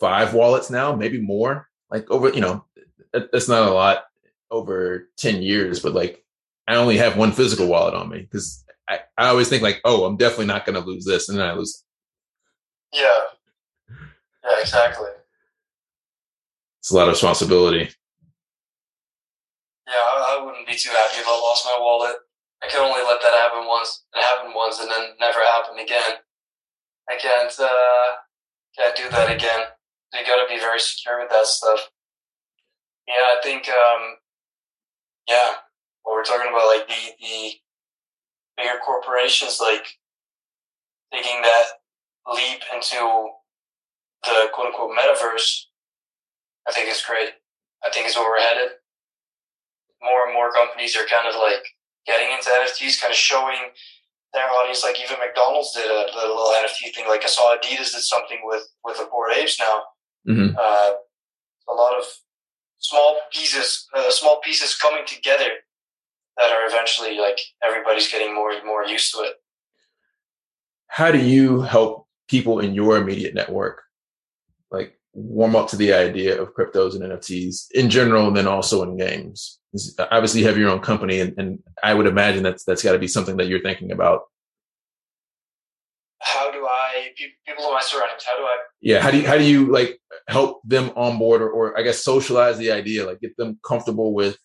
five 0.00 0.34
wallets 0.34 0.70
now, 0.70 0.94
maybe 0.94 1.20
more. 1.20 1.68
Like 1.90 2.10
over, 2.10 2.30
you 2.30 2.40
know, 2.40 2.64
that's 3.12 3.48
not 3.48 3.68
a 3.68 3.72
lot 3.72 4.04
over 4.50 5.08
10 5.18 5.42
years, 5.42 5.80
but 5.80 5.92
like 5.92 6.24
I 6.66 6.76
only 6.76 6.96
have 6.96 7.16
one 7.16 7.32
physical 7.32 7.68
wallet 7.68 7.94
on 7.94 8.08
me 8.08 8.20
because 8.20 8.64
I, 8.88 9.00
I 9.16 9.28
always 9.28 9.48
think 9.48 9.62
like, 9.62 9.80
oh, 9.84 10.04
I'm 10.04 10.16
definitely 10.16 10.46
not 10.46 10.66
going 10.66 10.80
to 10.80 10.86
lose 10.86 11.04
this. 11.04 11.28
And 11.28 11.38
then 11.38 11.46
I 11.46 11.52
lose. 11.52 11.84
Yeah. 12.92 13.20
Yeah, 13.88 14.60
exactly. 14.60 15.08
It's 16.82 16.90
a 16.90 16.96
lot 16.96 17.06
of 17.06 17.14
responsibility. 17.14 17.94
Yeah, 19.86 20.02
I, 20.02 20.42
wouldn't 20.44 20.66
be 20.66 20.74
too 20.74 20.90
happy 20.90 21.22
if 21.22 21.28
I 21.28 21.30
lost 21.30 21.64
my 21.64 21.78
wallet. 21.78 22.16
I 22.60 22.66
can 22.66 22.80
only 22.82 23.06
let 23.06 23.22
that 23.22 23.38
happen 23.38 23.68
once. 23.68 24.02
It 24.12 24.20
happened 24.20 24.52
once 24.52 24.80
and 24.80 24.90
then 24.90 25.14
never 25.20 25.38
happen 25.38 25.78
again. 25.78 26.18
I 27.08 27.14
can't, 27.22 27.54
uh, 27.60 28.18
can't 28.76 28.96
do 28.96 29.08
that 29.10 29.30
again. 29.30 29.60
You 30.12 30.26
got 30.26 30.42
to 30.42 30.52
be 30.52 30.58
very 30.58 30.80
secure 30.80 31.20
with 31.20 31.30
that 31.30 31.46
stuff. 31.46 31.88
Yeah, 33.06 33.14
I 33.14 33.38
think, 33.44 33.68
um, 33.68 34.16
yeah, 35.28 35.62
what 36.02 36.14
we're 36.16 36.24
talking 36.24 36.50
about, 36.50 36.66
like 36.66 36.88
the, 36.88 37.14
the 37.20 37.52
bigger 38.56 38.82
corporations, 38.84 39.60
like 39.60 39.86
taking 41.14 41.42
that 41.42 41.64
leap 42.34 42.62
into 42.74 43.28
the 44.24 44.48
quote 44.52 44.66
unquote 44.66 44.98
metaverse, 44.98 45.66
I 46.66 46.72
think 46.72 46.88
it's 46.88 47.04
great. 47.04 47.30
I 47.84 47.90
think 47.90 48.06
it's 48.06 48.16
where 48.16 48.28
we're 48.28 48.40
headed. 48.40 48.78
More 50.02 50.26
and 50.26 50.34
more 50.34 50.52
companies 50.52 50.96
are 50.96 51.06
kind 51.06 51.28
of 51.28 51.34
like 51.34 51.62
getting 52.06 52.28
into 52.34 52.50
NFTs, 52.50 53.00
kind 53.00 53.12
of 53.12 53.16
showing 53.16 53.70
their 54.32 54.48
audience. 54.48 54.82
Like 54.82 54.98
even 55.00 55.18
McDonald's 55.18 55.72
did 55.72 55.86
a, 55.86 56.06
a 56.14 56.26
little 56.26 56.54
NFT 56.58 56.94
thing. 56.94 57.06
Like 57.08 57.24
I 57.24 57.28
saw 57.28 57.56
Adidas 57.56 57.92
did 57.92 58.02
something 58.02 58.40
with 58.44 58.66
with 58.84 58.98
the 58.98 59.08
Bored 59.10 59.32
Apes 59.34 59.58
now. 59.58 59.82
Mm-hmm. 60.28 60.56
Uh, 60.56 60.90
a 61.68 61.74
lot 61.74 61.98
of 61.98 62.04
small 62.78 63.18
pieces, 63.32 63.88
uh, 63.94 64.10
small 64.10 64.40
pieces 64.40 64.76
coming 64.76 65.04
together 65.06 65.50
that 66.36 66.50
are 66.50 66.66
eventually 66.66 67.18
like 67.18 67.40
everybody's 67.64 68.10
getting 68.10 68.34
more 68.34 68.52
and 68.52 68.66
more 68.66 68.84
used 68.84 69.12
to 69.14 69.20
it. 69.22 69.34
How 70.86 71.10
do 71.10 71.18
you 71.18 71.62
help 71.62 72.06
people 72.28 72.60
in 72.60 72.74
your 72.74 72.96
immediate 72.96 73.34
network 73.34 73.82
like 74.70 74.98
warm 75.14 75.54
up 75.56 75.68
to 75.68 75.76
the 75.76 75.92
idea 75.92 76.40
of 76.40 76.54
cryptos 76.54 76.94
and 76.94 77.02
NFTs 77.02 77.66
in 77.72 77.90
general, 77.90 78.28
and 78.28 78.36
then 78.36 78.46
also 78.46 78.82
in 78.82 78.96
games? 78.96 79.60
Uh, 79.98 80.06
obviously, 80.10 80.40
you 80.40 80.46
have 80.46 80.58
your 80.58 80.70
own 80.70 80.80
company, 80.80 81.20
and, 81.20 81.34
and 81.38 81.58
I 81.82 81.94
would 81.94 82.06
imagine 82.06 82.42
that's 82.42 82.64
that's 82.64 82.82
got 82.82 82.92
to 82.92 82.98
be 82.98 83.08
something 83.08 83.36
that 83.36 83.46
you're 83.46 83.62
thinking 83.62 83.92
about. 83.92 84.22
How 86.20 86.52
do 86.52 86.64
I 86.64 87.10
people 87.46 87.64
in 87.66 87.72
my 87.72 87.80
surroundings? 87.80 88.24
How 88.24 88.36
do 88.36 88.44
I? 88.44 88.56
Yeah, 88.80 89.00
how 89.00 89.10
do 89.10 89.18
you 89.18 89.26
how 89.26 89.38
do 89.38 89.44
you 89.44 89.72
like 89.72 89.98
help 90.28 90.60
them 90.64 90.90
on 90.96 91.18
board, 91.18 91.42
or, 91.42 91.50
or 91.50 91.78
I 91.78 91.82
guess 91.82 92.04
socialize 92.04 92.58
the 92.58 92.72
idea, 92.72 93.06
like 93.06 93.20
get 93.20 93.36
them 93.36 93.58
comfortable 93.66 94.14
with 94.14 94.36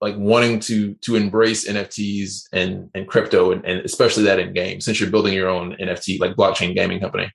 like 0.00 0.16
wanting 0.16 0.60
to 0.60 0.94
to 1.02 1.16
embrace 1.16 1.68
NFTs 1.68 2.44
and 2.52 2.90
and 2.94 3.08
crypto 3.08 3.52
and, 3.52 3.64
and 3.64 3.80
especially 3.80 4.24
that 4.24 4.38
in 4.38 4.52
games 4.52 4.84
since 4.84 5.00
you're 5.00 5.10
building 5.10 5.32
your 5.32 5.48
own 5.48 5.74
NFT 5.80 6.20
like 6.20 6.36
blockchain 6.36 6.74
gaming 6.74 7.00
company. 7.00 7.30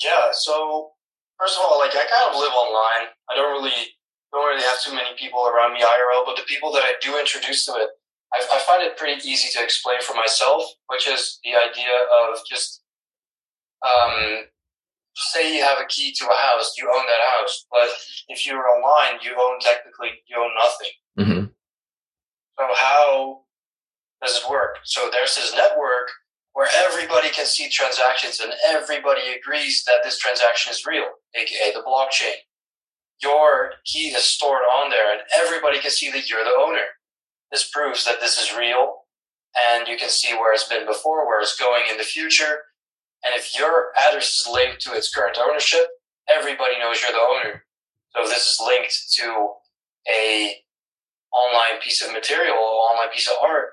Yeah. 0.00 0.32
So 0.32 0.92
first 1.38 1.58
of 1.58 1.64
all, 1.64 1.78
like 1.78 1.94
I 1.94 2.04
kind 2.06 2.34
of 2.34 2.40
live 2.40 2.52
online. 2.52 3.12
I 3.30 3.34
don't 3.34 3.52
really 3.52 3.94
don't 4.32 4.46
really 4.46 4.66
have 4.66 4.82
too 4.82 4.94
many 4.94 5.14
people 5.16 5.46
around 5.46 5.74
me 5.74 5.80
IRL, 5.80 6.26
but 6.26 6.36
the 6.36 6.46
people 6.48 6.72
that 6.72 6.82
I 6.82 6.94
do 7.00 7.18
introduce 7.18 7.64
to 7.66 7.72
it, 7.78 7.90
I, 8.34 8.42
I 8.52 8.58
find 8.66 8.82
it 8.82 8.96
pretty 8.96 9.22
easy 9.28 9.48
to 9.56 9.62
explain 9.62 10.02
for 10.02 10.14
myself, 10.14 10.64
which 10.88 11.06
is 11.06 11.38
the 11.44 11.54
idea 11.54 11.94
of 12.10 12.38
just 12.48 12.82
um, 13.86 14.50
say 15.14 15.56
you 15.56 15.62
have 15.62 15.78
a 15.78 15.86
key 15.86 16.12
to 16.18 16.24
a 16.26 16.34
house, 16.34 16.74
you 16.76 16.90
own 16.90 17.06
that 17.06 17.38
house. 17.38 17.66
But 17.70 17.88
if 18.28 18.46
you're 18.46 18.66
online, 18.66 19.20
you 19.22 19.36
own 19.38 19.60
technically 19.60 20.10
you 20.26 20.36
own 20.36 20.50
nothing. 20.58 20.92
Mm-hmm. 21.18 21.44
So 22.58 22.64
how 22.74 23.42
does 24.22 24.36
it 24.36 24.50
work? 24.50 24.78
So 24.84 25.08
there's 25.12 25.36
this 25.36 25.54
network 25.54 26.10
where 26.54 26.68
everybody 26.86 27.28
can 27.30 27.46
see 27.46 27.68
transactions 27.68 28.40
and 28.40 28.52
everybody 28.68 29.22
agrees 29.36 29.84
that 29.84 30.02
this 30.02 30.18
transaction 30.18 30.72
is 30.72 30.86
real, 30.86 31.06
aka 31.34 31.72
the 31.74 31.82
blockchain. 31.86 32.38
Your 33.22 33.72
key 33.84 34.08
is 34.08 34.22
stored 34.22 34.62
on 34.62 34.90
there 34.90 35.12
and 35.12 35.22
everybody 35.34 35.80
can 35.80 35.90
see 35.90 36.10
that 36.12 36.30
you're 36.30 36.44
the 36.44 36.56
owner. 36.56 36.86
This 37.50 37.68
proves 37.68 38.04
that 38.04 38.20
this 38.20 38.38
is 38.38 38.56
real 38.56 39.02
and 39.56 39.88
you 39.88 39.96
can 39.96 40.08
see 40.08 40.32
where 40.32 40.52
it's 40.52 40.68
been 40.68 40.86
before, 40.86 41.26
where 41.26 41.40
it's 41.40 41.58
going 41.58 41.84
in 41.90 41.98
the 41.98 42.04
future. 42.04 42.62
And 43.24 43.34
if 43.34 43.58
your 43.58 43.92
address 44.08 44.36
is 44.36 44.48
linked 44.50 44.80
to 44.82 44.92
its 44.92 45.12
current 45.12 45.38
ownership, 45.38 45.86
everybody 46.28 46.78
knows 46.78 47.02
you're 47.02 47.12
the 47.12 47.18
owner. 47.18 47.64
So 48.10 48.22
if 48.22 48.28
this 48.28 48.46
is 48.46 48.60
linked 48.64 49.12
to 49.14 49.48
a 50.08 50.54
online 51.32 51.80
piece 51.82 52.00
of 52.00 52.12
material, 52.12 52.54
online 52.54 53.10
piece 53.12 53.28
of 53.28 53.34
art, 53.42 53.70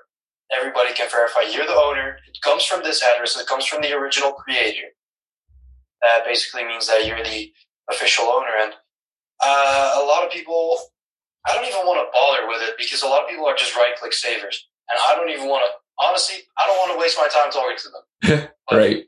everybody 0.52 0.92
can 0.94 1.08
verify 1.10 1.42
you're 1.42 1.66
the 1.66 1.74
owner. 1.74 2.18
It 2.28 2.38
comes 2.42 2.64
from 2.64 2.82
this 2.82 3.02
address. 3.02 3.38
It 3.38 3.46
comes 3.46 3.66
from 3.66 3.82
the 3.82 3.92
original 3.92 4.32
creator. 4.32 4.88
That 6.02 6.24
basically 6.24 6.64
means 6.64 6.86
that 6.88 7.06
you're 7.06 7.22
the 7.22 7.52
official 7.90 8.26
owner. 8.26 8.50
And 8.60 8.72
uh, 9.42 10.00
a 10.02 10.04
lot 10.04 10.24
of 10.24 10.32
people, 10.32 10.78
I 11.46 11.54
don't 11.54 11.66
even 11.66 11.86
want 11.86 12.02
to 12.04 12.10
bother 12.12 12.48
with 12.48 12.68
it 12.68 12.74
because 12.78 13.02
a 13.02 13.06
lot 13.06 13.22
of 13.22 13.28
people 13.28 13.46
are 13.46 13.56
just 13.56 13.76
right 13.76 13.94
click 13.96 14.12
savers. 14.12 14.68
And 14.90 14.98
I 14.98 15.14
don't 15.14 15.30
even 15.30 15.48
want 15.48 15.64
to, 15.64 15.70
honestly, 16.04 16.42
I 16.58 16.66
don't 16.66 16.78
want 16.78 16.92
to 16.92 17.00
waste 17.00 17.16
my 17.16 17.28
time 17.30 17.50
talking 17.50 17.78
to 17.78 17.88
them. 17.88 18.04
right. 18.70 19.04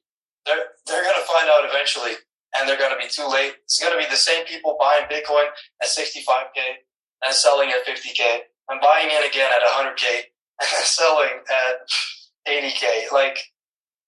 They're, 0.46 0.64
they're 0.86 1.04
going 1.04 1.18
to 1.18 1.26
find 1.26 1.48
out 1.48 1.68
eventually 1.68 2.14
and 2.54 2.68
they're 2.68 2.78
going 2.78 2.94
to 2.94 3.00
be 3.00 3.10
too 3.10 3.26
late. 3.26 3.58
It's 3.64 3.80
going 3.80 3.92
to 3.92 3.98
be 3.98 4.08
the 4.08 4.16
same 4.16 4.46
people 4.46 4.78
buying 4.78 5.10
Bitcoin 5.10 5.50
at 5.82 5.88
65K 5.88 6.86
and 7.24 7.34
selling 7.34 7.70
at 7.70 7.82
50K 7.82 8.46
and 8.68 8.80
buying 8.80 9.10
in 9.10 9.24
again 9.26 9.50
at 9.50 9.66
100K 9.66 10.33
and 10.60 10.68
selling 10.84 11.40
at 11.50 11.88
80K. 12.48 13.12
Like, 13.12 13.38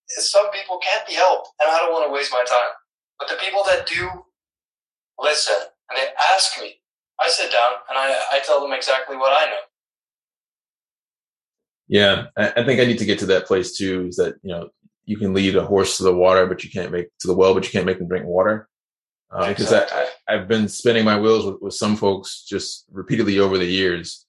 some 0.08 0.50
people 0.50 0.78
can't 0.78 1.06
be 1.06 1.14
helped, 1.14 1.48
and 1.60 1.70
I 1.70 1.78
don't 1.78 1.92
want 1.92 2.06
to 2.06 2.12
waste 2.12 2.32
my 2.32 2.44
time. 2.48 2.74
But 3.18 3.28
the 3.28 3.36
people 3.36 3.62
that 3.66 3.86
do 3.86 4.08
listen 5.18 5.56
and 5.90 5.98
they 5.98 6.06
ask 6.34 6.60
me, 6.60 6.74
I 7.20 7.28
sit 7.28 7.50
down 7.50 7.72
and 7.88 7.98
I, 7.98 8.14
I 8.32 8.40
tell 8.44 8.60
them 8.60 8.72
exactly 8.72 9.16
what 9.16 9.32
I 9.32 9.46
know. 9.46 9.56
Yeah, 11.88 12.26
I 12.36 12.64
think 12.64 12.80
I 12.80 12.84
need 12.84 12.98
to 12.98 13.04
get 13.04 13.20
to 13.20 13.26
that 13.26 13.46
place 13.46 13.76
too. 13.76 14.06
Is 14.08 14.16
that 14.16 14.34
you 14.42 14.50
know 14.50 14.70
you 15.04 15.16
can 15.16 15.32
lead 15.32 15.54
a 15.54 15.64
horse 15.64 15.96
to 15.96 16.02
the 16.02 16.12
water, 16.12 16.46
but 16.46 16.64
you 16.64 16.70
can't 16.70 16.90
make 16.90 17.16
to 17.20 17.28
the 17.28 17.34
well, 17.34 17.54
but 17.54 17.64
you 17.64 17.70
can't 17.70 17.86
make 17.86 17.98
them 17.98 18.08
drink 18.08 18.26
water. 18.26 18.68
Uh, 19.30 19.48
because 19.48 19.66
exactly. 19.66 19.98
I, 19.98 20.34
I, 20.34 20.38
have 20.38 20.48
been 20.48 20.68
spinning 20.68 21.04
my 21.04 21.18
wheels 21.18 21.46
with, 21.46 21.56
with 21.60 21.74
some 21.74 21.96
folks 21.96 22.44
just 22.44 22.86
repeatedly 22.92 23.38
over 23.38 23.58
the 23.58 23.66
years. 23.66 24.25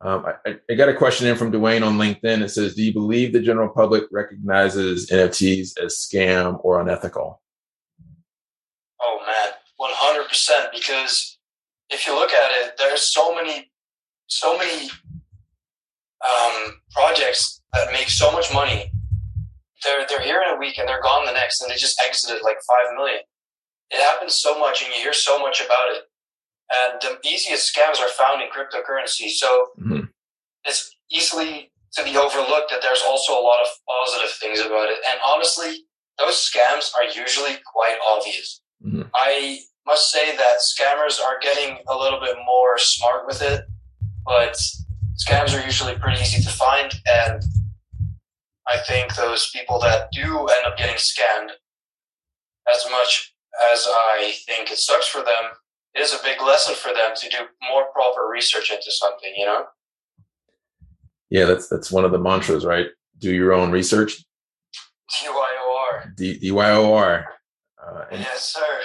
Um, 0.00 0.26
I, 0.46 0.56
I, 0.70 0.74
got 0.74 0.88
a 0.88 0.94
question 0.94 1.26
in 1.26 1.34
from 1.34 1.50
Dwayne 1.50 1.84
on 1.84 1.98
LinkedIn. 1.98 2.42
It 2.42 2.50
says, 2.50 2.76
"Do 2.76 2.84
you 2.84 2.92
believe 2.92 3.32
the 3.32 3.40
general 3.40 3.68
public 3.68 4.04
recognizes 4.12 5.10
NFTs 5.10 5.76
as 5.82 5.96
scam 5.96 6.60
or 6.64 6.80
unethical?" 6.80 7.42
Oh 9.00 9.18
man, 9.26 9.54
one 9.76 9.90
hundred 9.92 10.28
percent. 10.28 10.70
Because 10.72 11.38
if 11.90 12.06
you 12.06 12.14
look 12.14 12.30
at 12.30 12.50
it, 12.62 12.74
there's 12.78 13.12
so 13.12 13.34
many, 13.34 13.72
so 14.28 14.56
many 14.56 14.88
um, 16.24 16.80
projects 16.92 17.60
that 17.72 17.90
make 17.92 18.08
so 18.08 18.30
much 18.30 18.52
money. 18.54 18.92
They're 19.84 20.06
they're 20.08 20.22
here 20.22 20.40
in 20.46 20.54
a 20.54 20.58
week 20.58 20.78
and 20.78 20.88
they're 20.88 21.02
gone 21.02 21.26
the 21.26 21.32
next, 21.32 21.60
and 21.60 21.68
they 21.68 21.76
just 21.76 22.00
exited 22.06 22.42
like 22.44 22.58
five 22.68 22.94
million. 22.96 23.18
it 23.90 24.00
happens 24.00 24.34
so 24.34 24.60
much, 24.60 24.80
and 24.80 24.94
you 24.94 25.02
hear 25.02 25.12
so 25.12 25.40
much 25.40 25.60
about 25.60 25.90
it. 25.96 26.02
And 26.70 27.00
the 27.00 27.28
easiest 27.28 27.74
scams 27.74 28.00
are 28.00 28.08
found 28.08 28.42
in 28.42 28.48
cryptocurrency. 28.48 29.30
So 29.30 29.68
mm-hmm. 29.80 30.04
it's 30.64 30.94
easily 31.10 31.70
to 31.94 32.04
be 32.04 32.16
overlooked 32.16 32.70
that 32.70 32.82
there's 32.82 33.02
also 33.06 33.32
a 33.32 33.40
lot 33.40 33.60
of 33.60 33.68
positive 33.88 34.30
things 34.38 34.60
about 34.60 34.90
it. 34.90 34.98
And 35.08 35.18
honestly, 35.26 35.84
those 36.18 36.34
scams 36.34 36.90
are 36.94 37.04
usually 37.04 37.56
quite 37.72 37.96
obvious. 38.06 38.60
Mm-hmm. 38.84 39.02
I 39.14 39.60
must 39.86 40.12
say 40.12 40.36
that 40.36 40.58
scammers 40.60 41.20
are 41.20 41.38
getting 41.40 41.78
a 41.88 41.96
little 41.96 42.20
bit 42.20 42.36
more 42.44 42.76
smart 42.78 43.26
with 43.26 43.40
it, 43.40 43.62
but 44.26 44.60
scams 45.16 45.58
are 45.58 45.64
usually 45.64 45.94
pretty 45.94 46.20
easy 46.20 46.42
to 46.42 46.50
find. 46.50 46.92
And 47.06 47.42
I 48.66 48.78
think 48.86 49.14
those 49.14 49.50
people 49.50 49.78
that 49.80 50.12
do 50.12 50.46
end 50.48 50.66
up 50.66 50.76
getting 50.76 50.96
scammed, 50.96 51.50
as 52.70 52.84
much 52.90 53.34
as 53.72 53.86
I 53.88 54.34
think 54.46 54.70
it 54.70 54.76
sucks 54.76 55.08
for 55.08 55.22
them, 55.22 55.52
it 55.94 56.00
is 56.00 56.12
a 56.12 56.22
big 56.22 56.40
lesson 56.40 56.74
for 56.74 56.88
them 56.88 57.12
to 57.16 57.28
do 57.28 57.36
more 57.70 57.86
proper 57.92 58.28
research 58.30 58.70
into 58.70 58.90
something, 58.90 59.32
you 59.36 59.46
know? 59.46 59.64
Yeah, 61.30 61.44
that's 61.44 61.68
that's 61.68 61.90
one 61.90 62.04
of 62.04 62.12
the 62.12 62.18
mantras, 62.18 62.64
right? 62.64 62.86
Do 63.18 63.32
your 63.34 63.52
own 63.52 63.70
research. 63.70 64.24
DYOR. 65.10 66.16
D- 66.16 66.38
DYOR. 66.40 67.24
Uh, 67.82 68.04
and, 68.10 68.20
yes, 68.20 68.54
sir. 68.54 68.80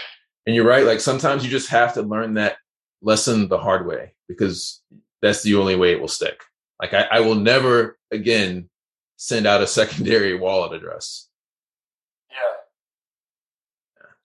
And 0.46 0.56
you're 0.56 0.68
right. 0.68 0.86
Like 0.86 1.00
sometimes 1.00 1.44
you 1.44 1.50
just 1.50 1.70
have 1.70 1.94
to 1.94 2.02
learn 2.02 2.34
that 2.36 2.58
lesson 3.02 3.48
the 3.48 3.58
hard 3.58 3.86
way 3.86 4.14
because 4.28 4.82
that's 5.22 5.44
the 5.44 5.56
only 5.56 5.76
way 5.76 5.92
it 5.92 6.02
will 6.02 6.08
stick. 6.08 6.42
Like 6.82 6.94
I, 6.94 7.08
I 7.12 7.20
will 7.22 7.36
never 7.36 7.98
again 8.12 8.70
send 9.18 9.46
out 9.46 9.62
a 9.62 9.68
secondary 9.80 10.36
wallet 10.36 10.74
address. 10.74 11.30
Yeah. 12.30 12.38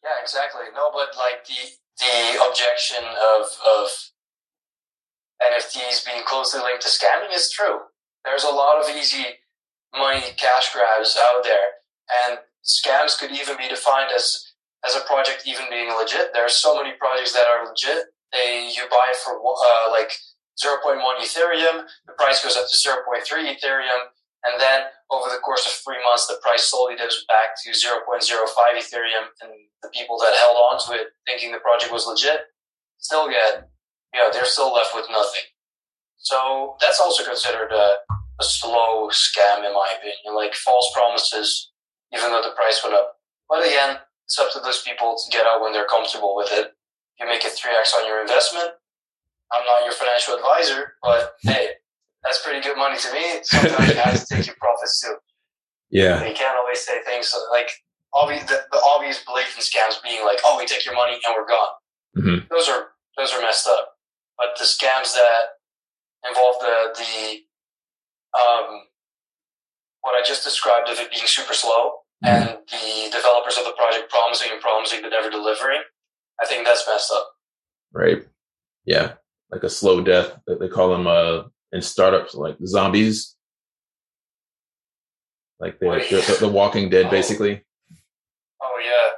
Yeah, 0.04 0.22
exactly. 0.22 0.62
No, 0.74 0.90
but 0.92 1.16
like 1.16 1.44
the 1.46 1.77
the 1.98 2.38
objection 2.48 3.04
of 3.04 3.46
of 3.62 3.88
NFTs 5.42 6.04
being 6.04 6.24
closely 6.26 6.60
linked 6.60 6.82
to 6.82 6.88
scamming 6.88 7.34
is 7.34 7.50
true. 7.50 7.80
There's 8.24 8.44
a 8.44 8.54
lot 8.54 8.82
of 8.82 8.94
easy 8.94 9.38
money 9.96 10.34
cash 10.36 10.72
grabs 10.72 11.16
out 11.18 11.44
there, 11.44 11.82
and 12.26 12.38
scams 12.64 13.18
could 13.18 13.30
even 13.30 13.56
be 13.56 13.68
defined 13.68 14.10
as 14.14 14.52
as 14.84 14.94
a 14.94 15.06
project 15.06 15.42
even 15.46 15.66
being 15.70 15.90
legit. 15.96 16.32
There 16.32 16.44
are 16.44 16.48
so 16.48 16.76
many 16.76 16.94
projects 16.98 17.32
that 17.32 17.46
are 17.46 17.66
legit. 17.66 18.06
They 18.32 18.70
you 18.74 18.82
buy 18.90 19.10
it 19.10 19.16
for 19.16 19.34
uh, 19.34 19.90
like 19.90 20.12
0.1 20.62 20.98
Ethereum, 21.22 21.86
the 22.06 22.12
price 22.18 22.42
goes 22.42 22.56
up 22.56 22.68
to 22.68 22.76
0.3 22.76 23.22
Ethereum, 23.22 24.10
and 24.44 24.60
then 24.60 24.86
over 25.10 25.28
the 25.30 25.40
course 25.40 25.66
of 25.66 25.72
three 25.72 25.98
months, 26.04 26.26
the 26.26 26.38
price 26.42 26.70
slowly 26.70 26.94
dips 26.94 27.24
back 27.26 27.56
to 27.64 27.70
0.05 27.70 28.28
Ethereum, 28.76 29.26
and 29.42 29.50
the 29.82 29.88
people 29.90 30.18
that 30.18 30.34
held 30.38 30.56
on 30.56 30.78
to 30.86 31.00
it, 31.00 31.08
thinking 31.26 31.50
the 31.50 31.58
project 31.58 31.92
was 31.92 32.06
legit, 32.06 32.46
still 32.98 33.28
get, 33.28 33.68
you 34.14 34.20
know, 34.20 34.30
they're 34.32 34.44
still 34.44 34.72
left 34.72 34.94
with 34.94 35.06
nothing. 35.10 35.42
So 36.18 36.76
that's 36.80 37.00
also 37.00 37.24
considered 37.24 37.72
a, 37.72 37.96
a 38.40 38.44
slow 38.44 39.08
scam, 39.08 39.64
in 39.66 39.72
my 39.72 39.94
opinion, 39.96 40.36
like 40.36 40.54
false 40.54 40.92
promises, 40.94 41.72
even 42.12 42.30
though 42.30 42.42
the 42.42 42.54
price 42.54 42.80
went 42.84 42.94
up. 42.94 43.16
But 43.48 43.66
again, 43.66 43.96
it's 44.26 44.38
up 44.38 44.52
to 44.52 44.60
those 44.60 44.82
people 44.82 45.16
to 45.16 45.32
get 45.32 45.46
out 45.46 45.62
when 45.62 45.72
they're 45.72 45.86
comfortable 45.86 46.36
with 46.36 46.52
it. 46.52 46.74
You 47.18 47.26
make 47.26 47.44
it 47.44 47.52
3x 47.56 47.98
on 47.98 48.06
your 48.06 48.20
investment. 48.20 48.70
I'm 49.52 49.64
not 49.64 49.84
your 49.84 49.94
financial 49.94 50.34
advisor, 50.34 50.92
but 51.02 51.34
hey, 51.42 51.70
that's 52.24 52.42
pretty 52.42 52.60
good 52.60 52.76
money 52.76 52.98
to 52.98 53.12
me. 53.12 53.40
Sometimes 53.42 53.88
you 53.88 53.96
have 53.96 54.18
to 54.18 54.26
take 54.26 54.46
your 54.46 54.56
profits 54.60 55.00
too. 55.00 55.14
Yeah. 55.90 56.24
You 56.24 56.34
can't 56.34 56.58
always 56.58 56.80
say 56.80 57.02
things 57.04 57.34
like 57.50 57.70
obvious, 58.12 58.44
the, 58.44 58.60
the 58.72 58.80
obvious 58.84 59.22
blatant 59.24 59.64
scams 59.64 60.02
being 60.02 60.24
like, 60.24 60.38
"Oh, 60.44 60.58
we 60.58 60.66
take 60.66 60.84
your 60.84 60.94
money 60.94 61.14
and 61.14 61.34
we're 61.36 61.48
gone." 61.48 61.74
Mm-hmm. 62.16 62.46
Those 62.50 62.68
are 62.68 62.88
those 63.16 63.32
are 63.32 63.40
messed 63.40 63.66
up. 63.66 63.94
But 64.36 64.58
the 64.58 64.64
scams 64.64 65.14
that 65.14 65.58
involve 66.28 66.56
the 66.60 66.94
the 66.98 67.38
um, 68.38 68.82
what 70.02 70.14
I 70.14 70.22
just 70.26 70.44
described 70.44 70.88
of 70.88 70.98
it 70.98 71.10
being 71.10 71.26
super 71.26 71.54
slow 71.54 72.04
mm-hmm. 72.24 72.26
and 72.26 72.58
the 72.70 73.10
developers 73.10 73.56
of 73.58 73.64
the 73.64 73.74
project 73.76 74.10
promising 74.10 74.48
and 74.52 74.60
promising 74.60 75.00
but 75.02 75.10
never 75.10 75.30
delivering, 75.30 75.80
I 76.40 76.46
think 76.46 76.66
that's 76.66 76.86
messed 76.86 77.12
up. 77.12 77.30
Right. 77.92 78.26
Yeah. 78.84 79.12
Like 79.50 79.62
a 79.62 79.70
slow 79.70 80.02
death. 80.02 80.38
They 80.46 80.68
call 80.68 80.90
them 80.90 81.06
uh, 81.06 81.44
in 81.72 81.82
startups 81.82 82.34
like 82.34 82.56
zombies. 82.64 83.34
Like 85.60 85.78
they're 85.80 85.98
the, 85.98 86.36
the, 86.40 86.48
Walking 86.48 86.88
Dead, 86.88 87.06
oh. 87.06 87.10
basically. 87.10 87.64
Oh 88.62 88.80
yeah, 88.84 89.08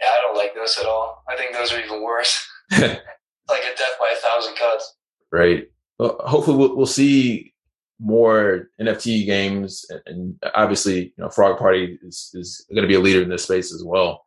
yeah. 0.00 0.10
I 0.12 0.20
don't 0.20 0.36
like 0.36 0.54
those 0.54 0.76
at 0.78 0.86
all. 0.86 1.22
I 1.28 1.36
think 1.36 1.54
those 1.54 1.72
are 1.72 1.80
even 1.80 2.02
worse. 2.02 2.46
like 2.72 2.90
a 2.90 3.76
death 3.76 3.96
by 4.00 4.12
a 4.12 4.16
thousand 4.16 4.56
cuts. 4.56 4.96
Right. 5.30 5.68
Well, 5.98 6.20
hopefully 6.24 6.56
we'll, 6.56 6.76
we'll 6.76 6.86
see 6.86 7.52
more 8.00 8.68
NFT 8.80 9.26
games, 9.26 9.86
and, 9.88 10.00
and 10.06 10.42
obviously, 10.54 11.04
you 11.04 11.12
know, 11.18 11.28
Frog 11.28 11.56
Party 11.58 11.98
is 12.02 12.30
is 12.34 12.66
going 12.70 12.82
to 12.82 12.88
be 12.88 12.94
a 12.94 13.00
leader 13.00 13.22
in 13.22 13.28
this 13.28 13.44
space 13.44 13.72
as 13.72 13.84
well 13.84 14.23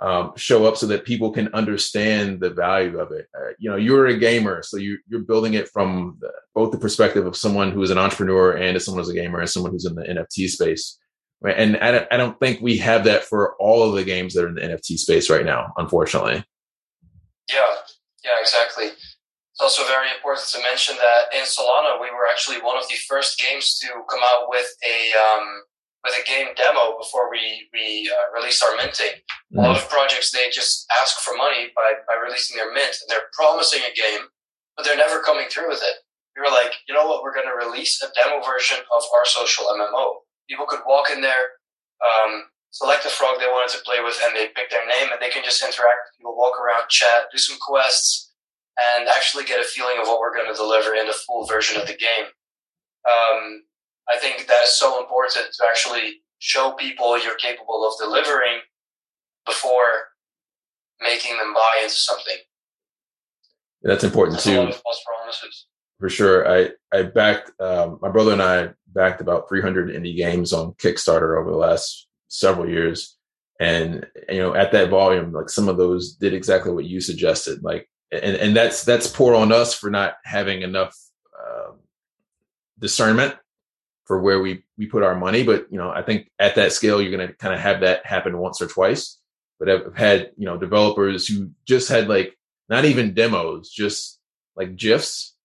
um, 0.00 0.32
show 0.36 0.64
up 0.64 0.76
so 0.76 0.86
that 0.86 1.04
people 1.04 1.32
can 1.32 1.48
understand 1.54 2.40
the 2.40 2.50
value 2.50 2.98
of 2.98 3.10
it. 3.10 3.26
Uh, 3.36 3.50
you 3.58 3.68
know, 3.68 3.76
you're 3.76 4.06
a 4.06 4.16
gamer, 4.16 4.62
so 4.62 4.76
you, 4.76 4.98
you're 5.08 5.22
building 5.22 5.54
it 5.54 5.68
from 5.68 6.18
the, 6.20 6.30
both 6.54 6.70
the 6.70 6.78
perspective 6.78 7.26
of 7.26 7.36
someone 7.36 7.72
who 7.72 7.82
is 7.82 7.90
an 7.90 7.98
entrepreneur 7.98 8.52
and 8.52 8.76
as 8.76 8.84
someone 8.84 9.02
who's 9.02 9.10
a 9.12 9.14
gamer 9.14 9.40
and 9.40 9.50
someone 9.50 9.72
who's 9.72 9.86
in 9.86 9.96
the 9.96 10.02
NFT 10.02 10.48
space. 10.48 10.98
Right? 11.40 11.56
And 11.56 11.76
I 11.78 11.92
don't, 11.92 12.08
I 12.12 12.16
don't 12.16 12.38
think 12.38 12.60
we 12.60 12.78
have 12.78 13.04
that 13.04 13.24
for 13.24 13.56
all 13.60 13.82
of 13.82 13.94
the 13.94 14.04
games 14.04 14.34
that 14.34 14.44
are 14.44 14.48
in 14.48 14.54
the 14.54 14.60
NFT 14.60 14.98
space 14.98 15.30
right 15.30 15.44
now, 15.44 15.72
unfortunately. 15.76 16.44
Yeah, 17.48 17.74
yeah, 18.24 18.40
exactly. 18.40 18.86
It's 18.86 19.60
also 19.60 19.82
very 19.84 20.08
important 20.16 20.46
to 20.48 20.62
mention 20.62 20.94
that 20.96 21.36
in 21.36 21.44
Solana, 21.44 22.00
we 22.00 22.10
were 22.10 22.28
actually 22.30 22.60
one 22.60 22.76
of 22.76 22.88
the 22.88 22.94
first 23.08 23.40
games 23.40 23.78
to 23.80 23.88
come 24.08 24.20
out 24.22 24.48
with 24.48 24.66
a 24.84 25.18
um, 25.18 25.62
with 26.08 26.24
a 26.24 26.24
game 26.24 26.48
demo 26.56 26.96
before 26.96 27.30
we 27.30 27.68
we 27.72 28.08
uh, 28.08 28.32
released 28.32 28.64
our 28.64 28.76
minting. 28.76 29.20
Mm-hmm. 29.52 29.60
A 29.60 29.62
lot 29.62 29.76
of 29.76 29.88
projects 29.92 30.32
they 30.32 30.48
just 30.48 30.88
ask 31.00 31.20
for 31.20 31.36
money 31.36 31.68
by 31.76 32.00
by 32.08 32.16
releasing 32.16 32.56
their 32.56 32.72
mint, 32.72 32.96
and 33.04 33.08
they're 33.08 33.28
promising 33.36 33.84
a 33.84 33.92
game, 33.92 34.32
but 34.76 34.84
they're 34.84 34.96
never 34.96 35.20
coming 35.20 35.46
through 35.52 35.68
with 35.68 35.84
it. 35.84 36.00
We 36.36 36.40
were 36.42 36.54
like, 36.54 36.72
you 36.88 36.94
know 36.94 37.06
what? 37.06 37.22
We're 37.22 37.34
going 37.34 37.50
to 37.50 37.66
release 37.66 38.00
a 38.00 38.08
demo 38.14 38.40
version 38.40 38.78
of 38.78 39.02
our 39.12 39.26
social 39.26 39.66
MMO. 39.74 40.22
People 40.48 40.66
could 40.66 40.86
walk 40.86 41.10
in 41.10 41.20
there, 41.20 41.58
um, 42.00 42.46
select 42.70 43.04
a 43.04 43.10
frog 43.10 43.40
they 43.40 43.50
wanted 43.50 43.74
to 43.76 43.84
play 43.84 43.98
with, 44.00 44.16
and 44.24 44.36
they 44.36 44.54
pick 44.54 44.70
their 44.70 44.86
name, 44.86 45.10
and 45.12 45.20
they 45.20 45.30
can 45.30 45.42
just 45.42 45.60
interact. 45.60 46.14
People 46.16 46.38
walk 46.38 46.54
around, 46.56 46.88
chat, 46.88 47.26
do 47.32 47.38
some 47.38 47.58
quests, 47.60 48.32
and 48.78 49.08
actually 49.08 49.44
get 49.44 49.60
a 49.60 49.66
feeling 49.66 49.98
of 50.00 50.06
what 50.06 50.20
we're 50.20 50.34
going 50.34 50.46
to 50.46 50.54
deliver 50.54 50.94
in 50.94 51.06
the 51.06 51.20
full 51.26 51.44
version 51.44 51.80
of 51.80 51.88
the 51.88 51.98
game. 51.98 52.30
Um, 53.02 53.66
I 54.10 54.18
think 54.18 54.46
that 54.46 54.62
is 54.64 54.78
so 54.78 55.00
important 55.00 55.52
to 55.52 55.64
actually 55.68 56.20
show 56.38 56.72
people 56.72 57.22
you're 57.22 57.36
capable 57.36 57.86
of 57.86 57.94
delivering 57.98 58.60
before 59.46 60.08
making 61.00 61.36
them 61.36 61.52
buy 61.54 61.80
into 61.82 61.94
something. 61.94 62.36
That's 63.82 64.04
important 64.04 64.36
That's 64.36 64.44
too. 64.44 64.52
For 66.00 66.08
sure. 66.08 66.50
I, 66.50 66.70
I 66.92 67.02
backed, 67.02 67.50
um, 67.60 67.98
my 68.00 68.08
brother 68.08 68.32
and 68.32 68.42
I 68.42 68.70
backed 68.88 69.20
about 69.20 69.48
300 69.48 69.90
indie 69.90 70.16
games 70.16 70.52
on 70.52 70.72
Kickstarter 70.74 71.40
over 71.40 71.50
the 71.50 71.56
last 71.56 72.08
several 72.28 72.68
years. 72.68 73.16
And, 73.60 74.06
you 74.28 74.38
know, 74.38 74.54
at 74.54 74.72
that 74.72 74.90
volume, 74.90 75.32
like 75.32 75.50
some 75.50 75.68
of 75.68 75.76
those 75.76 76.12
did 76.12 76.34
exactly 76.34 76.72
what 76.72 76.84
you 76.84 77.00
suggested. 77.00 77.62
Like, 77.64 77.88
and, 78.12 78.36
and 78.36 78.56
that's, 78.56 78.84
that's 78.84 79.08
poor 79.08 79.34
on 79.34 79.52
us 79.52 79.74
for 79.74 79.90
not 79.90 80.14
having 80.24 80.62
enough, 80.62 80.96
uh, 81.36 81.72
discernment 82.78 83.36
for 84.08 84.20
where 84.20 84.40
we 84.40 84.64
we 84.78 84.86
put 84.86 85.04
our 85.04 85.14
money. 85.14 85.44
But 85.44 85.66
you 85.70 85.78
know, 85.78 85.90
I 85.90 86.02
think 86.02 86.28
at 86.40 86.56
that 86.56 86.72
scale, 86.72 87.00
you're 87.00 87.16
going 87.16 87.28
to 87.28 87.34
kind 87.34 87.54
of 87.54 87.60
have 87.60 87.80
that 87.82 88.04
happen 88.04 88.38
once 88.38 88.60
or 88.60 88.66
twice. 88.66 89.20
But 89.60 89.68
I've 89.68 89.96
had 89.96 90.32
you 90.36 90.46
know 90.46 90.56
developers 90.56 91.28
who 91.28 91.50
just 91.66 91.88
had 91.88 92.08
like 92.08 92.36
not 92.68 92.86
even 92.86 93.14
demos, 93.14 93.70
just 93.70 94.18
like 94.56 94.76
gifs, 94.76 95.36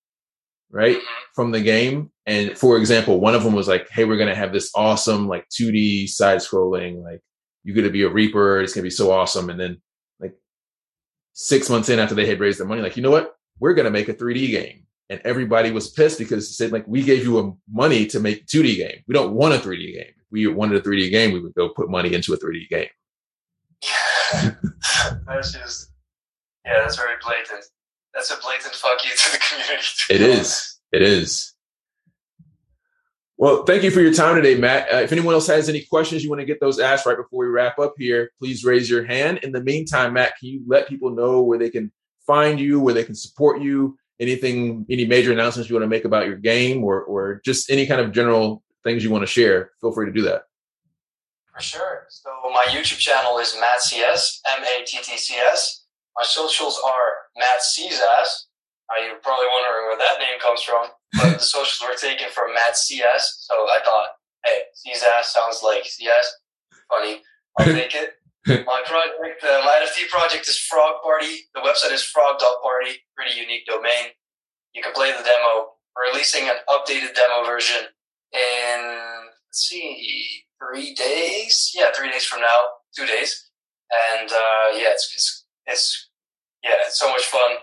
right, 0.71 0.97
mm-hmm. 0.97 1.23
from 1.35 1.51
the 1.51 1.61
game. 1.61 2.09
And 2.25 2.57
for 2.57 2.77
example, 2.77 3.19
one 3.19 3.35
of 3.35 3.43
them 3.43 3.53
was 3.53 3.67
like, 3.67 3.89
"Hey, 3.89 4.05
we're 4.05 4.17
going 4.17 4.29
to 4.29 4.35
have 4.35 4.53
this 4.53 4.71
awesome 4.73 5.27
like 5.27 5.45
2D 5.49 6.07
side 6.09 6.39
scrolling, 6.39 7.03
like 7.03 7.19
you're 7.63 7.75
going 7.75 7.85
to 7.85 7.91
be 7.91 8.03
a 8.03 8.09
Reaper. 8.09 8.61
It's 8.61 8.73
going 8.73 8.83
to 8.83 8.87
be 8.87 8.89
so 8.89 9.11
awesome." 9.11 9.49
And 9.49 9.59
then 9.59 9.81
like 10.21 10.35
six 11.33 11.69
months 11.69 11.89
in 11.89 11.99
after 11.99 12.15
they 12.15 12.25
had 12.25 12.39
raised 12.39 12.59
their 12.59 12.67
money, 12.67 12.81
like 12.81 12.95
you 12.95 13.03
know 13.03 13.11
what, 13.11 13.35
we're 13.59 13.73
going 13.73 13.85
to 13.85 13.91
make 13.91 14.07
a 14.07 14.13
3D 14.13 14.51
game 14.51 14.85
and 15.09 15.21
everybody 15.23 15.71
was 15.71 15.91
pissed 15.91 16.19
because 16.19 16.47
they 16.47 16.65
said 16.65 16.71
like 16.71 16.87
we 16.87 17.03
gave 17.03 17.23
you 17.23 17.39
a 17.39 17.53
money 17.71 18.05
to 18.07 18.19
make 18.19 18.45
2D 18.47 18.77
game. 18.77 19.03
We 19.07 19.13
don't 19.13 19.33
want 19.33 19.53
a 19.53 19.57
3D 19.57 19.93
game. 19.93 20.13
If 20.17 20.25
we 20.31 20.47
wanted 20.47 20.77
a 20.77 20.81
3D 20.81 21.11
game, 21.11 21.33
we 21.33 21.39
would 21.39 21.53
go 21.55 21.69
put 21.69 21.89
money 21.89 22.13
into 22.13 22.33
a 22.33 22.37
3D 22.37 22.69
game. 22.69 22.89
Yeah. 24.43 24.55
That's 25.27 25.51
just 25.51 25.91
yeah, 26.65 26.79
that's 26.79 26.95
very 26.95 27.15
blatant. 27.21 27.65
That's 28.13 28.31
a 28.31 28.39
blatant 28.41 28.73
fuck 28.73 29.03
you 29.03 29.11
to 29.11 29.31
the 29.31 29.37
community. 29.37 29.87
It 30.09 30.21
is. 30.21 30.79
It 30.91 31.01
is. 31.01 31.53
Well, 33.37 33.63
thank 33.63 33.83
you 33.83 33.91
for 33.91 33.99
your 33.99 34.13
time 34.13 34.35
today, 34.35 34.55
Matt. 34.55 34.93
Uh, 34.93 34.97
if 34.97 35.11
anyone 35.11 35.33
else 35.33 35.47
has 35.47 35.67
any 35.67 35.81
questions 35.81 36.23
you 36.23 36.29
want 36.29 36.39
to 36.39 36.45
get 36.45 36.59
those 36.59 36.79
asked 36.79 37.05
right 37.05 37.17
before 37.17 37.45
we 37.45 37.51
wrap 37.51 37.79
up 37.79 37.95
here, 37.97 38.31
please 38.39 38.63
raise 38.63 38.89
your 38.89 39.03
hand. 39.03 39.39
In 39.39 39.51
the 39.51 39.61
meantime, 39.61 40.13
Matt, 40.13 40.37
can 40.39 40.49
you 40.49 40.61
let 40.67 40.87
people 40.87 41.09
know 41.09 41.41
where 41.41 41.57
they 41.57 41.69
can 41.69 41.91
find 42.25 42.59
you, 42.59 42.79
where 42.79 42.93
they 42.93 43.03
can 43.03 43.15
support 43.15 43.61
you, 43.61 43.97
anything, 44.23 44.85
any 44.89 45.05
major 45.05 45.31
announcements 45.31 45.69
you 45.69 45.75
want 45.75 45.83
to 45.83 45.89
make 45.89 46.05
about 46.05 46.25
your 46.25 46.37
game, 46.37 46.83
or 46.83 47.03
or 47.03 47.41
just 47.45 47.69
any 47.69 47.85
kind 47.85 48.01
of 48.01 48.11
general 48.11 48.63
things 48.83 49.03
you 49.03 49.11
want 49.11 49.21
to 49.21 49.27
share? 49.27 49.71
Feel 49.81 49.91
free 49.91 50.07
to 50.07 50.11
do 50.11 50.23
that. 50.23 50.43
For 51.53 51.61
sure. 51.61 52.05
So 52.09 52.31
my 52.51 52.65
YouTube 52.69 52.97
channel 52.97 53.37
is 53.37 53.55
Matt 53.59 53.81
CS, 53.81 54.41
M 54.57 54.63
A 54.63 54.83
T 54.85 54.97
T 55.03 55.17
C 55.17 55.35
S. 55.35 55.85
My 56.15 56.23
socials 56.25 56.79
are 56.85 57.09
Matt 57.37 57.61
Czas. 57.61 58.47
Uh, 58.89 59.05
you're 59.05 59.19
probably 59.19 59.47
wondering 59.53 59.87
where 59.87 59.97
that 59.97 60.19
name 60.19 60.39
comes 60.41 60.61
from, 60.61 60.87
but 61.13 61.37
the 61.37 61.43
socials 61.55 61.87
were 61.87 61.95
taken 61.95 62.27
from 62.31 62.53
Matt 62.53 62.77
CS. 62.77 63.45
So 63.47 63.55
I 63.55 63.79
thought, 63.83 64.09
hey, 64.45 64.93
Czas 64.93 65.33
sounds 65.33 65.61
like 65.63 65.85
CS. 65.85 66.35
Funny. 66.89 67.21
I'll 67.57 67.65
take 67.73 67.95
it. 67.95 68.13
My 68.47 68.81
project, 68.85 69.43
my 69.43 69.79
NFT 69.81 70.09
project 70.09 70.47
is 70.49 70.57
Frog 70.57 71.01
Party. 71.01 71.47
The 71.55 71.61
website 71.61 71.93
is 71.93 72.03
frog.party. 72.03 72.91
Pretty 73.15 73.39
unique 73.39 73.65
domain. 73.65 74.11
You 74.73 74.83
can 74.83 74.93
play 74.93 75.11
the 75.11 75.23
demo. 75.23 75.73
We're 75.95 76.11
releasing 76.11 76.49
an 76.49 76.55
updated 76.67 77.15
demo 77.15 77.45
version 77.45 77.87
in, 78.33 78.81
let's 79.47 79.67
see, 79.69 80.43
three 80.59 80.93
days. 80.93 81.71
Yeah, 81.73 81.91
three 81.95 82.11
days 82.11 82.25
from 82.25 82.41
now, 82.41 82.81
two 82.95 83.05
days. 83.05 83.49
And 83.91 84.29
uh, 84.29 84.75
yeah, 84.75 84.91
it's, 84.91 85.13
it's, 85.13 85.45
it's, 85.65 86.09
yeah, 86.63 86.71
it's 86.85 86.99
so 86.99 87.09
much 87.09 87.23
fun. 87.23 87.57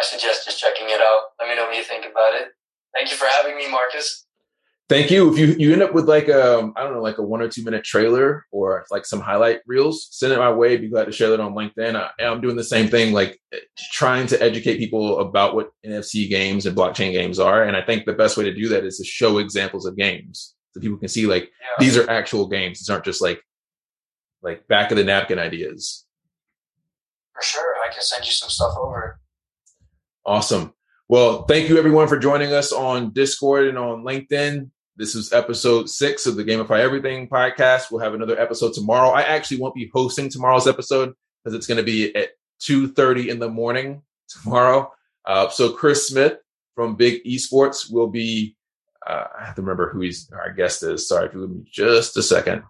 I 0.00 0.04
suggest 0.04 0.44
just 0.44 0.60
checking 0.60 0.86
it 0.88 1.00
out. 1.02 1.34
Let 1.40 1.48
me 1.48 1.56
know 1.56 1.66
what 1.66 1.76
you 1.76 1.82
think 1.82 2.06
about 2.06 2.34
it. 2.34 2.48
Thank 2.94 3.10
you 3.10 3.16
for 3.16 3.26
having 3.26 3.56
me, 3.56 3.68
Marcus. 3.70 4.26
Thank 4.88 5.10
you. 5.10 5.30
If 5.30 5.38
you 5.38 5.46
you 5.58 5.72
end 5.74 5.82
up 5.82 5.92
with 5.92 6.08
like 6.08 6.28
a 6.28 6.60
um, 6.60 6.72
I 6.74 6.82
don't 6.82 6.94
know 6.94 7.02
like 7.02 7.18
a 7.18 7.22
one 7.22 7.42
or 7.42 7.48
two 7.48 7.62
minute 7.62 7.84
trailer 7.84 8.46
or 8.50 8.86
like 8.90 9.04
some 9.04 9.20
highlight 9.20 9.60
reels, 9.66 10.08
send 10.10 10.32
it 10.32 10.38
my 10.38 10.50
way. 10.50 10.78
Be 10.78 10.88
glad 10.88 11.04
to 11.04 11.12
share 11.12 11.28
that 11.28 11.40
on 11.40 11.52
LinkedIn. 11.52 11.94
I, 11.94 12.24
I'm 12.24 12.40
doing 12.40 12.56
the 12.56 12.64
same 12.64 12.88
thing, 12.88 13.12
like 13.12 13.38
trying 13.92 14.26
to 14.28 14.42
educate 14.42 14.78
people 14.78 15.18
about 15.18 15.54
what 15.54 15.70
NFT 15.84 16.30
games 16.30 16.64
and 16.64 16.74
blockchain 16.74 17.12
games 17.12 17.38
are. 17.38 17.64
And 17.64 17.76
I 17.76 17.82
think 17.82 18.06
the 18.06 18.14
best 18.14 18.38
way 18.38 18.44
to 18.44 18.54
do 18.54 18.68
that 18.70 18.84
is 18.84 18.96
to 18.96 19.04
show 19.04 19.36
examples 19.36 19.84
of 19.84 19.94
games 19.94 20.54
so 20.72 20.80
people 20.80 20.96
can 20.96 21.08
see 21.08 21.26
like 21.26 21.44
yeah. 21.44 21.84
these 21.84 21.98
are 21.98 22.08
actual 22.08 22.48
games. 22.48 22.78
These 22.78 22.88
aren't 22.88 23.04
just 23.04 23.20
like 23.20 23.42
like 24.42 24.66
back 24.68 24.90
of 24.90 24.96
the 24.96 25.04
napkin 25.04 25.38
ideas. 25.38 26.06
For 27.34 27.42
sure, 27.42 27.74
I 27.86 27.92
can 27.92 28.02
send 28.02 28.24
you 28.24 28.32
some 28.32 28.48
stuff 28.48 28.72
over. 28.78 29.20
Awesome. 30.24 30.72
Well, 31.10 31.44
thank 31.44 31.68
you 31.68 31.76
everyone 31.76 32.08
for 32.08 32.18
joining 32.18 32.54
us 32.54 32.72
on 32.72 33.12
Discord 33.12 33.68
and 33.68 33.76
on 33.76 34.02
LinkedIn. 34.02 34.70
This 34.98 35.14
is 35.14 35.32
episode 35.32 35.88
six 35.88 36.26
of 36.26 36.34
the 36.34 36.42
GamiFi 36.42 36.80
Everything 36.80 37.28
podcast. 37.28 37.92
We'll 37.92 38.02
have 38.02 38.14
another 38.14 38.36
episode 38.36 38.74
tomorrow. 38.74 39.10
I 39.10 39.22
actually 39.22 39.60
won't 39.60 39.76
be 39.76 39.88
hosting 39.94 40.28
tomorrow's 40.28 40.66
episode 40.66 41.14
because 41.44 41.54
it's 41.54 41.68
going 41.68 41.78
to 41.78 41.84
be 41.84 42.12
at 42.16 42.30
2.30 42.62 43.28
in 43.28 43.38
the 43.38 43.48
morning 43.48 44.02
tomorrow. 44.28 44.92
Uh, 45.24 45.50
so 45.50 45.70
Chris 45.70 46.08
Smith 46.08 46.38
from 46.74 46.96
Big 46.96 47.22
Esports 47.22 47.92
will 47.92 48.08
be, 48.08 48.56
uh, 49.06 49.26
I 49.38 49.44
have 49.44 49.54
to 49.54 49.62
remember 49.62 49.88
who 49.88 50.00
he's, 50.00 50.28
our 50.32 50.52
guest 50.52 50.82
is. 50.82 51.06
Sorry, 51.06 51.28
if 51.28 51.34
you 51.34 51.42
give 51.42 51.50
me 51.50 51.62
just 51.70 52.16
a 52.16 52.22
second. 52.22 52.64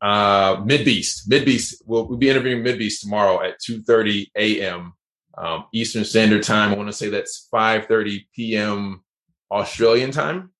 Uh, 0.00 0.56
Midbeast. 0.62 1.28
Midbeast. 1.28 1.82
We'll, 1.84 2.08
we'll 2.08 2.16
be 2.16 2.30
interviewing 2.30 2.64
Midbeast 2.64 3.02
tomorrow 3.02 3.42
at 3.42 3.60
2.30 3.60 4.28
a.m 4.36 4.94
um, 5.36 5.66
Eastern 5.72 6.04
Standard 6.04 6.42
Time. 6.42 6.72
I 6.72 6.76
want 6.76 6.88
to 6.88 6.92
say 6.92 7.08
that's 7.08 7.48
5:30 7.52 8.26
p.m. 8.34 9.02
Australian 9.50 10.10
time. 10.10 10.50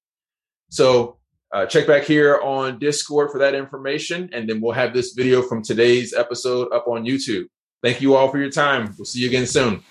So 0.71 1.19
uh, 1.53 1.67
check 1.67 1.87
back 1.87 2.05
here 2.05 2.41
on 2.41 2.79
Discord 2.79 3.31
for 3.31 3.39
that 3.39 3.55
information, 3.55 4.31
and 4.33 4.49
then 4.49 4.61
we'll 4.61 4.73
have 4.73 4.95
this 4.95 5.13
video 5.13 5.43
from 5.43 5.63
today's 5.63 6.15
episode 6.15 6.73
up 6.73 6.89
on 6.89 7.05
YouTube. 7.05 7.45
Thank 7.83 8.01
you 8.01 8.15
all 8.17 8.29
for 8.29 8.39
your 8.39 8.51
time. 8.51 8.95
We'll 8.97 9.05
see 9.05 9.21
you 9.21 9.29
again 9.29 9.47
soon. 9.47 9.83